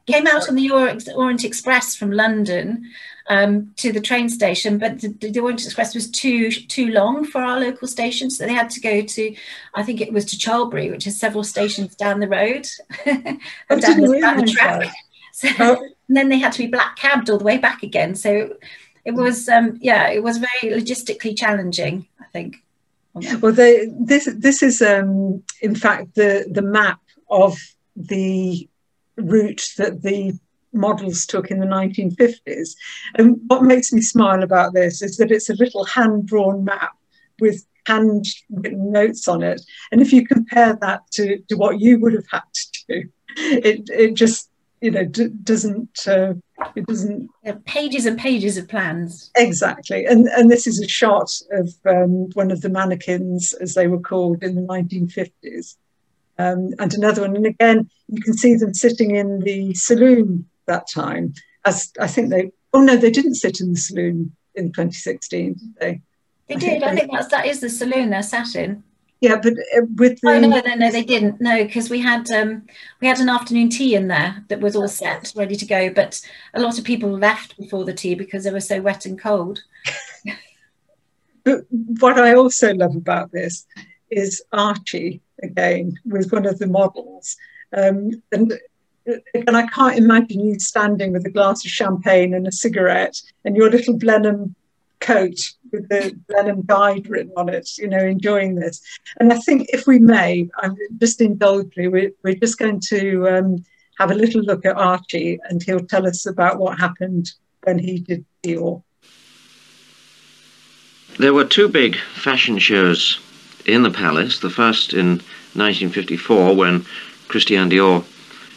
came 0.07 0.27
out 0.27 0.49
on 0.49 0.55
the 0.57 0.71
Orient 0.71 1.45
Express 1.45 1.97
from 1.97 2.11
London 2.13 2.85
um, 3.29 3.73
to 3.77 3.93
the 3.93 4.01
train 4.01 4.29
station, 4.29 4.79
but 4.79 5.01
the, 5.01 5.09
the 5.09 5.47
Express 5.47 5.95
was 5.95 6.11
too 6.11 6.51
too 6.51 6.89
long 6.89 7.25
for 7.25 7.41
our 7.41 7.61
local 7.61 7.89
station, 7.89 8.31
so 8.31 8.47
they 8.47 8.53
had 8.53 8.71
to 8.71 8.81
go 8.81 9.03
to, 9.03 9.37
I 9.75 9.83
think 9.83 10.01
it 10.01 10.13
was 10.13 10.25
to 10.27 10.37
Charlbury, 10.37 10.91
which 10.91 11.07
is 11.07 11.19
several 11.19 11.45
stations 11.45 11.97
down 11.97 12.21
the 12.21 12.29
road, 12.29 12.69
and 13.05 13.41
down 13.81 14.01
the, 14.01 14.19
down 14.21 14.39
the. 14.39 14.91
So, 15.33 15.49
Oh. 15.59 15.77
and 16.09 16.17
then 16.17 16.31
they 16.31 16.39
had 16.39 16.53
to 16.53 16.61
be 16.61 16.67
black 16.67 16.97
cabbed 16.97 17.29
all 17.29 17.37
the 17.37 17.45
way 17.45 17.59
back 17.59 17.83
again. 17.83 18.15
So 18.15 18.57
it 19.05 19.11
was, 19.11 19.51
um, 19.51 19.77
yeah, 19.83 20.09
it 20.09 20.23
was 20.23 20.39
very 20.39 20.73
logistically 20.73 21.37
challenging, 21.37 22.07
I 22.19 22.25
think. 22.33 22.57
Well, 23.43 23.53
they, 23.53 23.87
this 23.99 24.29
this 24.35 24.63
is 24.63 24.81
um, 24.81 25.43
in 25.61 25.75
fact 25.75 26.15
the 26.15 26.47
the 26.51 26.63
map 26.63 27.01
of 27.31 27.59
the 27.95 28.69
route 29.17 29.69
that 29.79 30.03
the 30.03 30.39
models 30.77 31.27
took 31.27 31.51
in 31.51 31.59
the 31.59 31.67
1950s. 31.67 32.77
And 33.17 33.41
what 33.47 33.63
makes 33.63 33.93
me 33.93 34.01
smile 34.01 34.43
about 34.43 34.75
this 34.75 35.03
is 35.03 35.17
that 35.17 35.31
it's 35.31 35.51
a 35.51 35.57
little 35.57 35.85
hand 35.85 36.27
drawn 36.27 36.65
map 36.65 36.93
with 37.41 37.65
handwritten 37.87 38.93
notes 38.93 39.29
on 39.29 39.43
it. 39.43 39.63
And 39.91 40.01
if 40.01 40.13
you 40.13 40.27
compare 40.27 40.77
that 40.81 41.03
to, 41.13 41.39
to 41.49 41.57
what 41.57 41.81
you 41.81 41.99
would 42.01 42.15
have 42.15 42.27
had 42.31 42.43
to 42.53 42.85
do, 42.89 43.09
it 43.37 43.89
it 43.91 44.15
just 44.15 44.51
you 44.81 44.91
know 44.91 45.05
doesn't 45.05 46.07
uh, 46.07 46.35
it 46.75 46.87
doesn't 46.87 47.31
pages 47.65 48.07
and 48.07 48.19
pages 48.19 48.57
of 48.57 48.69
plans. 48.69 49.31
Exactly, 49.37 50.07
and 50.07 50.29
and 50.29 50.51
this 50.51 50.67
is 50.67 50.81
a 50.81 50.89
shot 50.89 51.31
of 51.53 51.71
um, 51.87 52.31
one 52.35 52.51
of 52.51 52.61
the 52.61 52.69
mannequins, 52.69 53.53
as 53.55 53.75
they 53.75 53.87
were 53.87 54.01
called 54.01 54.43
in 54.43 54.55
the 54.55 54.63
1950s, 54.63 55.77
um, 56.39 56.71
and 56.79 56.95
another 56.95 57.23
one. 57.23 57.37
And 57.37 57.47
again, 57.47 57.91
you 58.09 58.23
can 58.23 58.35
see 58.35 58.55
them 58.55 58.75
sitting 58.75 59.17
in 59.17 59.41
the 59.41 59.75
saloon 59.75 60.47
that 60.67 60.89
time. 60.93 61.35
As 61.65 61.93
I 62.01 62.07
think 62.07 62.31
they, 62.31 62.51
oh 62.73 62.81
no, 62.81 62.97
they 62.97 63.11
didn't 63.11 63.35
sit 63.35 63.61
in 63.61 63.73
the 63.73 63.79
saloon 63.79 64.35
in 64.55 64.67
2016, 64.69 65.55
did 65.55 65.75
they? 65.81 66.01
They 66.49 66.55
I 66.55 66.59
did. 66.59 66.61
think 66.61 66.85
I 66.85 66.91
they- 66.95 67.01
think 67.01 67.13
that's 67.13 67.29
that 67.29 67.47
is 67.47 67.61
the 67.61 67.69
saloon 67.71 68.11
they're 68.11 68.23
sat 68.23 68.55
in. 68.55 68.83
Yeah, 69.23 69.37
but 69.43 69.55
uh, 69.55 69.87
with 69.97 70.21
the 70.21 70.29
Oh 70.29 70.39
no, 70.41 70.49
no, 70.49 70.75
no, 70.75 70.91
they 70.91 71.03
didn't. 71.03 71.41
No, 71.41 71.65
because 71.65 71.89
we 71.89 72.01
had 72.01 72.31
um, 72.31 72.67
we 73.01 73.07
had 73.09 73.19
an 73.19 73.31
afternoon 73.31 73.71
tea 73.71 73.95
in 73.95 74.09
there 74.09 74.45
that 74.49 74.61
was 74.61 74.77
all 74.77 74.89
set, 74.89 75.33
ready 75.35 75.57
to 75.57 75.65
go. 75.65 75.89
But 75.91 76.21
a 76.53 76.61
lot 76.61 76.79
of 76.79 76.85
people 76.85 77.11
left 77.11 77.57
before 77.57 77.87
the 77.87 77.95
tea 77.95 78.15
because 78.15 78.45
they 78.45 78.51
were 78.51 78.61
so 78.61 78.81
wet 78.83 79.07
and 79.07 79.19
cold. 79.19 79.63
But 81.45 81.65
what 81.71 82.19
I 82.19 82.35
also 82.35 82.75
love 82.75 82.97
about 82.97 83.31
this 83.31 83.67
is 84.11 84.43
Archie 84.53 85.23
again 85.43 85.97
was 86.05 86.31
one 86.31 86.45
of 86.45 86.59
the 86.59 86.67
models, 86.67 87.37
um, 87.73 88.11
and 88.33 88.53
and 89.07 89.57
I 89.57 89.67
can't 89.67 89.99
imagine 89.99 90.41
you 90.41 90.59
standing 90.59 91.13
with 91.13 91.27
a 91.27 91.31
glass 91.31 91.65
of 91.65 91.71
champagne 91.71 92.35
and 92.35 92.47
a 92.47 92.53
cigarette 92.53 93.21
and 93.45 93.57
your 93.57 93.71
little 93.71 93.97
Blenheim 93.97 94.55
coat 95.01 95.53
with 95.73 95.89
the 95.89 96.19
Blenheim 96.29 96.63
guide 96.63 97.09
written 97.09 97.33
on 97.37 97.49
it, 97.49 97.79
you 97.79 97.89
know, 97.89 97.99
enjoying 97.99 98.57
this. 98.57 98.81
And 99.19 99.33
I 99.33 99.39
think 99.39 99.69
if 99.73 99.87
we 99.87 99.99
may, 99.99 100.49
I'm 100.59 100.77
just 100.99 101.21
indulge 101.21 101.77
me, 101.77 101.89
we're, 101.89 102.13
we're 102.23 102.35
just 102.35 102.59
going 102.59 102.81
to 102.89 103.29
um, 103.29 103.65
have 103.99 104.11
a 104.11 104.15
little 104.15 104.43
look 104.43 104.65
at 104.65 104.77
Archie 104.77 105.39
and 105.49 105.63
he'll 105.63 105.87
tell 105.87 106.07
us 106.07 106.27
about 106.27 106.59
what 106.59 106.79
happened 106.79 107.33
when 107.63 107.79
he 107.79 108.01
did 108.01 108.25
Dior. 108.43 108.83
There 111.19 111.33
were 111.33 111.45
two 111.45 111.69
big 111.69 111.97
fashion 111.97 112.59
shows 112.59 113.21
in 113.65 113.83
the 113.83 113.91
palace. 113.91 114.41
The 114.41 114.51
first 114.51 114.93
in 114.93 115.19
1954 115.55 116.55
when 116.55 116.85
Christian 117.29 117.71
Dior 117.71 118.05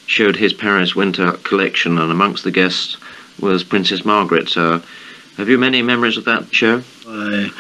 showed 0.10 0.38
his 0.38 0.54
Paris 0.54 0.96
winter 0.96 1.34
collection, 1.44 2.00
and 2.00 2.12
amongst 2.12 2.44
the 2.44 2.50
guests 2.50 2.98
was 3.40 3.64
Princess 3.64 4.04
Margaret. 4.04 4.58
Uh, 4.58 4.80
have 5.38 5.48
you 5.48 5.58
many 5.60 5.84
memories 5.84 6.18
of 6.18 6.26
that 6.26 6.52
show? 6.52 6.82
I 7.08 7.52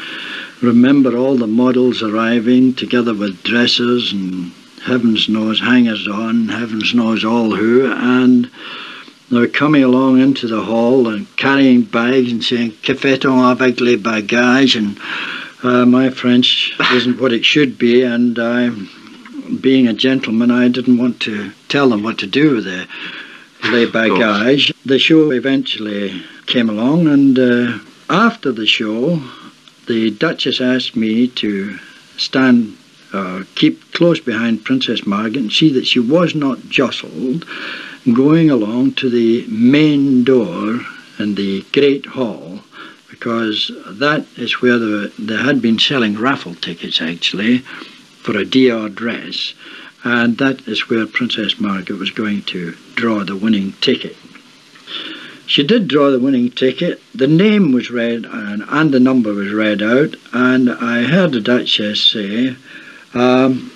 remember 0.59 1.15
all 1.15 1.37
the 1.37 1.45
models 1.45 2.01
arriving 2.01 2.73
together 2.73 3.13
with 3.13 3.43
dresses 3.43 4.11
and 4.11 4.51
heavens 4.83 5.29
knows 5.29 5.59
hangers 5.59 6.07
on, 6.07 6.47
heavens 6.47 6.91
knows 6.95 7.23
all 7.23 7.55
who, 7.55 7.85
and 7.85 8.49
they 9.29 9.39
were 9.39 9.47
coming 9.47 9.83
along 9.83 10.19
into 10.19 10.47
the 10.47 10.63
hall 10.63 11.07
and 11.07 11.27
carrying 11.37 11.83
bags 11.83 12.31
and 12.31 12.43
saying 12.43 12.73
"Que 12.81 12.95
fait-on 12.95 13.51
avec 13.51 13.79
les 13.79 13.95
bagages?" 13.95 14.75
and 14.75 14.99
uh, 15.61 15.85
my 15.85 16.09
French 16.09 16.73
isn't 16.93 17.21
what 17.21 17.31
it 17.31 17.45
should 17.45 17.77
be, 17.77 18.01
and 18.01 18.39
I, 18.39 18.71
being 19.61 19.87
a 19.87 19.93
gentleman, 19.93 20.49
I 20.49 20.67
didn't 20.67 20.97
want 20.97 21.19
to 21.21 21.51
tell 21.69 21.89
them 21.89 22.03
what 22.03 22.17
to 22.19 22.27
do. 22.27 22.55
With 22.55 22.65
their 22.65 22.85
les 23.71 23.85
bagages. 23.85 24.73
The 24.85 24.99
show 24.99 25.31
eventually 25.31 26.23
came 26.45 26.69
along, 26.69 27.07
and 27.07 27.37
uh, 27.37 27.79
after 28.09 28.51
the 28.51 28.65
show, 28.65 29.21
the 29.87 30.11
Duchess 30.11 30.61
asked 30.61 30.95
me 30.95 31.27
to 31.27 31.77
stand, 32.17 32.77
uh, 33.13 33.43
keep 33.55 33.93
close 33.93 34.19
behind 34.19 34.65
Princess 34.65 35.05
Margaret 35.05 35.37
and 35.37 35.51
see 35.51 35.71
that 35.73 35.87
she 35.87 35.99
was 35.99 36.35
not 36.35 36.69
jostled, 36.69 37.45
going 38.13 38.49
along 38.49 38.93
to 38.93 39.09
the 39.09 39.45
main 39.47 40.23
door 40.23 40.79
in 41.19 41.35
the 41.35 41.63
Great 41.73 42.05
Hall, 42.05 42.61
because 43.09 43.71
that 43.85 44.25
is 44.37 44.61
where 44.61 44.77
the, 44.77 45.11
they 45.19 45.35
had 45.37 45.61
been 45.61 45.77
selling 45.77 46.17
raffle 46.17 46.55
tickets 46.55 47.01
actually 47.01 47.57
for 47.57 48.37
a 48.37 48.45
Dior 48.45 48.93
dress, 48.93 49.53
and 50.03 50.37
that 50.37 50.67
is 50.67 50.89
where 50.89 51.05
Princess 51.05 51.59
Margaret 51.59 51.99
was 51.99 52.11
going 52.11 52.43
to 52.43 52.75
draw 52.95 53.23
the 53.23 53.35
winning 53.35 53.73
ticket. 53.81 54.15
She 55.45 55.63
did 55.63 55.87
draw 55.87 56.11
the 56.11 56.19
winning 56.19 56.51
ticket. 56.51 57.01
The 57.13 57.27
name 57.27 57.71
was 57.71 57.89
read 57.89 58.25
and, 58.25 58.63
and 58.69 58.91
the 58.91 58.99
number 58.99 59.33
was 59.33 59.51
read 59.51 59.81
out, 59.81 60.15
and 60.31 60.69
I 60.69 61.03
heard 61.03 61.31
the 61.31 61.41
Duchess 61.41 62.01
say, 62.01 62.55
um, 63.15 63.71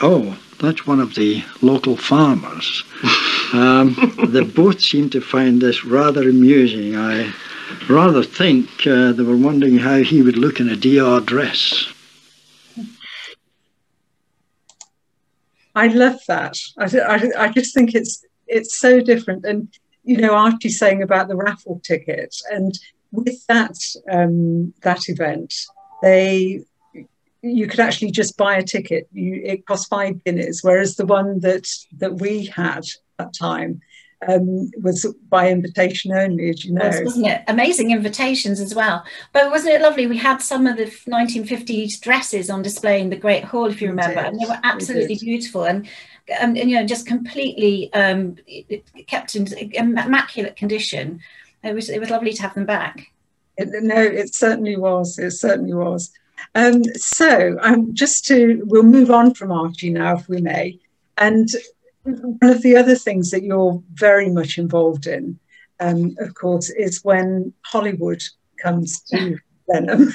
"Oh, 0.00 0.38
that's 0.60 0.86
one 0.86 1.00
of 1.00 1.16
the 1.16 1.42
local 1.60 1.96
farmers." 1.96 2.84
um, 3.52 4.14
they 4.28 4.44
both 4.44 4.80
seemed 4.80 5.12
to 5.12 5.20
find 5.20 5.60
this 5.60 5.84
rather 5.84 6.28
amusing. 6.28 6.96
I 6.96 7.32
rather 7.88 8.22
think 8.22 8.86
uh, 8.86 9.10
they 9.10 9.24
were 9.24 9.36
wondering 9.36 9.78
how 9.78 9.98
he 9.98 10.22
would 10.22 10.38
look 10.38 10.60
in 10.60 10.70
a 10.70 10.76
Dior 10.76 11.26
dress. 11.26 11.92
I 15.76 15.86
love 15.88 16.18
that. 16.26 16.56
I, 16.78 16.86
I, 16.98 17.44
I 17.44 17.48
just 17.52 17.72
think 17.72 17.94
it's 17.94 18.24
it's 18.48 18.78
so 18.78 19.00
different 19.00 19.44
and 19.44 19.68
you 20.06 20.18
know, 20.18 20.34
Archie 20.34 20.68
saying 20.68 21.02
about 21.02 21.26
the 21.26 21.36
raffle 21.36 21.80
ticket, 21.84 22.34
and 22.50 22.78
with 23.10 23.44
that 23.48 23.76
um, 24.10 24.72
that 24.82 25.08
event, 25.08 25.52
they 26.00 26.62
you 27.42 27.66
could 27.66 27.80
actually 27.80 28.12
just 28.12 28.36
buy 28.36 28.56
a 28.56 28.62
ticket. 28.62 29.08
You, 29.12 29.42
it 29.44 29.66
cost 29.66 29.88
five 29.88 30.22
guineas, 30.24 30.60
whereas 30.62 30.94
the 30.94 31.06
one 31.06 31.40
that 31.40 31.66
that 31.98 32.20
we 32.20 32.46
had 32.46 32.84
at 33.18 33.34
time 33.34 33.80
um, 34.26 34.70
was 34.82 35.06
by 35.28 35.50
invitation 35.50 36.12
only, 36.12 36.50
as 36.50 36.64
you 36.64 36.72
know. 36.72 36.86
Was, 36.86 37.02
wasn't 37.02 37.26
it? 37.26 37.42
Amazing 37.48 37.90
invitations 37.90 38.60
as 38.60 38.74
well. 38.74 39.04
But 39.32 39.50
wasn't 39.50 39.74
it 39.74 39.82
lovely? 39.82 40.06
We 40.06 40.16
had 40.16 40.38
some 40.38 40.66
of 40.66 40.76
the 40.76 40.86
1950s 40.86 42.00
dresses 42.00 42.48
on 42.50 42.62
display 42.62 43.00
in 43.00 43.10
the 43.10 43.16
Great 43.16 43.44
Hall, 43.44 43.66
if 43.66 43.80
you 43.82 43.88
remember, 43.88 44.20
and 44.20 44.40
they 44.40 44.46
were 44.46 44.58
absolutely 44.62 45.16
beautiful. 45.16 45.64
And 45.64 45.86
um, 46.40 46.56
and, 46.56 46.70
you 46.70 46.76
know, 46.76 46.86
just 46.86 47.06
completely 47.06 47.92
um, 47.92 48.36
kept 49.06 49.36
in 49.36 49.46
immaculate 49.74 50.56
condition. 50.56 51.20
It 51.62 51.74
was 51.74 51.88
it 51.88 52.00
was 52.00 52.10
lovely 52.10 52.32
to 52.32 52.42
have 52.42 52.54
them 52.54 52.66
back. 52.66 53.12
It, 53.56 53.68
no, 53.82 54.00
it 54.00 54.34
certainly 54.34 54.76
was. 54.76 55.18
It 55.18 55.32
certainly 55.32 55.74
was. 55.74 56.12
Um, 56.54 56.84
so, 56.96 57.56
um, 57.60 57.94
just 57.94 58.24
to 58.26 58.62
we'll 58.66 58.82
move 58.82 59.10
on 59.10 59.34
from 59.34 59.52
Archie 59.52 59.90
now, 59.90 60.16
if 60.16 60.28
we 60.28 60.40
may. 60.40 60.78
And 61.18 61.48
one 62.06 62.50
of 62.50 62.62
the 62.62 62.76
other 62.76 62.94
things 62.94 63.30
that 63.30 63.42
you're 63.42 63.82
very 63.92 64.28
much 64.28 64.58
involved 64.58 65.06
in, 65.06 65.38
um, 65.80 66.14
of 66.18 66.34
course, 66.34 66.70
is 66.70 67.04
when 67.04 67.52
Hollywood 67.64 68.22
comes 68.62 69.00
to 69.10 69.38
Blenheim. 69.66 70.12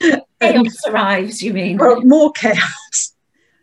chaos 0.40 0.76
arrives, 0.88 1.42
you 1.42 1.52
mean? 1.52 1.78
Well, 1.78 2.02
more 2.02 2.32
chaos 2.32 3.12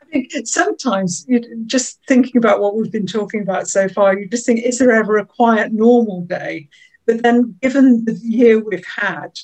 I 0.10 0.12
think 0.12 0.32
sometimes 0.48 1.28
just 1.66 2.00
thinking 2.08 2.38
about 2.38 2.62
what 2.62 2.76
we've 2.76 2.92
been 2.92 3.06
talking 3.06 3.42
about 3.42 3.68
so 3.68 3.88
far, 3.88 4.18
you 4.18 4.28
just 4.28 4.46
think, 4.46 4.62
is 4.64 4.80
there 4.80 4.92
ever 4.92 5.18
a 5.18 5.26
quiet, 5.26 5.72
normal 5.72 6.22
day? 6.22 6.70
But 7.06 7.22
then, 7.22 7.56
given 7.62 8.06
the 8.06 8.14
year 8.14 8.64
we've 8.64 8.86
had, 8.86 9.40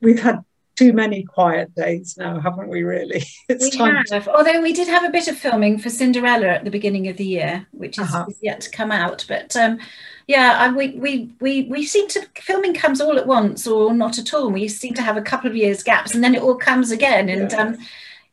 we've 0.00 0.20
had 0.20 0.44
too 0.78 0.92
many 0.92 1.24
quiet 1.24 1.74
days 1.74 2.16
now, 2.16 2.38
haven't 2.38 2.68
we? 2.68 2.84
Really, 2.84 3.24
it's 3.48 3.64
we 3.64 3.70
time. 3.72 3.96
Have. 3.96 4.24
To... 4.24 4.34
Although 4.36 4.62
we 4.62 4.72
did 4.72 4.86
have 4.86 5.04
a 5.04 5.10
bit 5.10 5.26
of 5.26 5.36
filming 5.36 5.78
for 5.78 5.90
Cinderella 5.90 6.46
at 6.46 6.64
the 6.64 6.70
beginning 6.70 7.08
of 7.08 7.16
the 7.16 7.24
year, 7.24 7.66
which 7.72 7.98
is 7.98 8.04
uh-huh. 8.04 8.26
yet 8.40 8.60
to 8.62 8.70
come 8.70 8.92
out. 8.92 9.24
But 9.26 9.56
um, 9.56 9.80
yeah, 10.28 10.56
I, 10.58 10.72
we 10.72 10.90
we 10.90 11.32
we 11.40 11.64
we 11.64 11.84
seem 11.84 12.06
to 12.08 12.26
filming 12.36 12.74
comes 12.74 13.00
all 13.00 13.18
at 13.18 13.26
once 13.26 13.66
or 13.66 13.92
not 13.92 14.18
at 14.18 14.32
all. 14.32 14.50
We 14.50 14.68
seem 14.68 14.94
to 14.94 15.02
have 15.02 15.16
a 15.16 15.22
couple 15.22 15.50
of 15.50 15.56
years 15.56 15.82
gaps, 15.82 16.14
and 16.14 16.22
then 16.22 16.36
it 16.36 16.42
all 16.42 16.54
comes 16.54 16.92
again. 16.92 17.28
And 17.28 17.50
yeah. 17.50 17.58
um, 17.58 17.78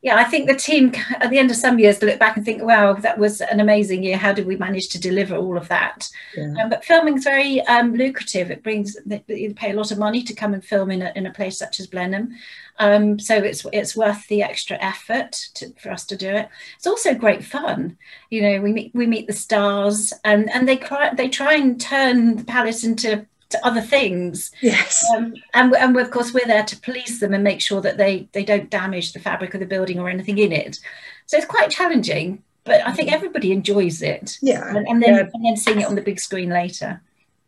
yeah, 0.06 0.14
I 0.18 0.22
think 0.22 0.46
the 0.46 0.54
team 0.54 0.92
at 1.16 1.30
the 1.30 1.38
end 1.38 1.50
of 1.50 1.56
some 1.56 1.80
years 1.80 2.00
look 2.00 2.20
back 2.20 2.36
and 2.36 2.44
think, 2.44 2.62
wow, 2.62 2.92
that 2.92 3.18
was 3.18 3.40
an 3.40 3.58
amazing 3.58 4.04
year. 4.04 4.16
How 4.16 4.32
did 4.32 4.46
we 4.46 4.54
manage 4.54 4.88
to 4.90 5.00
deliver 5.00 5.34
all 5.34 5.58
of 5.58 5.66
that? 5.66 6.08
Yeah. 6.36 6.54
Um, 6.62 6.70
but 6.70 6.84
filming 6.84 7.16
is 7.16 7.24
very 7.24 7.60
um, 7.62 7.92
lucrative. 7.92 8.52
It 8.52 8.62
brings 8.62 8.96
you 9.26 9.52
pay 9.54 9.72
a 9.72 9.74
lot 9.74 9.90
of 9.90 9.98
money 9.98 10.22
to 10.22 10.32
come 10.32 10.54
and 10.54 10.64
film 10.64 10.92
in 10.92 11.02
a, 11.02 11.12
in 11.16 11.26
a 11.26 11.32
place 11.32 11.58
such 11.58 11.80
as 11.80 11.88
Blenheim. 11.88 12.36
Um, 12.78 13.18
so 13.18 13.34
it's 13.34 13.66
it's 13.72 13.96
worth 13.96 14.24
the 14.28 14.44
extra 14.44 14.76
effort 14.80 15.32
to, 15.54 15.72
for 15.72 15.90
us 15.90 16.04
to 16.06 16.16
do 16.16 16.28
it. 16.28 16.48
It's 16.76 16.86
also 16.86 17.12
great 17.12 17.44
fun. 17.44 17.98
You 18.30 18.42
know, 18.42 18.60
we 18.60 18.72
meet 18.72 18.94
we 18.94 19.08
meet 19.08 19.26
the 19.26 19.32
stars 19.32 20.12
and 20.22 20.48
and 20.52 20.68
they 20.68 20.76
try 20.76 21.12
they 21.14 21.28
try 21.28 21.54
and 21.54 21.80
turn 21.80 22.36
the 22.36 22.44
palace 22.44 22.84
into 22.84 23.26
to 23.50 23.66
other 23.66 23.80
things. 23.80 24.50
Yes. 24.60 25.04
Um, 25.14 25.34
and, 25.54 25.74
and 25.74 25.96
of 25.96 26.10
course, 26.10 26.34
we're 26.34 26.46
there 26.46 26.64
to 26.64 26.80
police 26.80 27.20
them 27.20 27.32
and 27.32 27.44
make 27.44 27.60
sure 27.60 27.80
that 27.80 27.96
they, 27.96 28.28
they 28.32 28.44
don't 28.44 28.70
damage 28.70 29.12
the 29.12 29.20
fabric 29.20 29.54
of 29.54 29.60
the 29.60 29.66
building 29.66 29.98
or 29.98 30.08
anything 30.08 30.38
in 30.38 30.52
it. 30.52 30.78
So 31.26 31.36
it's 31.36 31.46
quite 31.46 31.70
challenging, 31.70 32.42
but 32.64 32.86
I 32.86 32.92
think 32.92 33.12
everybody 33.12 33.52
enjoys 33.52 34.02
it. 34.02 34.38
Yeah. 34.42 34.68
And, 34.68 34.86
and 34.88 35.02
then, 35.02 35.14
yeah. 35.14 35.30
and 35.32 35.44
then 35.44 35.56
seeing 35.56 35.80
it 35.80 35.86
on 35.86 35.94
the 35.94 36.02
big 36.02 36.20
screen 36.20 36.50
later. 36.50 37.00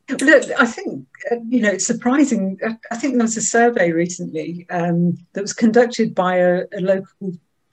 Look, 0.09 0.45
I 0.59 0.65
think, 0.65 1.07
uh, 1.31 1.37
you 1.49 1.61
know, 1.61 1.71
it's 1.71 1.87
surprising. 1.87 2.59
Uh, 2.65 2.75
I 2.91 2.97
think 2.97 3.15
there 3.15 3.25
was 3.25 3.37
a 3.37 3.43
survey 3.43 3.93
recently 3.93 4.67
um, 4.71 5.19
that 5.33 5.43
was 5.43 5.53
conducted 5.53 6.15
by 6.15 6.37
a, 6.37 6.65
a 6.73 6.81
local 6.81 7.33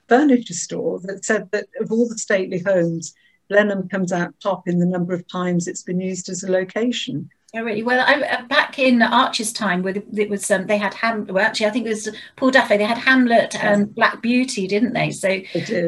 furniture 0.09 0.53
store 0.53 0.99
that 1.01 1.23
said 1.23 1.49
that 1.51 1.67
of 1.79 1.91
all 1.91 2.09
the 2.09 2.17
stately 2.17 2.59
homes, 2.59 3.13
Blenheim 3.47 3.87
comes 3.87 4.11
out 4.11 4.33
top 4.41 4.67
in 4.67 4.79
the 4.79 4.85
number 4.85 5.13
of 5.13 5.27
times 5.27 5.67
it's 5.67 5.83
been 5.83 6.01
used 6.01 6.27
as 6.27 6.43
a 6.43 6.51
location. 6.51 7.29
Oh, 7.55 7.63
really? 7.63 7.83
Well, 7.83 8.03
I, 8.05 8.21
uh, 8.21 8.45
back 8.47 8.77
in 8.79 9.01
Archie's 9.01 9.53
time, 9.53 9.81
where 9.81 9.95
it 9.95 10.29
was 10.29 10.51
um, 10.51 10.67
they 10.67 10.77
had 10.77 10.93
Ham. 10.95 11.25
Well, 11.27 11.45
actually, 11.45 11.67
I 11.67 11.69
think 11.69 11.85
it 11.85 11.89
was 11.89 12.09
Paul 12.35 12.51
Duffy. 12.51 12.75
They 12.75 12.83
had 12.83 12.97
Hamlet 12.97 13.55
and 13.63 13.95
Black 13.95 14.21
Beauty, 14.21 14.67
didn't 14.67 14.93
they? 14.93 15.11
So 15.11 15.41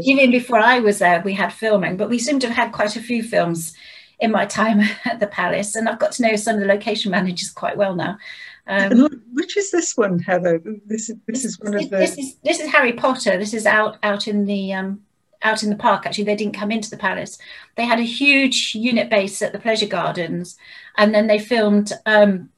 even 0.04 0.32
before 0.32 0.60
I 0.60 0.80
was 0.80 1.00
there, 1.00 1.22
we 1.22 1.34
had 1.34 1.52
filming, 1.52 1.98
but 1.98 2.10
we 2.10 2.20
seem 2.20 2.40
to 2.40 2.48
have 2.48 2.56
had 2.56 2.72
quite 2.72 2.96
a 2.96 3.02
few 3.02 3.22
films 3.22 3.76
in 4.20 4.32
my 4.32 4.46
time 4.46 4.82
at 5.06 5.20
the 5.20 5.28
Palace, 5.28 5.76
and 5.76 5.90
I've 5.90 6.00
got 6.00 6.14
to 6.14 6.24
know 6.24 6.36
some 6.38 6.56
of 6.56 6.62
the 6.62 6.68
location 6.68 7.12
managers 7.12 7.50
quite 7.50 7.76
well 7.76 7.96
now. 7.96 8.18
Um, 8.68 9.24
which 9.34 9.58
is 9.58 9.72
this 9.72 9.96
one, 9.98 10.20
Heather? 10.20 10.62
This 10.86 11.10
is 11.10 11.18
this 11.28 11.44
is 11.44 11.60
one 11.60 11.76
of 11.76 11.90
the. 11.90 11.98
This 11.98 12.18
is 12.18 12.36
this 12.44 12.60
is 12.60 12.72
Harry 12.72 12.94
Potter. 12.94 13.38
This 13.38 13.54
is 13.54 13.66
out 13.66 13.98
out 14.04 14.28
in 14.28 14.46
the 14.46 14.74
um, 14.74 15.02
out 15.42 15.64
in 15.64 15.70
the 15.70 15.76
park. 15.76 16.06
Actually, 16.06 16.26
they 16.26 16.36
didn't 16.36 16.56
come 16.56 16.72
into 16.72 16.90
the 16.90 16.98
palace. 16.98 17.38
They 17.76 17.86
had 17.86 18.00
a 18.00 18.04
huge 18.04 18.74
unit 18.76 19.10
base 19.10 19.42
at 19.42 19.54
the 19.54 19.60
pleasure 19.60 19.88
gardens, 19.88 20.58
and 20.98 21.14
then 21.14 21.28
they 21.28 21.40
filmed 21.40 21.94
um, 22.06 22.50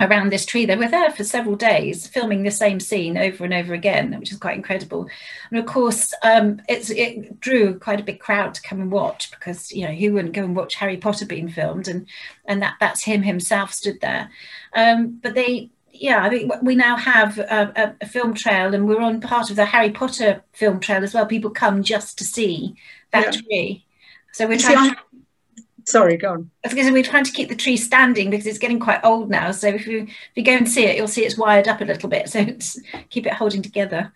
around 0.00 0.30
this 0.30 0.46
tree. 0.46 0.66
They 0.66 0.76
were 0.76 0.88
there 0.88 1.10
for 1.10 1.24
several 1.24 1.56
days, 1.56 2.06
filming 2.06 2.42
the 2.42 2.50
same 2.50 2.80
scene 2.80 3.16
over 3.16 3.44
and 3.44 3.54
over 3.54 3.74
again, 3.74 4.18
which 4.18 4.32
is 4.32 4.38
quite 4.38 4.56
incredible. 4.56 5.08
And 5.50 5.58
of 5.58 5.66
course, 5.66 6.12
um, 6.22 6.60
it 6.68 7.40
drew 7.40 7.78
quite 7.78 8.00
a 8.00 8.04
big 8.04 8.20
crowd 8.20 8.54
to 8.54 8.62
come 8.62 8.80
and 8.80 8.90
watch 8.90 9.30
because 9.30 9.72
you 9.72 9.86
know 9.86 9.94
who 9.94 10.12
wouldn't 10.12 10.34
go 10.34 10.44
and 10.44 10.56
watch 10.56 10.76
Harry 10.76 10.96
Potter 10.96 11.26
being 11.26 11.48
filmed, 11.48 11.88
and 11.88 12.06
and 12.46 12.62
that 12.62 12.74
that's 12.80 13.04
him 13.04 13.22
himself 13.22 13.72
stood 13.72 14.00
there. 14.00 14.30
Um, 14.74 15.18
but 15.22 15.34
they 15.34 15.70
yeah, 16.02 16.24
I 16.24 16.28
think 16.28 16.52
we 16.62 16.74
now 16.74 16.96
have 16.96 17.38
a, 17.38 17.94
a, 18.00 18.06
film 18.06 18.34
trail, 18.34 18.74
and 18.74 18.88
we're 18.88 19.00
on 19.00 19.20
part 19.20 19.50
of 19.50 19.56
the 19.56 19.64
Harry 19.64 19.90
Potter 19.90 20.42
film 20.52 20.80
trail 20.80 21.04
as 21.04 21.14
well. 21.14 21.26
People 21.26 21.50
come 21.50 21.84
just 21.84 22.18
to 22.18 22.24
see 22.24 22.74
that 23.12 23.36
yeah. 23.36 23.40
tree. 23.40 23.86
So 24.32 24.48
we're 24.48 24.58
trying. 24.58 24.90
See, 24.90 24.96
to, 24.96 25.62
sorry, 25.84 26.16
go 26.16 26.32
on. 26.32 26.50
Because 26.64 26.90
we're 26.90 27.04
trying 27.04 27.22
to 27.22 27.30
keep 27.30 27.48
the 27.48 27.54
tree 27.54 27.76
standing 27.76 28.30
because 28.30 28.48
it's 28.48 28.58
getting 28.58 28.80
quite 28.80 29.04
old 29.04 29.30
now. 29.30 29.52
So 29.52 29.68
if 29.68 29.86
you 29.86 30.02
if 30.02 30.32
you 30.34 30.42
go 30.42 30.56
and 30.56 30.68
see 30.68 30.86
it, 30.86 30.96
you'll 30.96 31.06
see 31.06 31.24
it's 31.24 31.38
wired 31.38 31.68
up 31.68 31.80
a 31.80 31.84
little 31.84 32.08
bit. 32.08 32.28
So 32.28 32.46
keep 33.10 33.26
it 33.26 33.34
holding 33.34 33.62
together. 33.62 34.12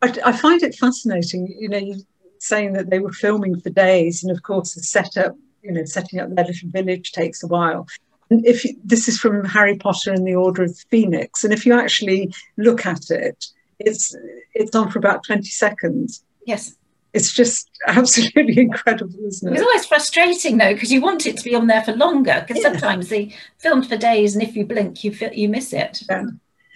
I, 0.00 0.18
I 0.24 0.32
find 0.32 0.62
it 0.62 0.74
fascinating. 0.74 1.54
You 1.58 1.68
know, 1.68 1.76
you 1.76 1.96
saying 2.38 2.72
that 2.72 2.88
they 2.88 2.98
were 2.98 3.12
filming 3.12 3.60
for 3.60 3.68
days, 3.68 4.24
and 4.24 4.34
of 4.34 4.42
course 4.42 4.72
the 4.72 4.80
setup, 4.80 5.36
you 5.62 5.72
know, 5.72 5.84
setting 5.84 6.18
up 6.18 6.34
their 6.34 6.46
little 6.46 6.70
village 6.70 7.12
takes 7.12 7.42
a 7.42 7.46
while 7.46 7.86
if 8.30 8.64
you, 8.64 8.76
this 8.84 9.08
is 9.08 9.18
from 9.18 9.44
Harry 9.44 9.76
Potter 9.76 10.12
and 10.12 10.26
the 10.26 10.34
Order 10.34 10.64
of 10.64 10.70
the 10.70 10.84
Phoenix, 10.88 11.44
and 11.44 11.52
if 11.52 11.66
you 11.66 11.74
actually 11.74 12.32
look 12.56 12.86
at 12.86 13.10
it, 13.10 13.46
it's 13.78 14.14
it's 14.54 14.74
on 14.74 14.90
for 14.90 14.98
about 14.98 15.24
twenty 15.24 15.48
seconds. 15.48 16.24
Yes, 16.46 16.76
it's 17.12 17.32
just 17.32 17.70
absolutely 17.86 18.58
incredible, 18.58 19.18
isn't 19.26 19.48
it? 19.48 19.54
It's 19.54 19.62
always 19.62 19.86
frustrating 19.86 20.58
though 20.58 20.74
because 20.74 20.92
you 20.92 21.00
want 21.00 21.26
it 21.26 21.36
to 21.38 21.44
be 21.44 21.54
on 21.54 21.66
there 21.66 21.82
for 21.82 21.92
longer. 21.92 22.44
Because 22.46 22.62
yeah. 22.62 22.70
sometimes 22.70 23.08
they 23.08 23.34
filmed 23.58 23.88
for 23.88 23.96
days, 23.96 24.34
and 24.34 24.42
if 24.42 24.54
you 24.54 24.64
blink, 24.64 25.02
you 25.02 25.12
feel, 25.12 25.32
you 25.32 25.48
miss 25.48 25.72
it. 25.72 26.02
Yeah. 26.08 26.26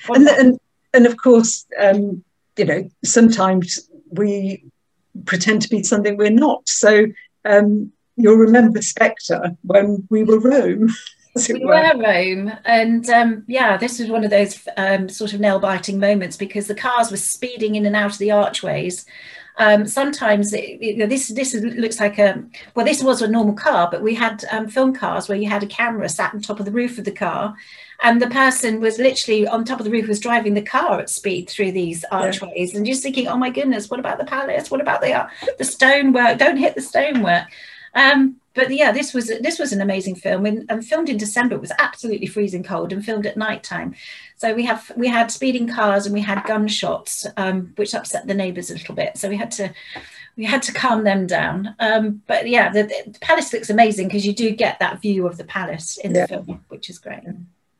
And, 0.09 0.28
and 0.28 0.61
and 0.92 1.07
of 1.07 1.16
course, 1.16 1.66
um, 1.80 2.24
you 2.57 2.64
know, 2.64 2.90
sometimes 3.05 3.88
we 4.11 4.64
pretend 5.24 5.62
to 5.62 5.68
be 5.68 5.82
something 5.82 6.16
we're 6.16 6.30
not. 6.30 6.68
So 6.68 7.07
um, 7.44 7.92
you'll 8.16 8.36
remember 8.36 8.82
Spectre 8.82 9.57
when 9.62 10.07
we 10.11 10.24
were 10.24 10.40
Rome. 10.40 10.90
we 11.35 11.64
were. 11.64 11.93
Rome, 11.97 12.53
and 12.64 13.09
um, 13.11 13.45
yeah, 13.47 13.76
this 13.76 13.99
was 13.99 14.09
one 14.09 14.24
of 14.24 14.30
those 14.30 14.66
um, 14.76 15.09
sort 15.09 15.32
of 15.32 15.41
nail 15.41 15.59
biting 15.59 15.99
moments 15.99 16.37
because 16.37 16.66
the 16.66 16.74
cars 16.74 17.11
were 17.11 17.16
speeding 17.16 17.74
in 17.74 17.87
and 17.87 17.97
out 17.97 18.12
of 18.12 18.18
the 18.18 18.30
archways. 18.30 19.05
Um, 19.57 19.87
sometimes 19.87 20.53
it, 20.53 20.78
it, 20.80 21.09
this 21.09 21.28
this 21.28 21.55
looks 21.55 22.01
like 22.01 22.18
a 22.18 22.43
well, 22.74 22.85
this 22.85 23.03
was 23.03 23.22
a 23.22 23.28
normal 23.28 23.55
car, 23.55 23.89
but 23.91 24.03
we 24.03 24.14
had 24.14 24.45
um, 24.51 24.68
film 24.68 24.95
cars 24.95 25.28
where 25.28 25.39
you 25.39 25.49
had 25.49 25.62
a 25.62 25.66
camera 25.66 26.09
sat 26.09 26.35
on 26.35 26.41
top 26.41 26.59
of 26.59 26.66
the 26.66 26.72
roof 26.72 26.99
of 26.99 27.05
the 27.05 27.12
car, 27.12 27.55
and 28.03 28.20
the 28.20 28.30
person 28.30 28.80
was 28.80 28.99
literally 28.99 29.47
on 29.47 29.64
top 29.64 29.78
of 29.78 29.85
the 29.85 29.93
roof 29.93 30.09
was 30.09 30.18
driving 30.18 30.55
the 30.55 30.62
car 30.62 31.01
at 31.01 31.11
speed 31.11 31.49
through 31.49 31.70
these 31.70 32.05
archways, 32.11 32.72
yeah. 32.72 32.76
and 32.76 32.87
just 32.87 33.03
thinking, 33.03 33.28
oh 33.28 33.37
my 33.37 33.51
goodness, 33.51 33.89
what 33.89 34.01
about 34.01 34.18
the 34.18 34.24
palace? 34.24 34.70
What 34.70 34.80
about 34.80 35.01
the 35.01 35.12
uh, 35.12 35.28
the 35.59 35.64
stonework? 35.64 36.39
Don't 36.39 36.57
hit 36.57 36.74
the 36.74 36.82
stonework. 36.82 37.45
Um, 37.95 38.36
but 38.55 38.70
yeah, 38.70 38.92
this 38.92 39.12
was 39.12 39.26
this 39.40 39.59
was 39.59 39.72
an 39.72 39.80
amazing 39.80 40.14
film 40.14 40.47
and, 40.47 40.64
and, 40.70 40.86
filmed 40.86 41.09
in 41.09 41.16
December. 41.16 41.57
It 41.57 41.61
was 41.61 41.72
absolutely 41.78 42.28
freezing 42.28 42.62
cold 42.62 42.92
and 42.92 43.05
filmed 43.05 43.26
at 43.26 43.36
night 43.36 43.64
time. 43.64 43.95
So 44.36 44.55
we 44.55 44.64
have 44.64 44.92
we 44.97 45.09
had 45.09 45.30
speeding 45.30 45.68
cars 45.68 46.07
and 46.07 46.14
we 46.14 46.20
had 46.20 46.45
gunshots, 46.45 47.26
um, 47.36 47.72
which 47.76 47.95
upset 47.95 48.26
the 48.26 48.34
neighbours 48.34 48.70
a 48.70 48.74
little 48.74 48.95
bit. 48.95 49.16
So 49.16 49.28
we 49.28 49.36
had 49.36 49.51
to 49.53 49.72
we 50.36 50.45
had 50.45 50.62
to 50.62 50.72
calm 50.72 51.05
them 51.05 51.26
down. 51.26 51.74
Um, 51.80 52.22
but 52.26 52.49
yeah, 52.49 52.72
the, 52.72 52.84
the, 52.84 53.18
palace 53.20 53.53
looks 53.53 53.70
amazing 53.70 54.09
because 54.09 54.26
you 54.26 54.32
do 54.32 54.51
get 54.51 54.78
that 54.78 55.01
view 55.01 55.26
of 55.26 55.36
the 55.36 55.45
palace 55.45 55.97
in 55.99 56.14
yeah. 56.14 56.26
the 56.26 56.28
film, 56.28 56.64
which 56.68 56.90
is 56.90 56.99
great. 56.99 57.22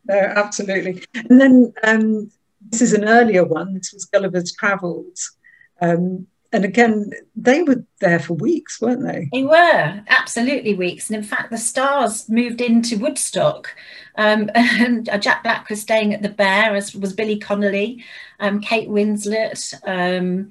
No, 0.07 0.19
absolutely. 0.19 1.03
And 1.15 1.41
then 1.41 1.73
um, 1.83 2.31
this 2.71 2.83
is 2.83 2.93
an 2.93 3.05
earlier 3.05 3.45
one. 3.45 3.75
This 3.75 3.93
was 3.93 4.05
Gulliver's 4.05 4.53
Travels. 4.53 5.33
Um, 5.81 6.27
and 6.55 6.65
again, 6.65 7.11
they 7.35 7.65
were 7.65 7.85
there 7.99 8.21
for 8.21 8.35
weeks, 8.35 8.81
weren't 8.81 9.03
they? 9.03 9.29
They 9.33 9.43
were 9.43 10.03
absolutely 10.07 10.75
weeks. 10.75 11.11
And 11.11 11.17
in 11.17 11.25
fact, 11.25 11.51
the 11.51 11.59
stars 11.59 12.29
moved 12.29 12.61
into 12.61 12.97
Woodstock. 12.97 13.75
Um, 14.17 14.49
and 14.55 15.11
Jack 15.21 15.43
Black 15.43 15.69
was 15.69 15.81
staying 15.81 16.15
at 16.15 16.23
the 16.23 16.29
Bear, 16.29 16.77
as 16.77 16.95
was 16.95 17.13
Billy 17.13 17.39
Connolly, 17.39 18.05
um, 18.39 18.61
Kate 18.61 18.89
Winslet. 18.89 19.75
Um, 19.85 20.51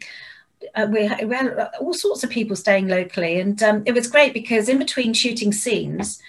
uh, 0.75 0.87
we, 0.91 1.05
had, 1.05 1.29
we, 1.29 1.35
had, 1.35 1.69
all 1.79 1.93
sorts 1.93 2.21
of 2.25 2.29
people 2.29 2.57
staying 2.57 2.89
locally. 2.89 3.39
And 3.39 3.63
um, 3.63 3.83
it 3.85 3.93
was 3.93 4.07
great 4.07 4.33
because 4.33 4.67
in 4.67 4.79
between 4.79 5.13
shooting 5.13 5.53
scenes, 5.53 6.21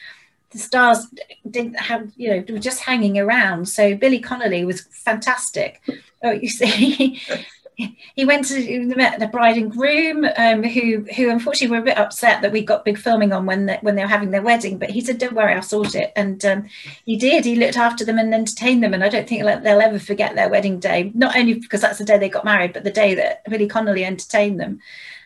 the 0.50 0.58
stars 0.58 1.08
didn't 1.50 1.80
have, 1.80 2.12
you 2.16 2.30
know, 2.30 2.44
were 2.48 2.60
just 2.60 2.82
hanging 2.82 3.18
around. 3.18 3.68
So 3.68 3.96
Billy 3.96 4.20
Connolly 4.20 4.64
was 4.64 4.82
fantastic. 4.82 5.82
Oh, 6.22 6.30
you 6.30 6.48
see, 6.48 7.20
he 7.76 8.24
went 8.24 8.46
to 8.46 8.94
met 8.94 9.18
the 9.18 9.26
bride 9.26 9.56
and 9.56 9.70
groom, 9.70 10.24
um, 10.36 10.62
who 10.62 11.04
who 11.16 11.30
unfortunately 11.30 11.76
were 11.76 11.82
a 11.82 11.86
bit 11.86 11.98
upset 11.98 12.40
that 12.42 12.52
we 12.52 12.64
got 12.64 12.84
big 12.84 12.98
filming 12.98 13.32
on 13.32 13.46
when 13.46 13.66
they, 13.66 13.78
when 13.82 13.96
they 13.96 14.02
were 14.02 14.08
having 14.08 14.30
their 14.30 14.42
wedding. 14.42 14.78
But 14.78 14.90
he 14.90 15.00
said, 15.00 15.18
"Don't 15.18 15.34
worry, 15.34 15.54
I'll 15.54 15.62
sort 15.62 15.94
it." 15.94 16.12
And 16.14 16.44
um, 16.44 16.68
he 17.04 17.16
did. 17.16 17.44
He 17.44 17.56
looked 17.56 17.76
after 17.76 18.04
them 18.04 18.18
and 18.18 18.32
entertained 18.32 18.82
them. 18.82 18.94
And 18.94 19.02
I 19.02 19.08
don't 19.08 19.28
think 19.28 19.42
they'll 19.42 19.80
ever 19.80 19.98
forget 19.98 20.34
their 20.34 20.48
wedding 20.48 20.78
day. 20.78 21.10
Not 21.14 21.36
only 21.36 21.54
because 21.54 21.80
that's 21.80 21.98
the 21.98 22.04
day 22.04 22.18
they 22.18 22.28
got 22.28 22.44
married, 22.44 22.72
but 22.72 22.84
the 22.84 22.90
day 22.90 23.14
that 23.14 23.44
Billy 23.48 23.66
Connolly 23.66 24.04
entertained 24.04 24.60
them. 24.60 24.80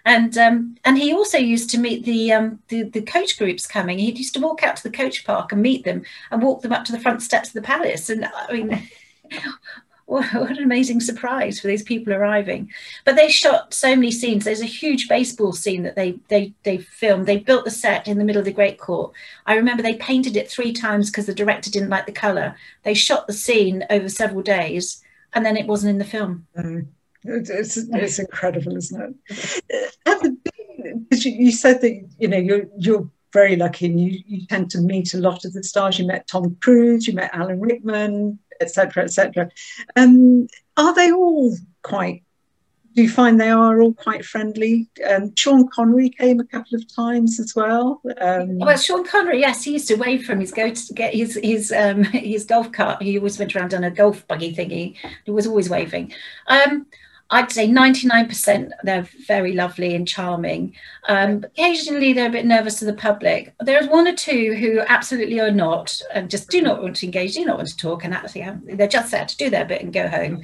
And 0.04 0.38
um, 0.38 0.76
and 0.84 0.96
he 0.96 1.12
also 1.12 1.36
used 1.36 1.68
to 1.70 1.78
meet 1.78 2.04
the, 2.06 2.32
um, 2.32 2.60
the 2.68 2.84
the 2.84 3.02
coach 3.02 3.36
groups 3.36 3.66
coming. 3.66 3.98
He 3.98 4.10
used 4.10 4.34
to 4.34 4.40
walk 4.40 4.62
out 4.62 4.76
to 4.76 4.82
the 4.82 4.96
coach 4.96 5.26
park 5.26 5.52
and 5.52 5.60
meet 5.60 5.84
them 5.84 6.02
and 6.30 6.42
walk 6.42 6.62
them 6.62 6.72
up 6.72 6.84
to 6.86 6.92
the 6.92 7.00
front 7.00 7.20
steps 7.20 7.48
of 7.48 7.54
the 7.54 7.62
palace. 7.62 8.08
And 8.08 8.24
I 8.24 8.52
mean 8.52 8.88
what 10.32 10.32
an 10.32 10.62
amazing 10.62 11.00
surprise 11.00 11.60
for 11.60 11.66
these 11.66 11.82
people 11.82 12.14
arriving. 12.14 12.70
But 13.04 13.16
they 13.16 13.28
shot 13.28 13.74
so 13.74 13.94
many 13.94 14.10
scenes. 14.10 14.42
There's 14.42 14.62
a 14.62 14.66
huge 14.66 15.06
baseball 15.06 15.52
scene 15.52 15.82
that 15.82 15.96
they 15.96 16.18
they 16.28 16.54
they 16.62 16.78
filmed. 16.78 17.26
They 17.26 17.36
built 17.36 17.66
the 17.66 17.70
set 17.70 18.08
in 18.08 18.16
the 18.16 18.24
middle 18.24 18.38
of 18.40 18.46
the 18.46 18.52
great 18.52 18.78
court. 18.78 19.12
I 19.44 19.54
remember 19.54 19.82
they 19.82 19.96
painted 19.96 20.34
it 20.34 20.50
three 20.50 20.72
times 20.72 21.10
because 21.10 21.26
the 21.26 21.34
director 21.34 21.70
didn't 21.70 21.90
like 21.90 22.06
the 22.06 22.12
color. 22.12 22.56
They 22.84 22.94
shot 22.94 23.26
the 23.26 23.34
scene 23.34 23.84
over 23.90 24.08
several 24.08 24.40
days 24.40 25.04
and 25.34 25.44
then 25.44 25.58
it 25.58 25.66
wasn't 25.66 25.90
in 25.90 25.98
the 25.98 26.06
film. 26.06 26.46
Mm. 26.56 26.86
it's, 27.24 27.76
it's 27.76 28.18
incredible 28.18 28.78
isn't 28.78 29.14
it? 29.28 30.38
You, 31.12 31.32
you 31.32 31.52
said 31.52 31.82
that 31.82 32.08
you 32.18 32.28
know 32.28 32.38
you're 32.38 32.64
you're 32.78 33.10
very 33.34 33.56
lucky 33.56 33.86
and 33.86 34.00
you, 34.00 34.22
you 34.26 34.46
tend 34.46 34.70
to 34.70 34.80
meet 34.80 35.12
a 35.12 35.18
lot 35.18 35.44
of 35.44 35.52
the 35.52 35.62
stars. 35.62 35.98
You 35.98 36.06
met 36.06 36.26
tom 36.28 36.56
cruise 36.62 37.06
you 37.06 37.12
met 37.12 37.34
alan 37.34 37.60
rickman 37.60 38.38
etc., 38.60 39.04
etc. 39.04 39.50
Um, 39.96 40.48
are 40.76 40.94
they 40.94 41.12
all 41.12 41.56
quite? 41.82 42.22
Do 42.94 43.02
you 43.02 43.08
find 43.08 43.40
they 43.40 43.50
are 43.50 43.80
all 43.80 43.94
quite 43.94 44.24
friendly? 44.24 44.88
Um, 45.08 45.32
Sean 45.36 45.68
Connery 45.68 46.10
came 46.10 46.40
a 46.40 46.44
couple 46.44 46.76
of 46.76 46.92
times 46.92 47.38
as 47.38 47.54
well. 47.54 48.00
Um, 48.20 48.58
well, 48.58 48.76
Sean 48.76 49.06
Connery, 49.06 49.40
yes, 49.40 49.62
he 49.62 49.72
used 49.72 49.86
to 49.88 49.94
wave 49.94 50.24
from 50.24 50.40
his 50.40 50.50
go 50.50 50.70
to 50.70 50.94
get 50.94 51.14
his 51.14 51.38
his 51.42 51.70
um, 51.70 52.02
his 52.04 52.44
golf 52.44 52.72
cart. 52.72 53.02
He 53.02 53.16
always 53.16 53.38
went 53.38 53.54
around 53.54 53.74
on 53.74 53.84
a 53.84 53.90
golf 53.90 54.26
buggy 54.26 54.54
thingy. 54.54 54.96
He 55.24 55.30
was 55.30 55.46
always 55.46 55.70
waving. 55.70 56.12
I'd 57.30 57.52
say 57.52 57.68
99% 57.68 58.70
they're 58.84 59.06
very 59.26 59.52
lovely 59.52 59.94
and 59.94 60.08
charming. 60.08 60.74
Um, 61.08 61.44
occasionally 61.44 62.12
they're 62.14 62.28
a 62.28 62.32
bit 62.32 62.46
nervous 62.46 62.78
to 62.78 62.86
the 62.86 62.94
public. 62.94 63.54
There's 63.60 63.86
one 63.86 64.08
or 64.08 64.14
two 64.14 64.54
who 64.54 64.80
absolutely 64.88 65.38
are 65.40 65.50
not 65.50 66.00
and 66.14 66.30
just 66.30 66.48
do 66.48 66.62
not 66.62 66.82
want 66.82 66.96
to 66.96 67.06
engage, 67.06 67.34
do 67.34 67.44
not 67.44 67.58
want 67.58 67.68
to 67.68 67.76
talk, 67.76 68.04
and 68.04 68.14
actually 68.14 68.46
they're 68.64 68.88
just 68.88 69.10
there 69.10 69.26
to 69.26 69.36
do 69.36 69.50
their 69.50 69.66
bit 69.66 69.82
and 69.82 69.92
go 69.92 70.08
home. 70.08 70.42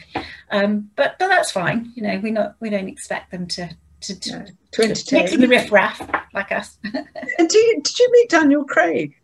Um, 0.51 0.91
but 0.95 1.17
but 1.19 1.29
that's 1.29 1.51
fine. 1.51 1.93
You 1.95 2.03
know, 2.03 2.19
we 2.19 2.31
not 2.31 2.57
we 2.61 2.69
don't 2.69 2.89
expect 2.89 3.31
them 3.31 3.47
to 3.49 3.71
to, 4.03 4.21
to, 4.21 4.39
no, 4.39 4.47
to 4.73 4.83
entertain 4.83 5.27
to 5.29 5.39
the 5.39 5.49
riffraff 5.49 6.07
like 6.35 6.53
us. 6.53 6.79
and 6.85 7.49
do 7.49 7.59
you, 7.59 7.81
did 7.83 7.99
you 7.99 8.13
meet 8.13 8.29
Daniel 8.29 8.65
Craig? 8.65 9.15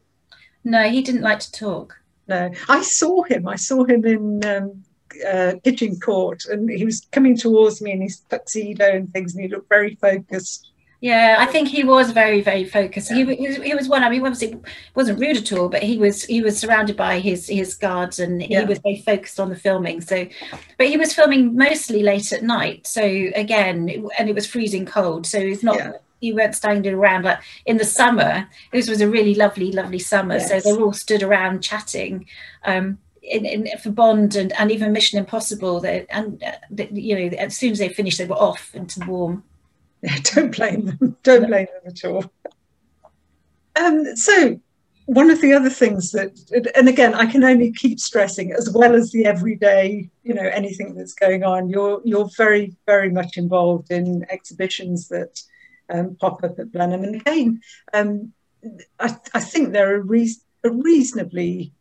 No, 0.64 0.88
he 0.88 1.02
didn't 1.02 1.22
like 1.22 1.40
to 1.40 1.52
talk. 1.52 1.96
No, 2.28 2.50
I 2.68 2.82
saw 2.82 3.22
him. 3.24 3.48
I 3.48 3.56
saw 3.56 3.84
him 3.84 4.04
in 4.04 4.44
um, 4.44 4.84
uh, 5.26 5.54
Pigeon 5.64 5.98
Court, 5.98 6.44
and 6.46 6.70
he 6.70 6.84
was 6.84 7.06
coming 7.12 7.36
towards 7.36 7.80
me 7.80 7.92
in 7.92 8.00
his 8.00 8.20
tuxedo 8.20 8.86
and 8.86 9.12
things, 9.12 9.34
and 9.34 9.42
he 9.42 9.48
looked 9.48 9.68
very 9.68 9.96
focused. 9.96 10.70
Yeah, 11.00 11.36
I 11.38 11.46
think 11.46 11.68
he 11.68 11.82
was 11.82 12.10
very, 12.10 12.42
very 12.42 12.64
focused. 12.64 13.10
He, 13.10 13.24
he, 13.24 13.48
was, 13.48 13.56
he 13.56 13.74
was 13.74 13.88
one. 13.88 14.04
I 14.04 14.10
mean, 14.10 14.20
obviously, 14.20 14.60
wasn't 14.94 15.18
rude 15.18 15.38
at 15.38 15.50
all, 15.52 15.70
but 15.70 15.82
he 15.82 15.96
was 15.96 16.24
he 16.24 16.42
was 16.42 16.58
surrounded 16.58 16.96
by 16.96 17.20
his 17.20 17.48
his 17.48 17.74
guards, 17.74 18.18
and 18.18 18.42
yeah. 18.42 18.60
he 18.60 18.66
was 18.66 18.78
very 18.80 19.00
focused 19.00 19.40
on 19.40 19.48
the 19.48 19.56
filming. 19.56 20.02
So, 20.02 20.26
but 20.76 20.88
he 20.88 20.98
was 20.98 21.14
filming 21.14 21.56
mostly 21.56 22.02
late 22.02 22.32
at 22.32 22.42
night. 22.42 22.86
So 22.86 23.02
again, 23.02 24.10
and 24.18 24.28
it 24.28 24.34
was 24.34 24.46
freezing 24.46 24.84
cold. 24.84 25.26
So 25.26 25.40
he's 25.40 25.62
not. 25.62 25.76
Yeah. 25.76 25.92
You 26.22 26.34
weren't 26.34 26.54
standing 26.54 26.92
around 26.92 27.24
like 27.24 27.38
in 27.64 27.78
the 27.78 27.84
summer. 27.86 28.46
This 28.72 28.90
was 28.90 29.00
a 29.00 29.08
really 29.08 29.34
lovely, 29.34 29.72
lovely 29.72 29.98
summer. 29.98 30.36
Yes. 30.36 30.50
So 30.50 30.60
they 30.60 30.78
all 30.78 30.92
stood 30.92 31.22
around 31.22 31.62
chatting. 31.62 32.26
Um, 32.62 32.98
in, 33.22 33.44
in, 33.44 33.68
for 33.78 33.90
Bond 33.90 34.36
and, 34.36 34.52
and 34.58 34.70
even 34.70 34.92
Mission 34.92 35.18
Impossible, 35.18 35.80
they, 35.80 36.06
and 36.10 36.42
uh, 36.42 36.52
they, 36.70 36.88
you 36.90 37.14
know, 37.30 37.36
as 37.36 37.56
soon 37.56 37.72
as 37.72 37.78
they 37.78 37.88
finished, 37.88 38.18
they 38.18 38.26
were 38.26 38.34
off 38.34 38.74
into 38.74 39.00
the 39.00 39.06
warm. 39.06 39.44
Yeah, 40.02 40.16
don't 40.34 40.56
blame 40.56 40.86
them. 40.86 41.16
Don't 41.22 41.46
blame 41.46 41.66
them 41.66 41.92
at 41.92 42.04
all. 42.04 42.24
Um, 43.76 44.16
so, 44.16 44.60
one 45.06 45.30
of 45.30 45.40
the 45.40 45.52
other 45.52 45.70
things 45.70 46.12
that, 46.12 46.70
and 46.76 46.88
again, 46.88 47.14
I 47.14 47.26
can 47.26 47.44
only 47.44 47.72
keep 47.72 47.98
stressing, 47.98 48.52
as 48.52 48.70
well 48.70 48.94
as 48.94 49.10
the 49.10 49.26
everyday, 49.26 50.08
you 50.22 50.34
know, 50.34 50.42
anything 50.42 50.94
that's 50.94 51.14
going 51.14 51.44
on, 51.44 51.68
you're 51.68 52.00
you're 52.04 52.30
very 52.36 52.76
very 52.86 53.10
much 53.10 53.36
involved 53.36 53.90
in 53.90 54.24
exhibitions 54.30 55.08
that 55.08 55.42
um, 55.92 56.16
pop 56.20 56.42
up 56.44 56.58
at 56.58 56.72
Blenheim, 56.72 57.04
and 57.04 57.14
again, 57.16 57.60
um, 57.92 58.32
I, 58.98 59.16
I 59.34 59.40
think 59.40 59.72
they're 59.72 59.96
a, 59.96 60.00
re- 60.00 60.36
a 60.64 60.70
reasonably 60.70 61.72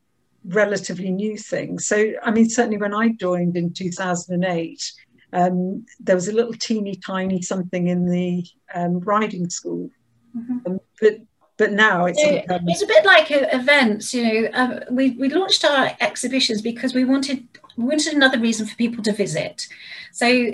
relatively 0.45 1.11
new 1.11 1.37
thing. 1.37 1.79
So, 1.79 2.13
I 2.23 2.31
mean, 2.31 2.49
certainly 2.49 2.77
when 2.77 2.93
I 2.93 3.09
joined 3.09 3.57
in 3.57 3.73
2008, 3.73 4.93
um, 5.33 5.85
there 5.99 6.15
was 6.15 6.27
a 6.27 6.33
little 6.33 6.53
teeny 6.53 6.95
tiny 6.95 7.41
something 7.41 7.87
in 7.87 8.09
the 8.09 8.45
um, 8.73 8.99
riding 8.99 9.49
school. 9.49 9.89
Mm-hmm. 10.35 10.57
Um, 10.65 10.79
but 11.01 11.19
but 11.59 11.73
now 11.73 12.05
it's 12.05 12.21
it, 12.23 12.45
it's 12.47 12.81
a 12.81 12.87
bit 12.87 13.05
like 13.05 13.27
events 13.29 14.13
you 14.13 14.23
know 14.23 14.49
um, 14.53 14.79
we, 14.89 15.11
we 15.11 15.29
launched 15.29 15.65
our 15.65 15.91
exhibitions 15.99 16.61
because 16.61 16.93
we 16.93 17.03
wanted 17.03 17.45
we 17.75 17.83
wanted 17.83 18.13
another 18.13 18.39
reason 18.39 18.65
for 18.65 18.75
people 18.75 19.03
to 19.03 19.11
visit 19.11 19.67
so 20.11 20.51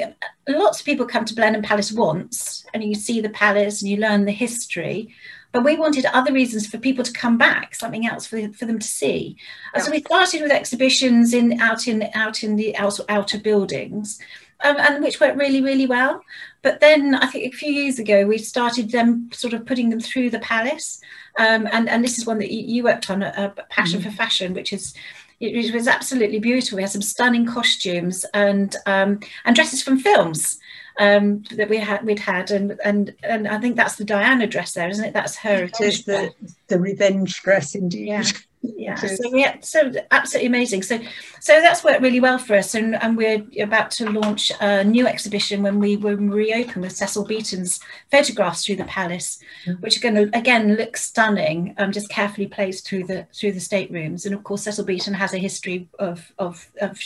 lots 0.49 0.79
of 0.79 0.85
people 0.85 1.05
come 1.05 1.23
to 1.23 1.35
blenheim 1.35 1.61
palace 1.61 1.91
once 1.91 2.65
and 2.73 2.83
you 2.83 2.95
see 2.95 3.21
the 3.21 3.29
palace 3.29 3.81
and 3.81 3.91
you 3.91 3.97
learn 3.97 4.25
the 4.25 4.31
history 4.31 5.13
but 5.55 5.63
we 5.63 5.77
wanted 5.77 6.05
other 6.07 6.33
reasons 6.33 6.67
for 6.67 6.77
people 6.77 7.01
to 7.05 7.13
come 7.13 7.37
back, 7.37 7.73
something 7.73 8.05
else 8.05 8.27
for, 8.27 8.51
for 8.51 8.65
them 8.65 8.77
to 8.77 8.85
see. 8.85 9.37
Yeah. 9.73 9.83
So 9.83 9.91
we 9.91 10.01
started 10.01 10.41
with 10.41 10.51
exhibitions 10.51 11.33
in 11.33 11.61
out 11.61 11.87
in 11.87 12.09
out 12.13 12.43
in 12.43 12.57
the 12.57 12.75
outer, 12.75 13.03
outer 13.07 13.39
buildings, 13.39 14.19
um, 14.65 14.75
and 14.77 15.01
which 15.01 15.21
worked 15.21 15.37
really 15.37 15.61
really 15.61 15.87
well. 15.87 16.21
But 16.61 16.81
then 16.81 17.15
I 17.15 17.27
think 17.27 17.45
a 17.45 17.57
few 17.57 17.71
years 17.71 17.99
ago 17.99 18.25
we 18.25 18.37
started 18.37 18.91
them 18.91 19.29
sort 19.31 19.53
of 19.53 19.65
putting 19.65 19.91
them 19.91 20.01
through 20.01 20.29
the 20.29 20.39
palace, 20.39 20.99
um, 21.39 21.69
and 21.71 21.87
and 21.87 22.03
this 22.03 22.19
is 22.19 22.25
one 22.25 22.39
that 22.39 22.51
you, 22.51 22.59
you 22.59 22.83
worked 22.83 23.09
on, 23.09 23.23
a, 23.23 23.53
a 23.57 23.63
passion 23.69 24.01
mm-hmm. 24.01 24.09
for 24.09 24.15
fashion, 24.17 24.53
which 24.53 24.73
is 24.73 24.93
it 25.39 25.73
was 25.73 25.87
absolutely 25.87 26.39
beautiful. 26.39 26.75
We 26.75 26.81
had 26.81 26.91
some 26.91 27.01
stunning 27.01 27.45
costumes 27.45 28.25
and 28.33 28.75
um, 28.87 29.21
and 29.45 29.55
dresses 29.55 29.81
from 29.81 29.99
films 29.99 30.59
um, 30.99 31.43
that 31.51 31.69
we 31.69 31.77
had 31.77 32.05
we'd 32.05 32.19
had, 32.19 32.51
and 32.51 32.79
and 32.83 33.13
and 33.23 33.47
I 33.47 33.59
think 33.59 33.75
that's 33.75 33.95
the 33.95 34.05
Diana 34.05 34.47
dress 34.47 34.73
there, 34.73 34.89
isn't 34.89 35.03
it? 35.03 35.13
That's 35.13 35.35
her. 35.37 35.63
It 35.63 35.79
is 35.81 36.05
the 36.05 36.33
the 36.67 36.79
revenge 36.79 37.41
dress, 37.41 37.75
indeed. 37.75 38.07
Yeah. 38.07 38.23
yeah 38.61 38.95
so 38.95 39.35
yeah 39.35 39.57
so 39.61 39.91
absolutely 40.09 40.47
amazing 40.47 40.81
so 40.81 40.99
so 41.39 41.61
that's 41.61 41.83
worked 41.83 42.01
really 42.01 42.19
well 42.19 42.39
for 42.39 42.55
us 42.55 42.73
and 42.73 42.95
and 43.03 43.15
we're 43.15 43.45
about 43.61 43.91
to 43.91 44.09
launch 44.09 44.51
a 44.59 44.83
new 44.83 45.05
exhibition 45.05 45.61
when 45.61 45.79
we 45.79 45.95
will 45.95 46.15
reopen 46.15 46.81
with 46.81 46.91
cecil 46.91 47.25
beaton's 47.25 47.79
photographs 48.09 48.65
through 48.65 48.75
the 48.75 48.83
palace 48.85 49.37
mm-hmm. 49.67 49.79
which 49.81 49.97
are 49.97 50.01
going 50.01 50.15
to 50.15 50.35
again 50.35 50.75
look 50.75 50.97
stunning 50.97 51.75
um 51.77 51.91
just 51.91 52.09
carefully 52.09 52.47
placed 52.47 52.87
through 52.87 53.03
the 53.03 53.27
through 53.35 53.51
the 53.51 53.59
staterooms 53.59 54.25
and 54.25 54.33
of 54.33 54.43
course 54.43 54.63
cecil 54.63 54.85
beaton 54.85 55.13
has 55.13 55.33
a 55.33 55.37
history 55.37 55.87
of 55.99 56.33
of 56.39 56.71
of 56.81 56.99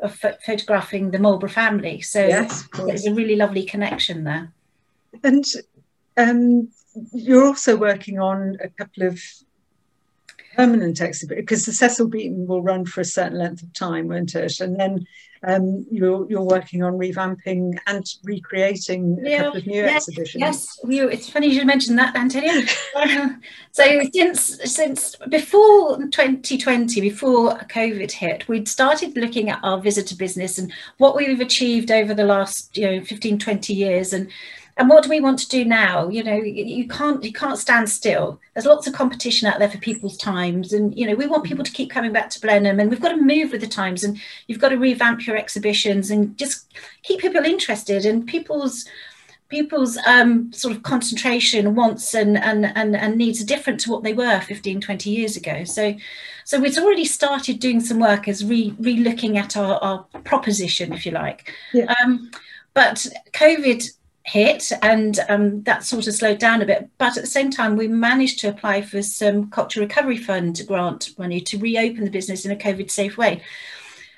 of 0.00 0.18
photographing 0.44 1.10
the 1.10 1.18
Marlborough 1.18 1.48
family. 1.48 2.00
So 2.00 2.26
yes, 2.26 2.68
there's 2.76 3.06
a 3.06 3.14
really 3.14 3.36
lovely 3.36 3.64
connection 3.64 4.24
there. 4.24 4.52
And 5.24 5.44
um, 6.16 6.68
you're 7.12 7.46
also 7.46 7.76
working 7.76 8.18
on 8.18 8.58
a 8.62 8.68
couple 8.68 9.04
of 9.04 9.20
permanent 10.58 11.00
exhibition 11.00 11.40
because 11.40 11.64
the 11.64 11.72
Cecil 11.72 12.08
Beaton 12.08 12.46
will 12.46 12.62
run 12.62 12.84
for 12.84 13.00
a 13.00 13.04
certain 13.04 13.38
length 13.38 13.62
of 13.62 13.72
time, 13.72 14.08
won't 14.08 14.34
it? 14.34 14.58
And 14.58 14.78
then 14.78 15.06
um, 15.46 15.86
you're 15.88 16.28
you're 16.28 16.42
working 16.42 16.82
on 16.82 16.94
revamping 16.94 17.78
and 17.86 18.04
recreating 18.24 19.24
a 19.24 19.36
couple 19.36 19.58
of 19.58 19.66
new 19.68 19.82
yes, 19.82 20.08
exhibitions. 20.08 20.40
Yes, 20.40 20.80
you, 20.84 21.08
it's 21.08 21.30
funny 21.30 21.46
you 21.46 21.64
mentioned 21.64 21.96
that, 21.98 22.16
Antonia. 22.16 22.66
so 23.70 24.02
since 24.12 24.58
since 24.64 25.14
before 25.28 25.98
2020, 25.98 27.00
before 27.00 27.52
COVID 27.52 28.10
hit, 28.10 28.48
we'd 28.48 28.66
started 28.66 29.16
looking 29.16 29.50
at 29.50 29.60
our 29.62 29.80
visitor 29.80 30.16
business 30.16 30.58
and 30.58 30.72
what 30.96 31.14
we've 31.14 31.40
achieved 31.40 31.92
over 31.92 32.14
the 32.14 32.24
last 32.24 32.76
you 32.76 32.90
know 32.90 33.04
15, 33.04 33.38
20 33.38 33.72
years 33.72 34.12
and 34.12 34.28
and 34.78 34.88
what 34.88 35.02
do 35.02 35.10
we 35.10 35.20
want 35.20 35.40
to 35.40 35.48
do 35.48 35.64
now? 35.64 36.08
You 36.08 36.22
know 36.22 36.36
you 36.36 36.86
can't 36.86 37.22
you 37.24 37.32
can't 37.32 37.58
stand 37.58 37.90
still. 37.90 38.40
There's 38.54 38.64
lots 38.64 38.86
of 38.86 38.94
competition 38.94 39.48
out 39.48 39.58
there 39.58 39.68
for 39.68 39.78
people's 39.78 40.16
times. 40.16 40.72
And 40.72 40.96
you 40.96 41.06
know 41.06 41.16
we 41.16 41.26
want 41.26 41.44
people 41.44 41.64
to 41.64 41.72
keep 41.72 41.90
coming 41.90 42.12
back 42.12 42.30
to 42.30 42.40
blenheim. 42.40 42.78
And 42.78 42.88
we've 42.88 43.00
got 43.00 43.08
to 43.08 43.20
move 43.20 43.50
with 43.50 43.60
the 43.60 43.66
times. 43.66 44.04
And 44.04 44.20
you've 44.46 44.60
got 44.60 44.68
to 44.68 44.76
revamp 44.76 45.26
your 45.26 45.36
exhibitions 45.36 46.12
and 46.12 46.38
just 46.38 46.72
keep 47.02 47.20
people 47.20 47.44
interested 47.44 48.06
and 48.06 48.26
people's 48.26 48.84
people's 49.48 49.96
um, 50.06 50.52
sort 50.52 50.76
of 50.76 50.82
concentration 50.84 51.74
wants 51.74 52.14
and, 52.14 52.38
and 52.38 52.66
and 52.76 52.94
and 52.94 53.16
needs 53.16 53.42
are 53.42 53.46
different 53.46 53.80
to 53.80 53.90
what 53.90 54.04
they 54.04 54.12
were 54.12 54.40
15 54.40 54.80
20 54.80 55.10
years 55.10 55.36
ago. 55.36 55.64
So 55.64 55.96
so 56.44 56.60
we've 56.60 56.78
already 56.78 57.04
started 57.04 57.58
doing 57.58 57.80
some 57.80 57.98
work 57.98 58.28
as 58.28 58.44
re 58.44 58.76
re-looking 58.78 59.38
at 59.38 59.56
our, 59.56 59.74
our 59.82 60.04
proposition 60.22 60.92
if 60.92 61.04
you 61.04 61.10
like. 61.10 61.52
Yeah. 61.74 61.92
um, 62.00 62.30
but 62.74 63.06
covid 63.32 63.90
hit 64.28 64.70
and 64.82 65.20
um, 65.30 65.62
that 65.62 65.82
sort 65.82 66.06
of 66.06 66.14
slowed 66.14 66.38
down 66.38 66.60
a 66.60 66.66
bit. 66.66 66.90
But 66.98 67.16
at 67.16 67.22
the 67.22 67.30
same 67.30 67.50
time, 67.50 67.76
we 67.76 67.88
managed 67.88 68.38
to 68.40 68.48
apply 68.48 68.82
for 68.82 69.02
some 69.02 69.50
Cultural 69.50 69.86
Recovery 69.86 70.18
Fund 70.18 70.60
grant 70.66 71.18
money 71.18 71.40
to 71.40 71.58
reopen 71.58 72.04
the 72.04 72.10
business 72.10 72.44
in 72.44 72.52
a 72.52 72.56
COVID 72.56 72.90
safe 72.90 73.16
way. 73.16 73.42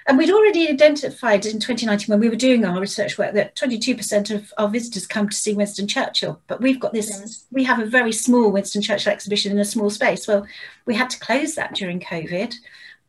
And 0.07 0.19
we'd 0.19 0.31
already 0.31 0.69
identified 0.69 1.47
in 1.47 1.61
2019 1.61 2.09
when 2.09 2.19
we 2.19 2.29
were 2.29 2.35
doing 2.35 2.65
our 2.65 2.81
research 2.81 3.19
work 3.19 3.35
that 3.35 3.55
22% 3.55 4.35
of 4.35 4.53
our 4.59 4.69
visitors 4.69 5.07
come 5.07 5.29
to 5.29 5.37
see 5.37 5.55
Winston 5.55 5.87
Churchill. 5.87 6.41
But 6.49 6.61
we've 6.61 6.81
got 6.81 6.93
this, 6.93 7.11
yes. 7.11 7.45
we 7.53 7.63
have 7.65 7.79
a 7.79 7.87
very 7.87 8.13
small 8.13 8.51
Winston 8.51 8.83
Churchill 8.83 9.13
exhibition 9.13 9.53
in 9.53 9.59
a 9.59 9.65
small 9.65 9.91
space. 9.91 10.27
Well, 10.27 10.45
we 10.87 10.97
had 10.97 11.11
to 11.11 11.21
close 11.21 11.55
that 11.55 11.75
during 11.75 12.01
COVID 12.01 12.55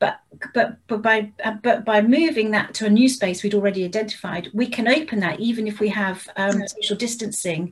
but 0.02 0.20
but 0.54 0.78
but 0.88 1.02
by 1.02 1.32
uh, 1.46 1.56
but 1.64 1.86
by 1.86 2.02
moving 2.02 2.52
that 2.52 2.74
to 2.74 2.86
a 2.88 2.90
new 2.90 3.08
space 3.08 3.44
we'd 3.44 3.54
already 3.54 3.86
identified, 3.86 4.50
we 4.54 4.68
can 4.68 4.88
open 4.88 5.20
that 5.20 5.40
even 5.40 5.68
if 5.68 5.80
we 5.80 5.90
have 5.90 6.28
um, 6.36 6.68
social 6.68 6.98
distancing 6.98 7.72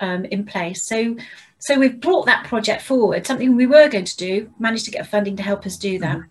um, 0.00 0.24
in 0.24 0.44
place. 0.44 0.82
So 0.82 1.16
so 1.58 1.78
we've 1.78 2.00
brought 2.00 2.26
that 2.26 2.46
project 2.46 2.82
forward. 2.82 3.26
Something 3.26 3.54
we 3.54 3.66
were 3.66 3.88
going 3.88 4.06
to 4.06 4.16
do, 4.16 4.50
managed 4.58 4.86
to 4.86 4.90
get 4.90 5.06
funding 5.06 5.36
to 5.36 5.42
help 5.42 5.66
us 5.66 5.76
do 5.76 5.98
that. 6.00 6.16
Mm-hmm. 6.16 6.30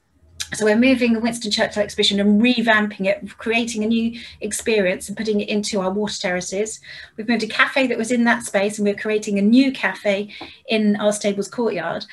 So 0.56 0.66
we're 0.66 0.78
moving 0.78 1.14
the 1.14 1.20
Winston 1.20 1.52
Churchill 1.52 1.84
exhibition 1.84 2.20
and 2.20 2.42
revamping 2.42 3.08
it, 3.08 3.38
creating 3.38 3.84
a 3.84 3.88
new 3.88 4.20
experience 4.42 5.08
and 5.08 5.18
putting 5.18 5.42
it 5.42 5.50
into 5.50 5.82
our 5.82 5.92
water 5.92 6.18
terraces. 6.20 6.80
We've 7.18 7.28
moved 7.28 7.44
a 7.44 7.48
cafe 7.48 7.88
that 7.88 7.98
was 7.98 8.12
in 8.12 8.24
that 8.26 8.44
space 8.44 8.78
and 8.78 8.88
we're 8.88 8.96
creating 8.96 9.38
a 9.38 9.42
new 9.42 9.72
cafe 9.72 10.34
in 10.68 10.96
our 10.98 11.12
stables 11.12 11.48
courtyard. 11.48 12.06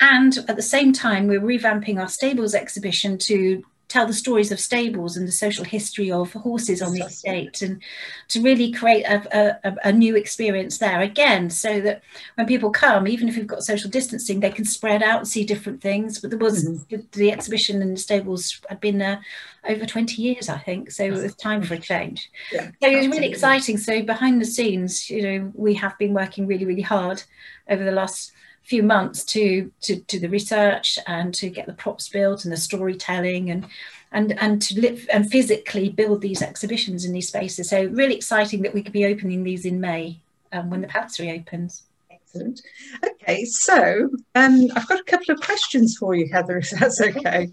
And 0.00 0.38
at 0.48 0.56
the 0.56 0.62
same 0.62 0.92
time, 0.92 1.26
we're 1.26 1.40
revamping 1.40 2.00
our 2.00 2.08
stables 2.08 2.54
exhibition 2.54 3.18
to 3.18 3.62
tell 3.90 4.06
the 4.06 4.14
stories 4.14 4.52
of 4.52 4.60
stables 4.60 5.16
and 5.16 5.26
the 5.26 5.32
social 5.32 5.64
history 5.64 6.12
of 6.12 6.32
horses 6.32 6.80
on 6.80 6.92
the 6.92 7.00
estate 7.00 7.60
and 7.60 7.82
to 8.28 8.40
really 8.40 8.70
create 8.70 9.02
a, 9.02 9.58
a, 9.64 9.76
a, 9.88 9.92
new 9.92 10.14
experience 10.14 10.78
there 10.78 11.00
again 11.00 11.50
so 11.50 11.80
that 11.80 12.00
when 12.36 12.46
people 12.46 12.70
come 12.70 13.08
even 13.08 13.28
if 13.28 13.36
we've 13.36 13.48
got 13.48 13.64
social 13.64 13.90
distancing 13.90 14.38
they 14.38 14.50
can 14.50 14.64
spread 14.64 15.02
out 15.02 15.18
and 15.18 15.28
see 15.28 15.44
different 15.44 15.82
things. 15.82 16.20
But 16.20 16.30
there 16.30 16.38
was 16.38 16.64
mm-hmm. 16.64 17.00
the 17.12 17.32
exhibition 17.32 17.82
and 17.82 17.96
the 17.96 18.00
stables 18.00 18.60
had 18.68 18.80
been 18.80 18.98
there 18.98 19.20
over 19.68 19.84
20 19.84 20.22
years 20.22 20.48
i 20.48 20.56
think 20.56 20.90
so 20.90 21.04
it 21.04 21.10
was 21.10 21.34
time 21.34 21.62
for 21.62 21.74
a 21.74 21.78
change. 21.78 22.30
Yeah, 22.52 22.70
so 22.80 22.88
it 22.88 22.96
was 22.96 23.08
really 23.08 23.28
exciting. 23.28 23.76
So 23.76 24.02
behind 24.02 24.40
the 24.40 24.46
scenes 24.46 25.10
you 25.10 25.22
know 25.22 25.52
we 25.54 25.74
have 25.74 25.98
been 25.98 26.14
working 26.14 26.46
really 26.46 26.64
really 26.64 26.82
hard 26.82 27.24
over 27.68 27.84
the 27.84 27.92
last 27.92 28.32
few 28.62 28.82
months 28.82 29.24
to 29.24 29.70
to 29.80 29.96
do 29.96 30.18
the 30.18 30.28
research 30.28 30.98
and 31.06 31.34
to 31.34 31.50
get 31.50 31.66
the 31.66 31.72
props 31.72 32.08
built 32.08 32.44
and 32.44 32.52
the 32.52 32.56
storytelling 32.56 33.50
and 33.50 33.66
and 34.12 34.38
and 34.40 34.62
to 34.62 34.80
live 34.80 35.06
and 35.12 35.30
physically 35.30 35.88
build 35.88 36.20
these 36.20 36.42
exhibitions 36.42 37.04
in 37.04 37.12
these 37.12 37.28
spaces. 37.28 37.70
So 37.70 37.86
really 37.86 38.14
exciting 38.14 38.62
that 38.62 38.74
we 38.74 38.82
could 38.82 38.92
be 38.92 39.06
opening 39.06 39.42
these 39.42 39.64
in 39.64 39.80
May 39.80 40.20
um, 40.52 40.70
when 40.70 40.80
the 40.80 40.88
palace 40.88 41.18
reopens. 41.18 41.82
Excellent. 42.10 42.62
Okay, 43.04 43.44
so 43.44 44.10
um, 44.34 44.68
I've 44.76 44.88
got 44.88 45.00
a 45.00 45.04
couple 45.04 45.34
of 45.34 45.40
questions 45.40 45.96
for 45.96 46.14
you, 46.14 46.28
Heather, 46.32 46.58
if 46.58 46.70
that's 46.70 47.00
okay. 47.10 47.50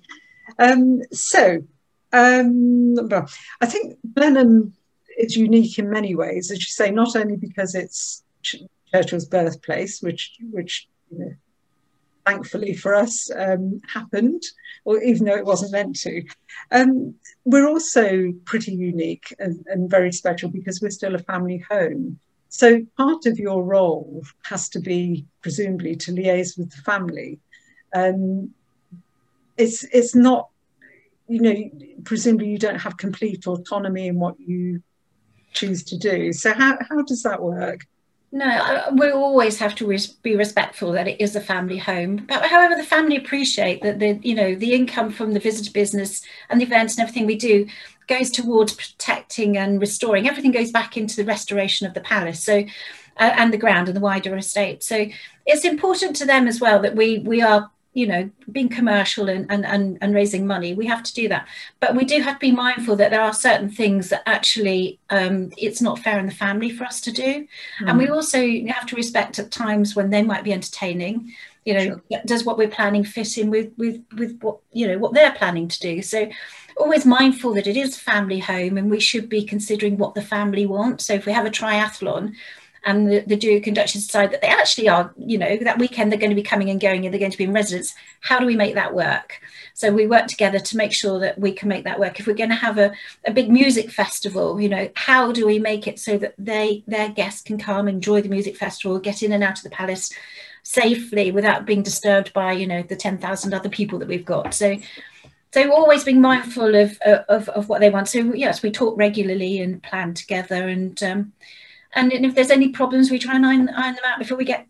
Um, 0.60 1.02
so 1.12 1.64
um, 2.14 2.96
well, 2.96 3.30
I 3.62 3.66
think 3.66 3.98
Blenheim 4.04 4.74
is 5.18 5.36
unique 5.36 5.78
in 5.78 5.90
many 5.90 6.16
ways, 6.16 6.52
as 6.52 6.60
you 6.60 6.66
say, 6.66 6.92
not 6.92 7.16
only 7.16 7.36
because 7.36 7.76
it's 7.76 8.24
Churchill's 8.94 9.26
birthplace, 9.26 10.02
which 10.02 10.38
which 10.52 10.88
know, 11.12 11.34
thankfully 12.26 12.74
for 12.74 12.94
us, 12.94 13.32
um, 13.36 13.80
happened, 13.94 14.44
or 14.86 15.02
even 15.02 15.26
though 15.26 15.38
it 15.38 15.46
wasn't 15.46 15.72
meant 15.72 15.96
to. 16.02 16.24
Um, 16.72 17.16
we're 17.46 17.68
also 17.68 18.34
pretty 18.46 18.74
unique 18.74 19.34
and, 19.40 19.66
and, 19.68 19.90
very 19.90 20.12
special 20.12 20.50
because 20.50 20.82
we're 20.82 20.90
still 20.90 21.16
a 21.16 21.20
family 21.20 21.64
home. 21.70 22.20
So 22.50 22.82
part 22.98 23.26
of 23.26 23.40
your 23.40 23.64
role 23.64 24.24
has 24.44 24.70
to 24.70 24.80
be 24.80 25.26
presumably 25.42 25.96
to 25.98 26.12
liaise 26.12 26.58
with 26.58 26.72
the 26.72 26.82
family. 26.82 27.40
Um, 27.94 28.54
it's 29.58 29.84
it's 29.86 30.16
not, 30.16 30.50
you 31.28 31.42
know, 31.42 31.56
presumably 32.04 32.50
you 32.50 32.58
don't 32.58 32.80
have 32.80 32.98
complete 32.98 33.48
autonomy 33.48 34.08
in 34.08 34.20
what 34.20 34.40
you 34.40 34.82
choose 35.54 35.84
to 35.84 35.98
do. 35.98 36.32
So 36.34 36.54
how, 36.54 36.78
how 36.90 37.02
does 37.02 37.24
that 37.24 37.42
work? 37.42 37.86
No, 38.38 38.84
we 38.94 39.10
always 39.10 39.58
have 39.58 39.74
to 39.76 39.88
res- 39.88 40.06
be 40.06 40.36
respectful 40.36 40.92
that 40.92 41.08
it 41.08 41.20
is 41.20 41.36
a 41.36 41.42
family 41.42 41.80
home. 41.80 42.18
But 42.28 42.46
however, 42.46 42.76
the 42.76 42.84
family 42.84 43.18
appreciate 43.18 43.82
that 43.82 43.98
the 43.98 44.20
you 44.22 44.36
know 44.36 44.54
the 44.54 44.74
income 44.74 45.12
from 45.12 45.34
the 45.34 45.40
visitor 45.40 45.72
business 45.72 46.22
and 46.50 46.62
the 46.62 46.66
events 46.66 46.96
and 46.96 47.02
everything 47.02 47.26
we 47.26 47.36
do 47.36 47.66
goes 48.06 48.30
towards 48.30 48.74
protecting 48.74 49.58
and 49.58 49.82
restoring. 49.82 50.28
Everything 50.28 50.52
goes 50.52 50.72
back 50.72 50.98
into 50.98 51.16
the 51.16 51.26
restoration 51.26 51.88
of 51.88 51.96
the 51.96 52.02
palace. 52.02 52.44
So. 52.44 52.64
Uh, 53.20 53.34
and 53.36 53.52
the 53.52 53.58
ground 53.58 53.88
and 53.88 53.98
the 53.98 54.02
wider 54.02 54.38
estate. 54.38 54.84
So 54.84 55.08
it's 55.48 55.66
important 55.66 56.16
to 56.18 56.26
them 56.28 56.48
as 56.48 56.62
well 56.62 56.80
that 56.84 56.96
we 56.96 57.18
we 57.18 57.42
are 57.42 57.72
you 57.98 58.06
know 58.06 58.30
being 58.52 58.70
commercial 58.70 59.28
and, 59.28 59.50
and 59.50 59.66
and 59.66 59.98
and 60.02 60.14
raising 60.14 60.46
money 60.46 60.76
we 60.76 60.86
have 60.86 61.02
to 61.02 61.14
do 61.16 61.28
that 61.28 61.48
but 61.80 61.96
we 61.96 62.06
do 62.06 62.22
have 62.22 62.36
to 62.36 62.40
be 62.40 62.52
mindful 62.52 62.96
that 62.96 63.10
there 63.10 63.22
are 63.22 63.34
certain 63.34 63.72
things 63.72 64.10
that 64.10 64.22
actually 64.28 65.00
um, 65.10 65.52
it's 65.58 65.82
not 65.82 65.98
fair 65.98 66.20
in 66.20 66.28
the 66.28 66.32
family 66.46 66.70
for 66.70 66.84
us 66.84 67.02
to 67.02 67.12
do 67.12 67.48
mm. 67.82 67.88
and 67.88 67.98
we 67.98 68.06
hmm. 68.06 68.14
also 68.14 68.40
have 68.68 68.86
to 68.86 68.96
respect 68.96 69.40
at 69.40 69.50
times 69.50 69.96
when 69.96 70.12
they 70.12 70.22
might 70.22 70.44
be 70.44 70.54
entertaining 70.54 71.34
you 71.66 71.74
know 71.74 71.86
sure. 72.12 72.22
does 72.26 72.46
what 72.46 72.60
we're 72.60 72.68
planning 72.68 73.04
fit 73.04 73.36
in 73.36 73.50
with 73.50 73.72
with 73.78 74.00
with 74.16 74.40
what 74.42 74.60
you 74.74 74.88
know 74.88 75.00
what 75.00 75.16
they're 75.16 75.34
planning 75.34 75.68
to 75.68 75.80
do 75.80 76.04
so 76.04 76.30
always 76.78 77.04
mindful 77.04 77.56
that 77.56 77.66
it 77.66 77.76
is 77.76 77.98
family 77.98 78.38
home 78.38 78.78
and 78.78 78.92
we 78.92 79.00
should 79.00 79.28
be 79.28 79.44
considering 79.44 79.98
what 79.98 80.14
the 80.14 80.22
family 80.22 80.68
wants 80.68 81.08
so 81.08 81.16
if 81.16 81.26
we 81.26 81.32
have 81.32 81.48
a 81.48 81.50
triathlon 81.50 82.36
and 82.88 83.12
the, 83.12 83.20
the 83.20 83.36
Duke 83.36 83.68
and 83.68 83.76
Duchess 83.76 84.08
decide 84.08 84.32
that 84.32 84.42
they 84.42 84.48
actually 84.48 84.88
are, 84.88 85.14
you 85.18 85.38
know, 85.38 85.58
that 85.58 85.78
weekend 85.78 86.10
they're 86.10 86.18
going 86.18 86.32
to 86.32 86.36
be 86.36 86.42
coming 86.42 86.70
and 86.70 86.80
going 86.80 87.06
and 87.06 87.14
they're 87.14 87.20
going 87.20 87.34
to 87.34 87.38
be 87.38 87.44
in 87.44 87.52
residence. 87.52 87.94
How 88.22 88.40
do 88.40 88.46
we 88.46 88.56
make 88.56 88.76
that 88.76 88.96
work? 88.96 89.42
So 89.74 89.92
we 89.92 90.08
work 90.08 90.28
together 90.28 90.58
to 90.58 90.78
make 90.78 90.94
sure 90.94 91.20
that 91.20 91.38
we 91.38 91.52
can 91.52 91.68
make 91.68 91.84
that 91.84 92.00
work. 92.00 92.18
If 92.18 92.28
we're 92.28 92.34
going 92.34 92.50
to 92.50 92.56
have 92.56 92.78
a, 92.78 92.94
a 93.26 93.34
big 93.34 93.52
music 93.52 93.92
festival, 93.92 94.62
you 94.62 94.70
know, 94.70 94.90
how 94.96 95.34
do 95.34 95.46
we 95.46 95.60
make 95.60 95.86
it 95.86 96.00
so 96.00 96.18
that 96.18 96.34
they 96.38 96.86
their 96.88 97.10
guests 97.10 97.42
can 97.42 97.58
come, 97.58 97.90
enjoy 97.90 98.22
the 98.22 98.30
music 98.30 98.56
festival, 98.56 99.00
get 99.00 99.22
in 99.22 99.34
and 99.34 99.44
out 99.44 99.58
of 99.58 99.64
the 99.64 99.70
palace 99.70 100.10
safely 100.64 101.30
without 101.30 101.66
being 101.66 101.84
disturbed 101.84 102.32
by, 102.32 102.54
you 102.54 102.68
know, 102.68 102.84
the 102.84 102.96
10,000 102.96 103.54
other 103.54 103.70
people 103.70 104.00
that 104.00 104.08
we've 104.08 104.26
got. 104.26 104.54
So 104.54 104.78
so 105.54 105.74
always 105.74 106.04
being 106.04 106.22
mindful 106.22 106.76
of, 106.76 106.98
of, 107.02 107.50
of 107.50 107.68
what 107.68 107.82
they 107.82 107.90
want. 107.90 108.08
So 108.08 108.20
yes, 108.34 108.62
we 108.62 108.72
talk 108.72 108.98
regularly 108.98 109.60
and 109.60 109.84
plan 109.84 110.14
together 110.14 110.68
and 110.68 111.02
um, 111.04 111.34
and 111.98 112.26
if 112.26 112.36
there's 112.36 112.52
any 112.52 112.70
problems, 112.70 113.10
we 113.10 113.20
try 113.20 113.36
and 113.36 113.46
iron, 113.46 113.70
iron 113.70 113.96
them 113.96 114.04
out 114.06 114.20
before 114.20 114.38
we 114.38 114.46
get 114.46 114.68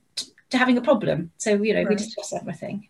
to 0.49 0.57
having 0.57 0.77
a 0.77 0.81
problem. 0.81 1.31
So 1.37 1.61
you 1.61 1.73
know, 1.73 1.81
right. 1.81 1.89
we 1.89 1.95
discuss 1.95 2.33
everything. 2.33 2.87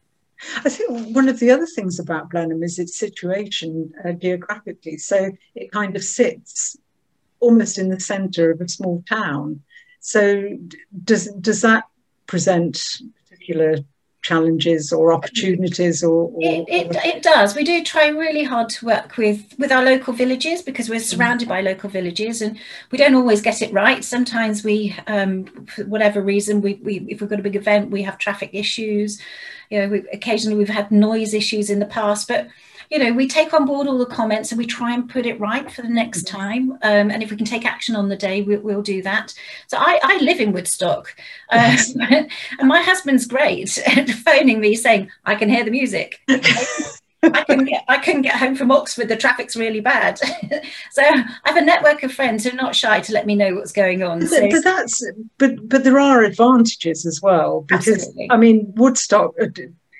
I 0.57 0.69
think 0.69 1.15
one 1.15 1.27
of 1.27 1.39
the 1.39 1.49
other 1.49 1.65
things 1.65 1.99
about 1.99 2.29
Blenheim 2.29 2.61
is 2.61 2.77
its 2.77 2.97
situation 2.97 3.91
uh, 4.05 4.11
geographically. 4.11 4.97
So 4.97 5.31
it 5.55 5.71
kind 5.71 5.95
of 5.95 6.03
sits 6.03 6.77
almost 7.39 7.79
in 7.79 7.89
the 7.89 7.99
centre 7.99 8.51
of 8.51 8.61
a 8.61 8.67
small 8.67 9.03
town. 9.09 9.61
So 9.99 10.57
does 11.03 11.31
does 11.33 11.61
that 11.61 11.85
present 12.27 12.79
particular 13.27 13.77
challenges 14.27 14.91
or 14.91 15.13
opportunities 15.13 16.03
or, 16.03 16.29
or, 16.33 16.41
it, 16.41 16.65
it, 16.67 16.95
it, 17.05 17.23
does. 17.23 17.55
We 17.55 17.63
do 17.63 17.81
try 17.81 18.09
really 18.09 18.43
hard 18.43 18.67
to 18.69 18.85
work 18.85 19.15
with 19.15 19.53
with 19.57 19.71
our 19.71 19.83
local 19.83 20.11
villages 20.13 20.61
because 20.61 20.89
we're 20.89 20.99
surrounded 20.99 21.47
by 21.47 21.61
local 21.61 21.89
villages 21.89 22.41
and 22.41 22.59
we 22.91 22.97
don't 22.97 23.15
always 23.15 23.41
get 23.41 23.61
it 23.61 23.71
right. 23.71 24.03
Sometimes 24.03 24.65
we 24.65 24.93
um, 25.07 25.45
for 25.67 25.85
whatever 25.85 26.21
reason 26.21 26.61
we, 26.61 26.73
we 26.83 27.05
if 27.09 27.21
we've 27.21 27.29
got 27.29 27.39
a 27.39 27.43
big 27.43 27.55
event 27.55 27.89
we 27.89 28.03
have 28.03 28.17
traffic 28.17 28.49
issues. 28.51 29.21
You 29.69 29.79
know 29.79 29.87
we, 29.87 29.99
occasionally 30.11 30.57
we've 30.57 30.77
had 30.79 30.91
noise 30.91 31.33
issues 31.33 31.69
in 31.69 31.79
the 31.79 31.85
past 31.85 32.27
but 32.27 32.47
you 32.89 32.99
know, 32.99 33.11
we 33.11 33.27
take 33.27 33.53
on 33.53 33.65
board 33.65 33.87
all 33.87 33.97
the 33.97 34.05
comments 34.05 34.51
and 34.51 34.57
we 34.57 34.65
try 34.65 34.93
and 34.93 35.09
put 35.09 35.25
it 35.25 35.39
right 35.39 35.69
for 35.71 35.81
the 35.81 35.89
next 35.89 36.25
mm-hmm. 36.25 36.37
time. 36.37 36.71
Um, 36.83 37.11
and 37.11 37.21
if 37.21 37.31
we 37.31 37.37
can 37.37 37.45
take 37.45 37.65
action 37.65 37.95
on 37.95 38.09
the 38.09 38.15
day, 38.15 38.41
we, 38.41 38.57
will 38.57 38.81
do 38.81 39.01
that. 39.03 39.33
So 39.67 39.77
I, 39.77 39.99
I 40.03 40.17
live 40.19 40.39
in 40.39 40.51
Woodstock, 40.51 41.15
uh, 41.51 41.77
and 42.09 42.67
my 42.67 42.81
husband's 42.81 43.25
great 43.25 43.77
at 43.79 44.09
phoning 44.09 44.59
me 44.59 44.75
saying, 44.75 45.09
"I 45.25 45.35
can 45.35 45.49
hear 45.49 45.63
the 45.63 45.71
music." 45.71 46.19
I 47.23 47.43
couldn't 47.43 47.65
get 47.65 47.83
I 47.87 47.97
couldn't 47.97 48.21
get 48.21 48.35
home 48.35 48.55
from 48.55 48.71
Oxford. 48.71 49.09
The 49.09 49.15
traffic's 49.15 49.55
really 49.55 49.79
bad. 49.79 50.19
so 50.91 51.01
I 51.03 51.25
have 51.45 51.57
a 51.57 51.61
network 51.61 52.03
of 52.03 52.13
friends 52.13 52.43
who 52.43 52.51
are 52.51 52.55
not 52.55 52.75
shy 52.75 52.99
to 52.99 53.13
let 53.13 53.25
me 53.25 53.35
know 53.35 53.55
what's 53.55 53.71
going 53.71 54.03
on. 54.03 54.25
So. 54.27 54.49
But 54.49 54.63
that's 54.63 55.03
but 55.37 55.67
but 55.67 55.83
there 55.83 55.99
are 55.99 56.23
advantages 56.23 57.05
as 57.05 57.21
well 57.21 57.61
because 57.61 57.87
Absolutely. 57.87 58.27
I 58.29 58.37
mean 58.37 58.71
Woodstock 58.75 59.33
uh, 59.41 59.47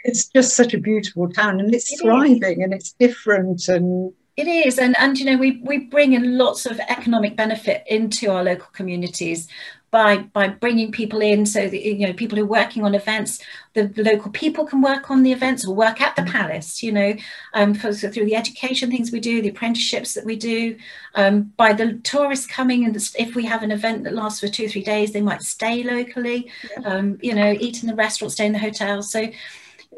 it's 0.08 0.28
just 0.30 0.55
such 0.55 0.74
a 0.74 0.80
beautiful 0.80 1.30
town 1.30 1.60
and 1.60 1.74
it's 1.76 1.91
it 1.91 1.99
thriving 2.01 2.62
is. 2.62 2.64
and 2.64 2.74
it's 2.74 2.93
different 2.93 3.68
and 3.68 4.14
it 4.38 4.47
is 4.47 4.80
and 4.80 4.95
and 4.97 5.20
you 5.20 5.26
know 5.26 5.38
we 5.38 5.62
we 5.64 5.78
bring 5.78 6.14
in 6.14 6.38
lots 6.38 6.66
of 6.66 6.80
economic 6.80 7.36
benefit 7.36 7.84
into 7.88 8.32
our 8.32 8.43
local 8.43 8.68
communities 8.72 9.47
by 9.89 10.18
by 10.18 10.47
bringing 10.47 10.91
people 10.91 11.22
in 11.22 11.45
so 11.45 11.68
that 11.68 11.82
you 11.82 12.05
know 12.05 12.14
people 12.14 12.38
who 12.38 12.43
are 12.43 12.47
working 12.47 12.84
on 12.84 12.93
events 12.93 13.39
the, 13.74 13.91
local 13.97 14.30
people 14.32 14.66
can 14.66 14.82
work 14.82 15.10
on 15.10 15.24
the 15.24 15.32
events 15.32 15.66
or 15.66 15.74
work 15.74 16.01
at 16.01 16.16
the 16.16 16.22
mm. 16.22 16.32
palace 16.32 16.84
you 16.84 16.91
know 16.91 17.16
um, 17.53 17.74
for, 17.74 17.93
so 17.93 18.12
through 18.12 18.26
the 18.26 18.36
education 18.36 18.91
things 18.91 19.12
we 19.12 19.20
do 19.20 19.41
the 19.41 19.49
apprenticeships 19.49 20.14
that 20.14 20.26
we 20.26 20.36
do 20.36 20.78
um, 21.16 21.43
by 21.58 21.72
the 21.74 21.93
tourists 22.03 22.45
coming 22.45 22.86
and 22.86 22.95
if 23.18 23.34
we 23.34 23.45
have 23.45 23.64
an 23.64 23.72
event 23.72 24.03
that 24.03 24.14
lasts 24.14 24.41
for 24.41 24.47
two 24.47 24.68
three 24.68 24.84
days 24.84 25.14
they 25.14 25.22
might 25.22 25.41
stay 25.41 25.84
locally 25.84 26.51
yeah. 26.70 26.84
um, 26.88 27.18
you 27.22 27.34
know 27.34 27.55
eat 27.60 27.82
in 27.82 27.88
the 27.88 27.95
restaurant 27.95 28.32
stay 28.32 28.45
in 28.45 28.53
the 28.53 28.60
hotel 28.60 29.01
so 29.01 29.28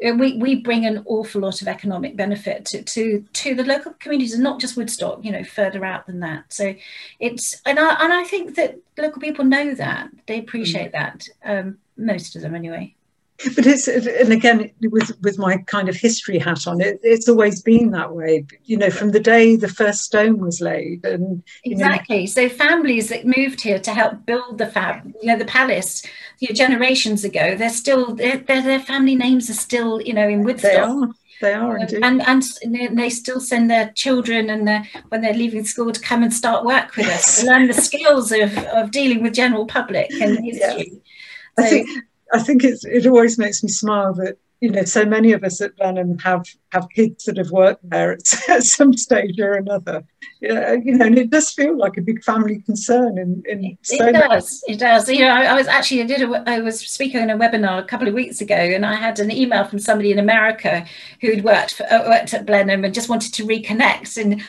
we, 0.02 0.36
we 0.36 0.56
bring 0.56 0.86
an 0.86 1.02
awful 1.06 1.42
lot 1.42 1.62
of 1.62 1.68
economic 1.68 2.16
benefit 2.16 2.64
to, 2.66 2.82
to, 2.82 3.24
to 3.32 3.54
the 3.54 3.64
local 3.64 3.92
communities 3.94 4.34
and 4.34 4.42
not 4.42 4.60
just 4.60 4.76
Woodstock, 4.76 5.24
you 5.24 5.32
know, 5.32 5.44
further 5.44 5.84
out 5.84 6.06
than 6.06 6.20
that. 6.20 6.52
So 6.52 6.74
it's, 7.18 7.60
and 7.66 7.78
I, 7.78 8.02
and 8.02 8.12
I 8.12 8.24
think 8.24 8.56
that 8.56 8.78
local 8.96 9.20
people 9.20 9.44
know 9.44 9.74
that, 9.74 10.10
they 10.26 10.38
appreciate 10.38 10.92
that, 10.92 11.26
um, 11.44 11.78
most 11.96 12.34
of 12.34 12.42
them 12.42 12.54
anyway 12.54 12.94
but 13.56 13.66
it's 13.66 13.88
and 13.88 14.32
again 14.32 14.70
with 14.82 15.12
with 15.22 15.38
my 15.38 15.56
kind 15.58 15.88
of 15.88 15.96
history 15.96 16.38
hat 16.38 16.66
on 16.66 16.80
it 16.80 17.00
it's 17.02 17.28
always 17.28 17.62
been 17.62 17.90
that 17.90 18.14
way 18.14 18.44
you 18.64 18.76
know 18.76 18.90
from 18.90 19.10
the 19.10 19.20
day 19.20 19.56
the 19.56 19.68
first 19.68 20.02
stone 20.02 20.38
was 20.38 20.60
laid 20.60 21.04
and 21.04 21.42
exactly 21.64 22.20
know. 22.20 22.26
so 22.26 22.48
families 22.48 23.08
that 23.08 23.24
moved 23.24 23.60
here 23.60 23.78
to 23.78 23.92
help 23.92 24.26
build 24.26 24.58
the 24.58 24.66
fab 24.66 25.06
you 25.20 25.28
know 25.28 25.36
the 25.36 25.44
palace 25.44 26.04
you 26.40 26.48
know, 26.48 26.54
generations 26.54 27.24
ago 27.24 27.54
they're 27.54 27.70
still 27.70 28.14
their 28.14 28.38
their 28.38 28.80
family 28.80 29.14
names 29.14 29.48
are 29.48 29.54
still 29.54 30.00
you 30.00 30.12
know 30.12 30.28
in 30.28 30.42
woodstock. 30.42 30.72
they 30.72 30.78
are. 30.78 31.08
They 31.40 31.54
are 31.54 31.76
um, 31.76 31.82
indeed. 31.82 32.00
and 32.02 32.22
and 32.22 32.98
they 32.98 33.08
still 33.08 33.40
send 33.40 33.70
their 33.70 33.92
children 33.92 34.50
and 34.50 34.68
their, 34.68 34.86
when 35.08 35.22
they're 35.22 35.32
leaving 35.32 35.64
school 35.64 35.90
to 35.90 36.00
come 36.00 36.22
and 36.22 36.32
start 36.32 36.66
work 36.66 36.96
with 36.96 37.06
us. 37.06 37.42
Learn 37.42 37.66
the 37.66 37.72
skills 37.72 38.30
of, 38.30 38.56
of 38.58 38.90
dealing 38.90 39.22
with 39.22 39.32
general 39.32 39.64
public 39.64 40.10
and 40.20 40.38
history. 40.44 40.92
Yeah. 41.58 41.64
So, 41.64 41.64
I 41.64 41.68
think 41.68 41.88
I 42.32 42.38
think 42.40 42.64
it's, 42.64 42.84
it 42.84 43.06
always 43.06 43.38
makes 43.38 43.62
me 43.62 43.70
smile 43.70 44.12
that 44.14 44.36
you 44.60 44.70
know 44.70 44.84
so 44.84 45.04
many 45.04 45.32
of 45.32 45.42
us 45.42 45.60
at 45.60 45.76
Blenheim 45.76 46.18
have 46.18 46.46
have 46.72 46.88
kids 46.90 47.24
that 47.24 47.36
have 47.36 47.50
worked 47.50 47.88
there 47.88 48.12
at, 48.12 48.22
at 48.48 48.62
some 48.62 48.92
stage 48.92 49.38
or 49.40 49.54
another. 49.54 50.04
Yeah, 50.40 50.72
you 50.72 50.96
know, 50.96 51.06
and 51.06 51.18
it 51.18 51.30
does 51.30 51.50
feel 51.50 51.76
like 51.76 51.98
a 51.98 52.00
big 52.02 52.22
family 52.24 52.60
concern. 52.60 53.18
In, 53.18 53.42
in 53.46 53.64
it, 53.64 53.78
so 53.82 54.06
it 54.06 54.12
does. 54.12 54.64
It 54.66 54.78
does. 54.78 55.08
You 55.08 55.20
know, 55.20 55.28
I, 55.28 55.44
I, 55.44 55.54
was 55.54 55.66
actually 55.66 56.02
I 56.02 56.06
did 56.06 56.22
a, 56.22 56.42
I 56.46 56.60
was 56.60 56.80
speaking 56.80 57.20
in 57.20 57.30
a 57.30 57.36
webinar 57.36 57.78
a 57.78 57.84
couple 57.84 58.08
of 58.08 58.14
weeks 58.14 58.40
ago, 58.40 58.54
and 58.54 58.86
I 58.86 58.94
had 58.94 59.18
an 59.18 59.30
email 59.30 59.64
from 59.64 59.78
somebody 59.78 60.12
in 60.12 60.18
America 60.18 60.86
who'd 61.20 61.44
worked 61.44 61.74
for, 61.74 61.84
uh, 61.92 62.08
worked 62.08 62.32
at 62.32 62.46
Blenheim 62.46 62.84
and 62.84 62.94
just 62.94 63.10
wanted 63.10 63.34
to 63.34 63.46
reconnect, 63.46 64.16
and 64.16 64.42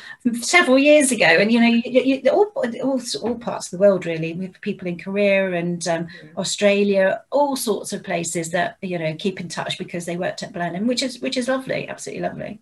several 0.43 0.80
years 0.80 1.12
ago. 1.12 1.26
And 1.26 1.51
you 1.51 1.59
know, 1.59 1.68
you, 1.68 2.22
you, 2.24 2.32
all, 2.32 2.51
all 2.55 3.01
all 3.22 3.36
parts 3.36 3.68
of 3.68 3.72
the 3.72 3.82
world 3.82 4.05
really, 4.05 4.34
with 4.34 4.59
people 4.62 4.88
in 4.88 4.97
Korea 4.97 5.51
and 5.51 5.86
um, 5.89 6.07
Australia, 6.38 7.22
all 7.32 7.57
sorts 7.57 7.91
of 7.91 8.03
places 8.03 8.51
that 8.51 8.78
you 8.82 8.97
know 8.97 9.14
keep 9.18 9.41
in 9.41 9.49
touch 9.49 9.78
because 9.78 10.01
they 10.06 10.18
worked 10.18 10.43
at 10.43 10.54
Blenheim, 10.54 10.88
which 10.88 11.04
is 11.04 11.20
which 11.22 11.38
is 11.38 11.47
lovely, 11.47 11.88
absolutely 11.88 12.24
lovely. 12.24 12.62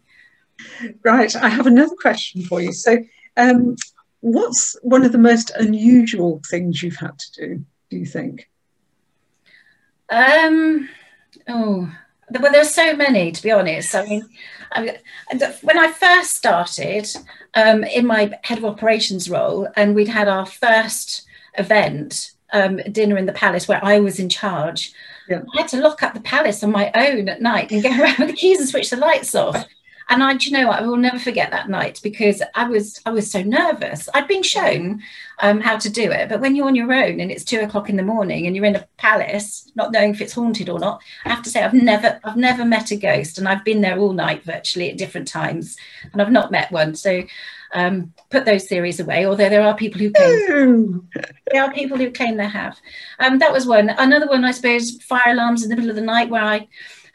Right, 1.03 1.33
I 1.35 1.49
have 1.49 1.67
another 1.67 1.95
question 1.95 2.43
for 2.43 2.61
you. 2.61 2.73
So, 2.73 2.97
um, 3.37 3.75
what's 4.21 4.75
one 4.81 5.05
of 5.05 5.11
the 5.11 5.17
most 5.17 5.51
unusual 5.55 6.41
things 6.49 6.83
you've 6.83 6.97
had 6.97 7.17
to 7.17 7.31
do, 7.47 7.65
do 7.89 7.97
you 7.97 8.05
think? 8.05 8.49
Um, 10.09 10.89
oh, 11.47 11.91
well, 12.31 12.51
there's 12.51 12.73
so 12.73 12.95
many, 12.95 13.31
to 13.31 13.43
be 13.43 13.51
honest. 13.51 13.95
I 13.95 14.05
mean, 14.05 14.29
I 14.71 14.99
when 15.61 15.77
I 15.77 15.91
first 15.91 16.35
started 16.35 17.07
um, 17.53 17.83
in 17.83 18.05
my 18.05 18.37
head 18.43 18.57
of 18.57 18.65
operations 18.65 19.29
role, 19.29 19.67
and 19.75 19.95
we'd 19.95 20.07
had 20.07 20.27
our 20.27 20.45
first 20.45 21.23
event, 21.57 22.31
um, 22.51 22.77
dinner 22.91 23.17
in 23.17 23.25
the 23.25 23.33
palace, 23.33 23.67
where 23.67 23.83
I 23.83 23.99
was 23.99 24.19
in 24.19 24.29
charge, 24.29 24.93
yeah. 25.29 25.41
I 25.55 25.61
had 25.61 25.67
to 25.69 25.81
lock 25.81 26.03
up 26.03 26.13
the 26.13 26.21
palace 26.21 26.63
on 26.63 26.71
my 26.71 26.91
own 26.95 27.29
at 27.29 27.41
night 27.41 27.71
and 27.71 27.83
go 27.83 27.89
around 27.99 28.17
with 28.19 28.27
the 28.29 28.33
keys 28.33 28.59
and 28.59 28.69
switch 28.69 28.89
the 28.89 28.97
lights 28.97 29.35
off. 29.35 29.65
And 30.09 30.23
I, 30.23 30.33
you 30.33 30.51
know 30.51 30.67
what, 30.67 30.79
I 30.79 30.87
will 30.87 30.97
never 30.97 31.19
forget 31.19 31.51
that 31.51 31.69
night 31.69 31.99
because 32.01 32.41
I 32.55 32.67
was 32.67 32.99
I 33.05 33.11
was 33.11 33.29
so 33.29 33.43
nervous. 33.43 34.09
I'd 34.13 34.27
been 34.27 34.41
shown 34.43 35.01
um, 35.39 35.61
how 35.61 35.77
to 35.77 35.89
do 35.89 36.11
it, 36.11 36.29
but 36.29 36.39
when 36.39 36.55
you're 36.55 36.67
on 36.67 36.75
your 36.75 36.91
own 36.91 37.19
and 37.19 37.31
it's 37.31 37.43
two 37.43 37.59
o'clock 37.59 37.89
in 37.89 37.95
the 37.95 38.03
morning 38.03 38.47
and 38.47 38.55
you're 38.55 38.65
in 38.65 38.75
a 38.75 38.87
palace, 38.97 39.71
not 39.75 39.91
knowing 39.91 40.11
if 40.11 40.21
it's 40.21 40.33
haunted 40.33 40.67
or 40.67 40.79
not, 40.79 41.01
I 41.25 41.29
have 41.29 41.43
to 41.43 41.49
say 41.49 41.63
I've 41.63 41.75
never 41.75 42.19
I've 42.23 42.37
never 42.37 42.65
met 42.65 42.91
a 42.91 42.95
ghost, 42.95 43.37
and 43.37 43.47
I've 43.47 43.63
been 43.63 43.81
there 43.81 43.99
all 43.99 44.13
night 44.13 44.43
virtually 44.43 44.89
at 44.89 44.97
different 44.97 45.27
times, 45.27 45.77
and 46.11 46.21
I've 46.21 46.31
not 46.31 46.51
met 46.51 46.71
one. 46.71 46.95
So 46.95 47.23
um, 47.73 48.13
put 48.31 48.45
those 48.45 48.65
theories 48.65 48.99
away, 48.99 49.27
although 49.27 49.49
there 49.49 49.61
are 49.61 49.75
people 49.75 49.99
who 49.99 50.11
claim 50.11 51.07
there 51.51 51.63
are 51.63 51.71
people 51.71 51.97
who 51.97 52.11
claim 52.11 52.37
they 52.37 52.47
have. 52.47 52.79
Um, 53.19 53.39
that 53.39 53.53
was 53.53 53.67
one. 53.67 53.89
Another 53.89 54.27
one, 54.27 54.43
I 54.43 54.51
suppose, 54.51 55.01
fire 55.03 55.33
alarms 55.33 55.63
in 55.63 55.69
the 55.69 55.75
middle 55.75 55.91
of 55.91 55.95
the 55.95 56.01
night 56.01 56.29
where 56.29 56.43
I 56.43 56.67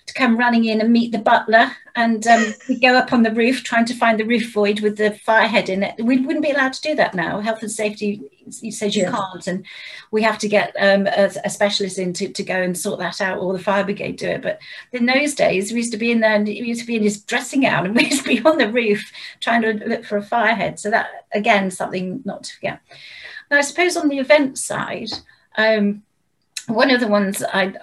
to 0.06 0.14
come 0.14 0.36
running 0.36 0.66
in 0.66 0.80
and 0.80 0.92
meet 0.92 1.12
the 1.12 1.18
butler. 1.18 1.72
And 1.96 2.26
um, 2.26 2.54
we 2.68 2.78
go 2.78 2.94
up 2.94 3.12
on 3.12 3.22
the 3.22 3.30
roof 3.30 3.62
trying 3.62 3.86
to 3.86 3.94
find 3.94 4.18
the 4.18 4.24
roof 4.24 4.52
void 4.52 4.80
with 4.80 4.96
the 4.96 5.12
fire 5.12 5.46
head 5.46 5.68
in 5.68 5.82
it. 5.82 5.94
We 5.98 6.18
wouldn't 6.18 6.44
be 6.44 6.50
allowed 6.50 6.74
to 6.74 6.82
do 6.82 6.94
that 6.96 7.14
now. 7.14 7.40
Health 7.40 7.62
and 7.62 7.70
safety 7.70 8.20
says 8.50 8.96
you 8.96 9.04
yeah. 9.04 9.12
can't. 9.12 9.46
And 9.46 9.64
we 10.10 10.22
have 10.22 10.38
to 10.38 10.48
get 10.48 10.74
um, 10.78 11.06
a, 11.06 11.30
a, 11.44 11.48
specialist 11.48 11.98
in 11.98 12.12
to, 12.14 12.28
to 12.28 12.42
go 12.42 12.60
and 12.60 12.76
sort 12.76 12.98
that 12.98 13.20
out 13.20 13.38
or 13.38 13.52
the 13.52 13.62
fire 13.62 13.84
brigade 13.84 14.16
do 14.16 14.28
it. 14.28 14.42
But 14.42 14.58
in 14.92 15.06
those 15.06 15.34
days, 15.34 15.72
we 15.72 15.78
used 15.78 15.92
to 15.92 15.98
be 15.98 16.10
in 16.10 16.20
there 16.20 16.34
and 16.34 16.46
we 16.46 16.60
used 16.60 16.80
to 16.80 16.86
be 16.86 16.96
in 16.96 17.02
his 17.02 17.22
dressing 17.22 17.62
gown 17.62 17.86
and 17.86 17.96
we 17.96 18.06
used 18.06 18.24
to 18.24 18.28
be 18.28 18.42
on 18.44 18.58
the 18.58 18.70
roof 18.70 19.10
trying 19.40 19.62
to 19.62 19.72
look 19.86 20.04
for 20.04 20.18
a 20.18 20.22
fire 20.22 20.54
head. 20.54 20.78
So 20.78 20.90
that, 20.90 21.26
again, 21.32 21.70
something 21.70 22.22
not 22.24 22.44
to 22.44 22.54
forget. 22.54 22.80
Now, 23.50 23.58
I 23.58 23.62
suppose 23.62 23.96
on 23.96 24.08
the 24.08 24.18
event 24.18 24.58
side, 24.58 25.10
um, 25.56 26.02
one 26.66 26.90
of 26.90 27.00
the 27.00 27.08
ones 27.08 27.42
I 27.42 27.74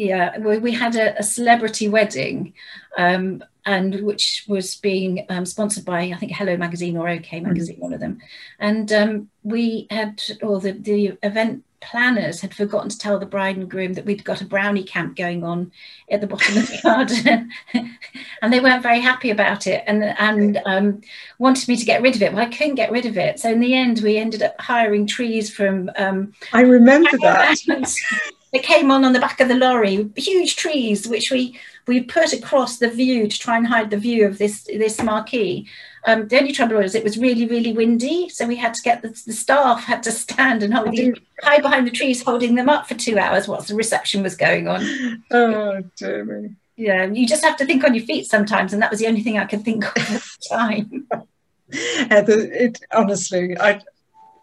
yeah 0.00 0.38
we 0.38 0.72
had 0.72 0.96
a, 0.96 1.18
a 1.18 1.22
celebrity 1.22 1.88
wedding 1.88 2.52
um, 2.96 3.42
and 3.66 4.00
which 4.02 4.44
was 4.48 4.76
being 4.76 5.26
um, 5.28 5.44
sponsored 5.44 5.84
by 5.84 6.02
I 6.02 6.14
think 6.14 6.32
Hello 6.32 6.56
Magazine 6.56 6.96
or 6.96 7.08
OK 7.08 7.38
mm-hmm. 7.38 7.46
Magazine, 7.46 7.76
mm-hmm. 7.76 7.84
one 7.84 7.92
of 7.92 8.00
them. 8.00 8.20
And 8.58 8.92
um, 8.92 9.30
we 9.42 9.86
had, 9.90 10.22
or 10.42 10.60
the, 10.60 10.72
the 10.72 11.18
event 11.22 11.64
planners 11.80 12.40
had 12.40 12.54
forgotten 12.54 12.90
to 12.90 12.98
tell 12.98 13.18
the 13.18 13.26
bride 13.26 13.56
and 13.56 13.70
groom 13.70 13.94
that 13.94 14.04
we'd 14.04 14.24
got 14.24 14.42
a 14.42 14.44
brownie 14.44 14.84
camp 14.84 15.16
going 15.16 15.42
on 15.42 15.72
at 16.10 16.20
the 16.20 16.26
bottom 16.26 16.58
of 16.58 16.68
the 16.68 16.78
garden, 16.82 17.50
and 18.42 18.52
they 18.52 18.60
weren't 18.60 18.82
very 18.82 19.00
happy 19.00 19.30
about 19.30 19.66
it, 19.66 19.82
and 19.86 20.04
and 20.04 20.60
um, 20.66 21.00
wanted 21.38 21.68
me 21.68 21.76
to 21.76 21.86
get 21.86 22.02
rid 22.02 22.16
of 22.16 22.22
it. 22.22 22.32
but 22.32 22.40
I 22.40 22.50
couldn't 22.50 22.74
get 22.74 22.92
rid 22.92 23.06
of 23.06 23.16
it, 23.16 23.40
so 23.40 23.50
in 23.50 23.60
the 23.60 23.74
end, 23.74 24.00
we 24.00 24.18
ended 24.18 24.42
up 24.42 24.60
hiring 24.60 25.06
trees 25.06 25.52
from. 25.52 25.90
Um, 25.96 26.34
I 26.52 26.62
remember 26.62 27.16
that. 27.22 27.56
They 28.52 28.58
came 28.58 28.90
on 28.90 29.04
on 29.04 29.12
the 29.12 29.20
back 29.20 29.40
of 29.40 29.48
the 29.48 29.54
lorry, 29.54 30.10
huge 30.16 30.56
trees, 30.56 31.06
which 31.06 31.30
we 31.30 31.58
we 31.86 32.02
put 32.02 32.32
across 32.32 32.78
the 32.78 32.90
view 32.90 33.28
to 33.28 33.38
try 33.38 33.56
and 33.56 33.66
hide 33.66 33.90
the 33.90 33.96
view 33.96 34.26
of 34.26 34.38
this 34.38 34.64
this 34.64 35.02
marquee. 35.02 35.68
Um, 36.06 36.28
the 36.28 36.38
only 36.38 36.52
trouble 36.52 36.76
was 36.76 36.94
it 36.94 37.04
was 37.04 37.18
really 37.18 37.46
really 37.46 37.72
windy, 37.72 38.28
so 38.28 38.46
we 38.46 38.56
had 38.56 38.74
to 38.74 38.82
get 38.82 39.02
the, 39.02 39.08
the 39.26 39.32
staff 39.32 39.84
had 39.84 40.02
to 40.04 40.12
stand 40.12 40.62
and 40.62 40.74
hold 40.74 40.96
the, 40.96 41.14
hide 41.42 41.62
behind 41.62 41.86
the 41.86 41.92
trees, 41.92 42.22
holding 42.22 42.54
them 42.54 42.68
up 42.68 42.86
for 42.86 42.94
two 42.94 43.18
hours 43.18 43.46
whilst 43.46 43.68
the 43.68 43.74
reception 43.74 44.22
was 44.22 44.36
going 44.36 44.68
on. 44.68 44.82
Oh 45.30 45.82
dear 45.96 46.24
me. 46.24 46.56
Yeah, 46.76 47.04
you 47.04 47.26
just 47.26 47.44
have 47.44 47.58
to 47.58 47.66
think 47.66 47.84
on 47.84 47.94
your 47.94 48.04
feet 48.06 48.26
sometimes, 48.26 48.72
and 48.72 48.80
that 48.82 48.90
was 48.90 49.00
the 49.00 49.06
only 49.06 49.22
thing 49.22 49.38
I 49.38 49.44
could 49.44 49.64
think 49.64 49.84
of 49.84 49.96
at 49.96 50.08
the 50.08 50.46
time. 50.48 51.06
Heather, 52.10 52.40
it, 52.52 52.80
honestly, 52.92 53.56
I, 53.58 53.80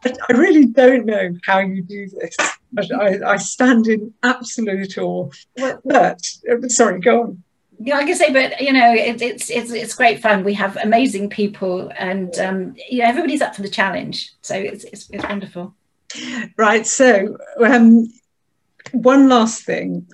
I 0.05 0.33
really 0.33 0.65
don't 0.65 1.05
know 1.05 1.35
how 1.45 1.59
you 1.59 1.81
do 1.81 2.07
this. 2.09 2.35
I, 2.77 3.19
I 3.25 3.37
stand 3.37 3.87
in 3.87 4.13
absolute 4.23 4.97
awe. 4.97 5.29
But 5.83 6.21
sorry, 6.69 6.99
go 6.99 7.21
on. 7.23 7.43
Yeah, 7.79 7.97
I 7.97 8.05
can 8.05 8.15
say, 8.15 8.33
but 8.33 8.59
you 8.59 8.73
know, 8.73 8.91
it, 8.93 9.21
it's 9.21 9.51
it's 9.51 9.71
it's 9.71 9.93
great 9.93 10.19
fun. 10.19 10.43
We 10.43 10.55
have 10.55 10.77
amazing 10.77 11.29
people, 11.29 11.91
and 11.95 12.35
um, 12.39 12.75
you 12.89 12.99
know, 12.99 13.05
everybody's 13.05 13.41
up 13.41 13.55
for 13.55 13.61
the 13.61 13.69
challenge, 13.69 14.31
so 14.41 14.55
it's 14.55 14.83
it's, 14.85 15.09
it's 15.11 15.23
wonderful. 15.23 15.75
Right. 16.57 16.87
So, 16.87 17.37
um, 17.63 18.07
one 18.93 19.29
last 19.29 19.63
thing, 19.63 20.07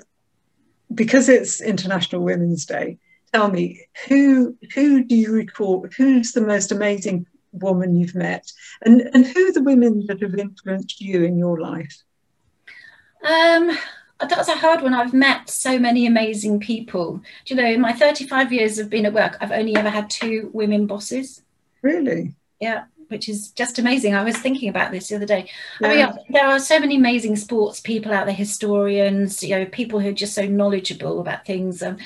because 0.93 1.29
it's 1.29 1.61
International 1.61 2.21
Women's 2.21 2.65
Day. 2.65 2.97
Tell 3.33 3.49
me, 3.49 3.87
who 4.09 4.57
who 4.73 5.03
do 5.05 5.15
you 5.15 5.31
recall? 5.31 5.87
Who's 5.95 6.33
the 6.33 6.41
most 6.41 6.71
amazing 6.71 7.27
woman 7.53 7.95
you've 7.95 8.15
met, 8.15 8.51
and 8.81 9.01
and 9.13 9.25
who 9.25 9.47
are 9.47 9.53
the 9.53 9.63
women 9.63 10.05
that 10.07 10.21
have 10.21 10.35
influenced 10.35 10.99
you 10.99 11.23
in 11.23 11.37
your 11.37 11.61
life? 11.61 11.95
Um, 13.23 13.77
that's 14.19 14.47
a 14.47 14.55
hard 14.55 14.81
one. 14.81 14.93
I've 14.93 15.13
met 15.13 15.49
so 15.49 15.79
many 15.79 16.05
amazing 16.05 16.59
people. 16.59 17.21
Do 17.45 17.55
you 17.55 17.61
know, 17.61 17.67
in 17.67 17.81
my 17.81 17.93
35 17.93 18.53
years 18.53 18.79
of 18.79 18.89
being 18.89 19.05
at 19.05 19.13
work, 19.13 19.37
I've 19.41 19.51
only 19.51 19.75
ever 19.75 19.89
had 19.89 20.09
two 20.09 20.49
women 20.53 20.87
bosses. 20.87 21.41
Really? 21.81 22.33
Yeah, 22.59 22.85
which 23.07 23.27
is 23.27 23.51
just 23.51 23.79
amazing. 23.79 24.15
I 24.15 24.23
was 24.23 24.37
thinking 24.37 24.69
about 24.69 24.91
this 24.91 25.07
the 25.07 25.15
other 25.15 25.25
day. 25.25 25.49
Yeah. 25.81 25.87
I 25.87 25.95
mean, 25.95 26.25
there 26.29 26.47
are 26.47 26.59
so 26.59 26.79
many 26.79 26.95
amazing 26.95 27.35
sports 27.35 27.79
people 27.79 28.13
out 28.13 28.25
there, 28.25 28.35
historians, 28.35 29.43
you 29.43 29.57
know, 29.57 29.65
people 29.65 29.99
who 29.99 30.09
are 30.09 30.13
just 30.13 30.33
so 30.33 30.45
knowledgeable 30.45 31.19
about 31.19 31.45
things. 31.45 31.81
Um, 31.81 31.97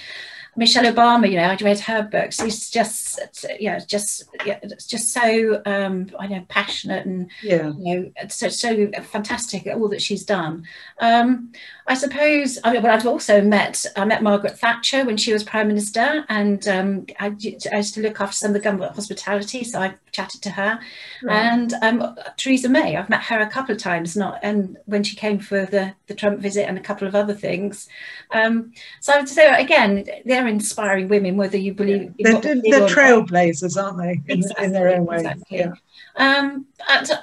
Michelle 0.57 0.91
Obama, 0.91 1.29
you 1.29 1.37
know, 1.37 1.43
I 1.43 1.55
read 1.61 1.79
her 1.81 2.01
books. 2.01 2.41
She's 2.41 2.69
just, 2.71 3.19
yeah, 3.59 3.79
just, 3.79 4.23
yeah, 4.43 4.57
it's 4.63 4.87
just 4.87 5.13
so, 5.13 5.61
um, 5.67 6.09
I 6.19 6.25
know, 6.25 6.43
passionate 6.49 7.05
and, 7.05 7.29
yeah. 7.43 7.71
you 7.77 7.95
know, 7.95 8.11
so, 8.27 8.49
so 8.49 8.89
fantastic 9.03 9.67
at 9.67 9.77
all 9.77 9.87
that 9.89 10.01
she's 10.01 10.25
done. 10.25 10.65
Um, 10.99 11.51
I 11.89 11.93
suppose, 11.93 12.59
I 12.65 12.73
mean, 12.73 12.81
but 12.81 12.91
I've 12.91 13.07
also 13.07 13.41
met, 13.41 13.85
I 13.95 14.03
met 14.03 14.21
Margaret 14.21 14.59
Thatcher 14.59 15.05
when 15.05 15.15
she 15.15 15.31
was 15.31 15.43
Prime 15.43 15.69
Minister, 15.69 16.25
and 16.27 16.67
um, 16.67 17.05
I, 17.17 17.27
I, 17.71 17.77
used 17.77 17.93
to 17.93 18.01
look 18.01 18.19
after 18.19 18.35
some 18.35 18.49
of 18.49 18.55
the 18.55 18.59
government 18.59 18.93
hospitality, 18.93 19.63
so 19.63 19.79
I 19.79 19.93
chatted 20.11 20.41
to 20.41 20.49
her. 20.49 20.81
Right. 21.23 21.33
And 21.33 21.73
um, 21.81 22.17
Theresa 22.35 22.67
May, 22.67 22.97
I've 22.97 23.09
met 23.09 23.23
her 23.23 23.39
a 23.39 23.49
couple 23.49 23.73
of 23.73 23.81
times, 23.81 24.17
not 24.17 24.39
and 24.43 24.77
when 24.85 25.01
she 25.03 25.15
came 25.15 25.39
for 25.39 25.65
the, 25.65 25.93
the 26.07 26.13
Trump 26.13 26.39
visit 26.39 26.67
and 26.67 26.77
a 26.77 26.81
couple 26.81 27.07
of 27.07 27.15
other 27.15 27.33
things. 27.33 27.87
Um, 28.31 28.73
so 28.99 29.13
I 29.13 29.19
would 29.19 29.29
say, 29.29 29.47
again, 29.57 30.05
they're 30.25 30.47
inspiring 30.47 31.07
women, 31.07 31.37
whether 31.37 31.57
you 31.57 31.73
believe. 31.73 32.13
Yeah. 32.17 32.39
They're, 32.39 32.55
they're 32.55 32.87
trailblazers, 32.89 33.81
aren't 33.81 33.99
they, 33.99 34.33
in, 34.33 34.39
exactly, 34.39 34.65
in 34.65 34.71
their 34.73 34.89
own 34.89 35.05
way? 35.05 35.17
Exactly. 35.17 35.59
Yeah. 35.59 35.73
Um, 36.17 36.65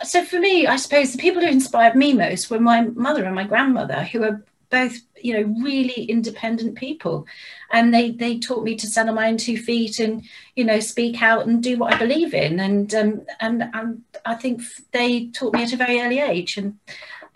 so 0.04 0.24
for 0.24 0.38
me, 0.38 0.66
I 0.66 0.76
suppose 0.76 1.12
the 1.12 1.18
people 1.18 1.42
who 1.42 1.48
inspired 1.48 1.96
me 1.96 2.14
most 2.14 2.48
were 2.48 2.60
my 2.60 2.82
mother 2.82 3.24
and 3.24 3.34
my 3.34 3.44
grandmother, 3.44 4.04
who 4.04 4.22
are 4.22 4.42
both 4.74 4.98
you 5.22 5.32
know 5.32 5.54
really 5.62 6.02
independent 6.06 6.74
people 6.74 7.24
and 7.70 7.94
they 7.94 8.10
they 8.10 8.40
taught 8.40 8.64
me 8.64 8.74
to 8.74 8.88
stand 8.88 9.08
on 9.08 9.14
my 9.14 9.28
own 9.28 9.36
two 9.36 9.56
feet 9.56 10.00
and 10.00 10.24
you 10.56 10.64
know 10.64 10.80
speak 10.80 11.22
out 11.22 11.46
and 11.46 11.62
do 11.62 11.78
what 11.78 11.94
i 11.94 11.96
believe 11.96 12.34
in 12.34 12.58
and 12.58 12.92
um, 12.92 13.24
and, 13.40 13.62
and 13.72 14.02
i 14.26 14.34
think 14.34 14.60
they 14.90 15.26
taught 15.28 15.54
me 15.54 15.62
at 15.62 15.72
a 15.72 15.76
very 15.76 16.00
early 16.00 16.18
age 16.18 16.56
and 16.56 16.76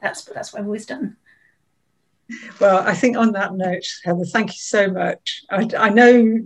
that's 0.02 0.24
that's 0.24 0.52
what 0.52 0.58
i've 0.58 0.66
always 0.66 0.84
done 0.84 1.16
well, 2.60 2.86
I 2.86 2.92
think 2.92 3.16
on 3.16 3.32
that 3.32 3.54
note, 3.54 3.86
Heather, 4.04 4.26
thank 4.26 4.50
you 4.50 4.58
so 4.58 4.90
much. 4.90 5.44
I, 5.48 5.66
I 5.78 5.88
know 5.88 6.44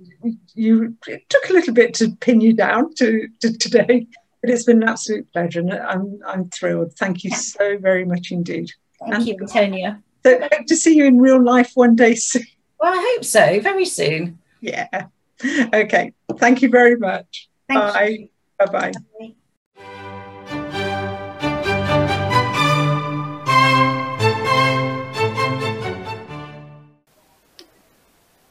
you 0.55 0.97
took 1.29 1.51
a 1.51 1.53
little 1.53 1.75
bit 1.75 1.93
to 1.95 2.15
pin 2.21 2.41
you 2.41 2.53
down 2.53 2.95
to, 2.99 3.27
to 3.41 3.59
today, 3.59 4.07
but 4.41 4.51
it's 4.51 4.63
been 4.63 4.81
an 4.85 4.89
absolute 4.89 5.33
pleasure, 5.33 5.59
and 5.59 5.73
I'm 5.73 6.21
I'm 6.25 6.51
thrilled. 6.51 6.93
Thank 6.93 7.25
you 7.25 7.31
so 7.33 7.79
very 7.79 8.05
much 8.05 8.31
indeed. 8.31 8.71
Thank 9.01 9.15
and, 9.15 9.27
you, 9.27 9.37
Antonia. 9.41 10.01
So 10.25 10.39
hope 10.41 10.67
to 10.67 10.77
see 10.77 10.95
you 10.97 11.05
in 11.07 11.19
real 11.19 11.43
life 11.43 11.73
one 11.75 11.97
day 11.97 12.15
soon. 12.15 12.47
Well, 12.79 12.93
I 12.93 13.15
hope 13.15 13.25
so. 13.25 13.61
Very 13.61 13.85
soon. 13.85 14.39
Yeah. 14.61 15.07
Okay. 15.75 16.13
Thank 16.37 16.63
you 16.63 16.69
very 16.69 16.97
much. 16.97 17.49
Thank 17.69 17.81
bye. 17.81 18.29
Bye 18.59 18.67
bye. 18.67 18.93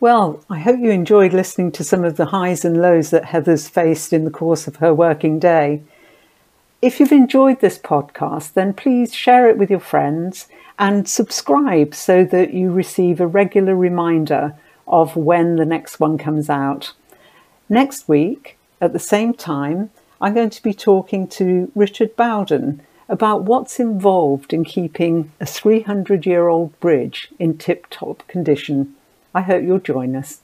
Well, 0.02 0.44
I 0.50 0.60
hope 0.60 0.80
you 0.80 0.90
enjoyed 0.90 1.32
listening 1.32 1.72
to 1.74 1.84
some 1.84 2.04
of 2.04 2.18
the 2.18 2.26
highs 2.26 2.66
and 2.66 2.82
lows 2.82 3.12
that 3.12 3.26
Heather's 3.26 3.70
faced 3.70 4.12
in 4.12 4.26
the 4.26 4.32
course 4.32 4.68
of 4.68 4.78
her 4.78 4.94
working 4.94 5.38
day. 5.40 5.84
If 6.82 7.00
you've 7.00 7.12
enjoyed 7.12 7.60
this 7.60 7.78
podcast, 7.78 8.54
then 8.54 8.74
please 8.74 9.14
share 9.14 9.48
it 9.48 9.56
with 9.56 9.70
your 9.70 9.80
friends 9.80 10.48
and 10.80 11.08
subscribe 11.08 11.94
so 11.94 12.24
that 12.24 12.56
you 12.56 12.72
receive 12.72 13.22
a 13.22 13.28
regular 13.28 13.76
reminder 13.76 14.56
of 14.88 15.16
when 15.16 15.58
the 15.58 15.66
next 15.66 16.00
one 16.00 16.18
comes 16.18 16.50
out. 16.50 16.94
Next 17.70 18.10
week, 18.10 18.58
at 18.82 18.94
the 18.94 19.00
same 19.00 19.36
time, 19.36 19.92
I'm 20.20 20.34
going 20.34 20.50
to 20.50 20.64
be 20.64 20.74
talking 20.74 21.28
to 21.28 21.72
Richard 21.76 22.16
Bowden 22.16 22.82
about 23.08 23.44
what's 23.44 23.80
involved 23.80 24.52
in 24.52 24.64
keeping 24.64 25.32
a 25.40 25.46
300 25.46 26.26
year 26.26 26.48
old 26.48 26.80
bridge 26.80 27.30
in 27.38 27.60
tip 27.60 27.86
top 27.92 28.28
condition. 28.28 28.96
I 29.36 29.42
hope 29.42 29.62
you'll 29.62 29.78
join 29.78 30.16
us. 30.16 30.42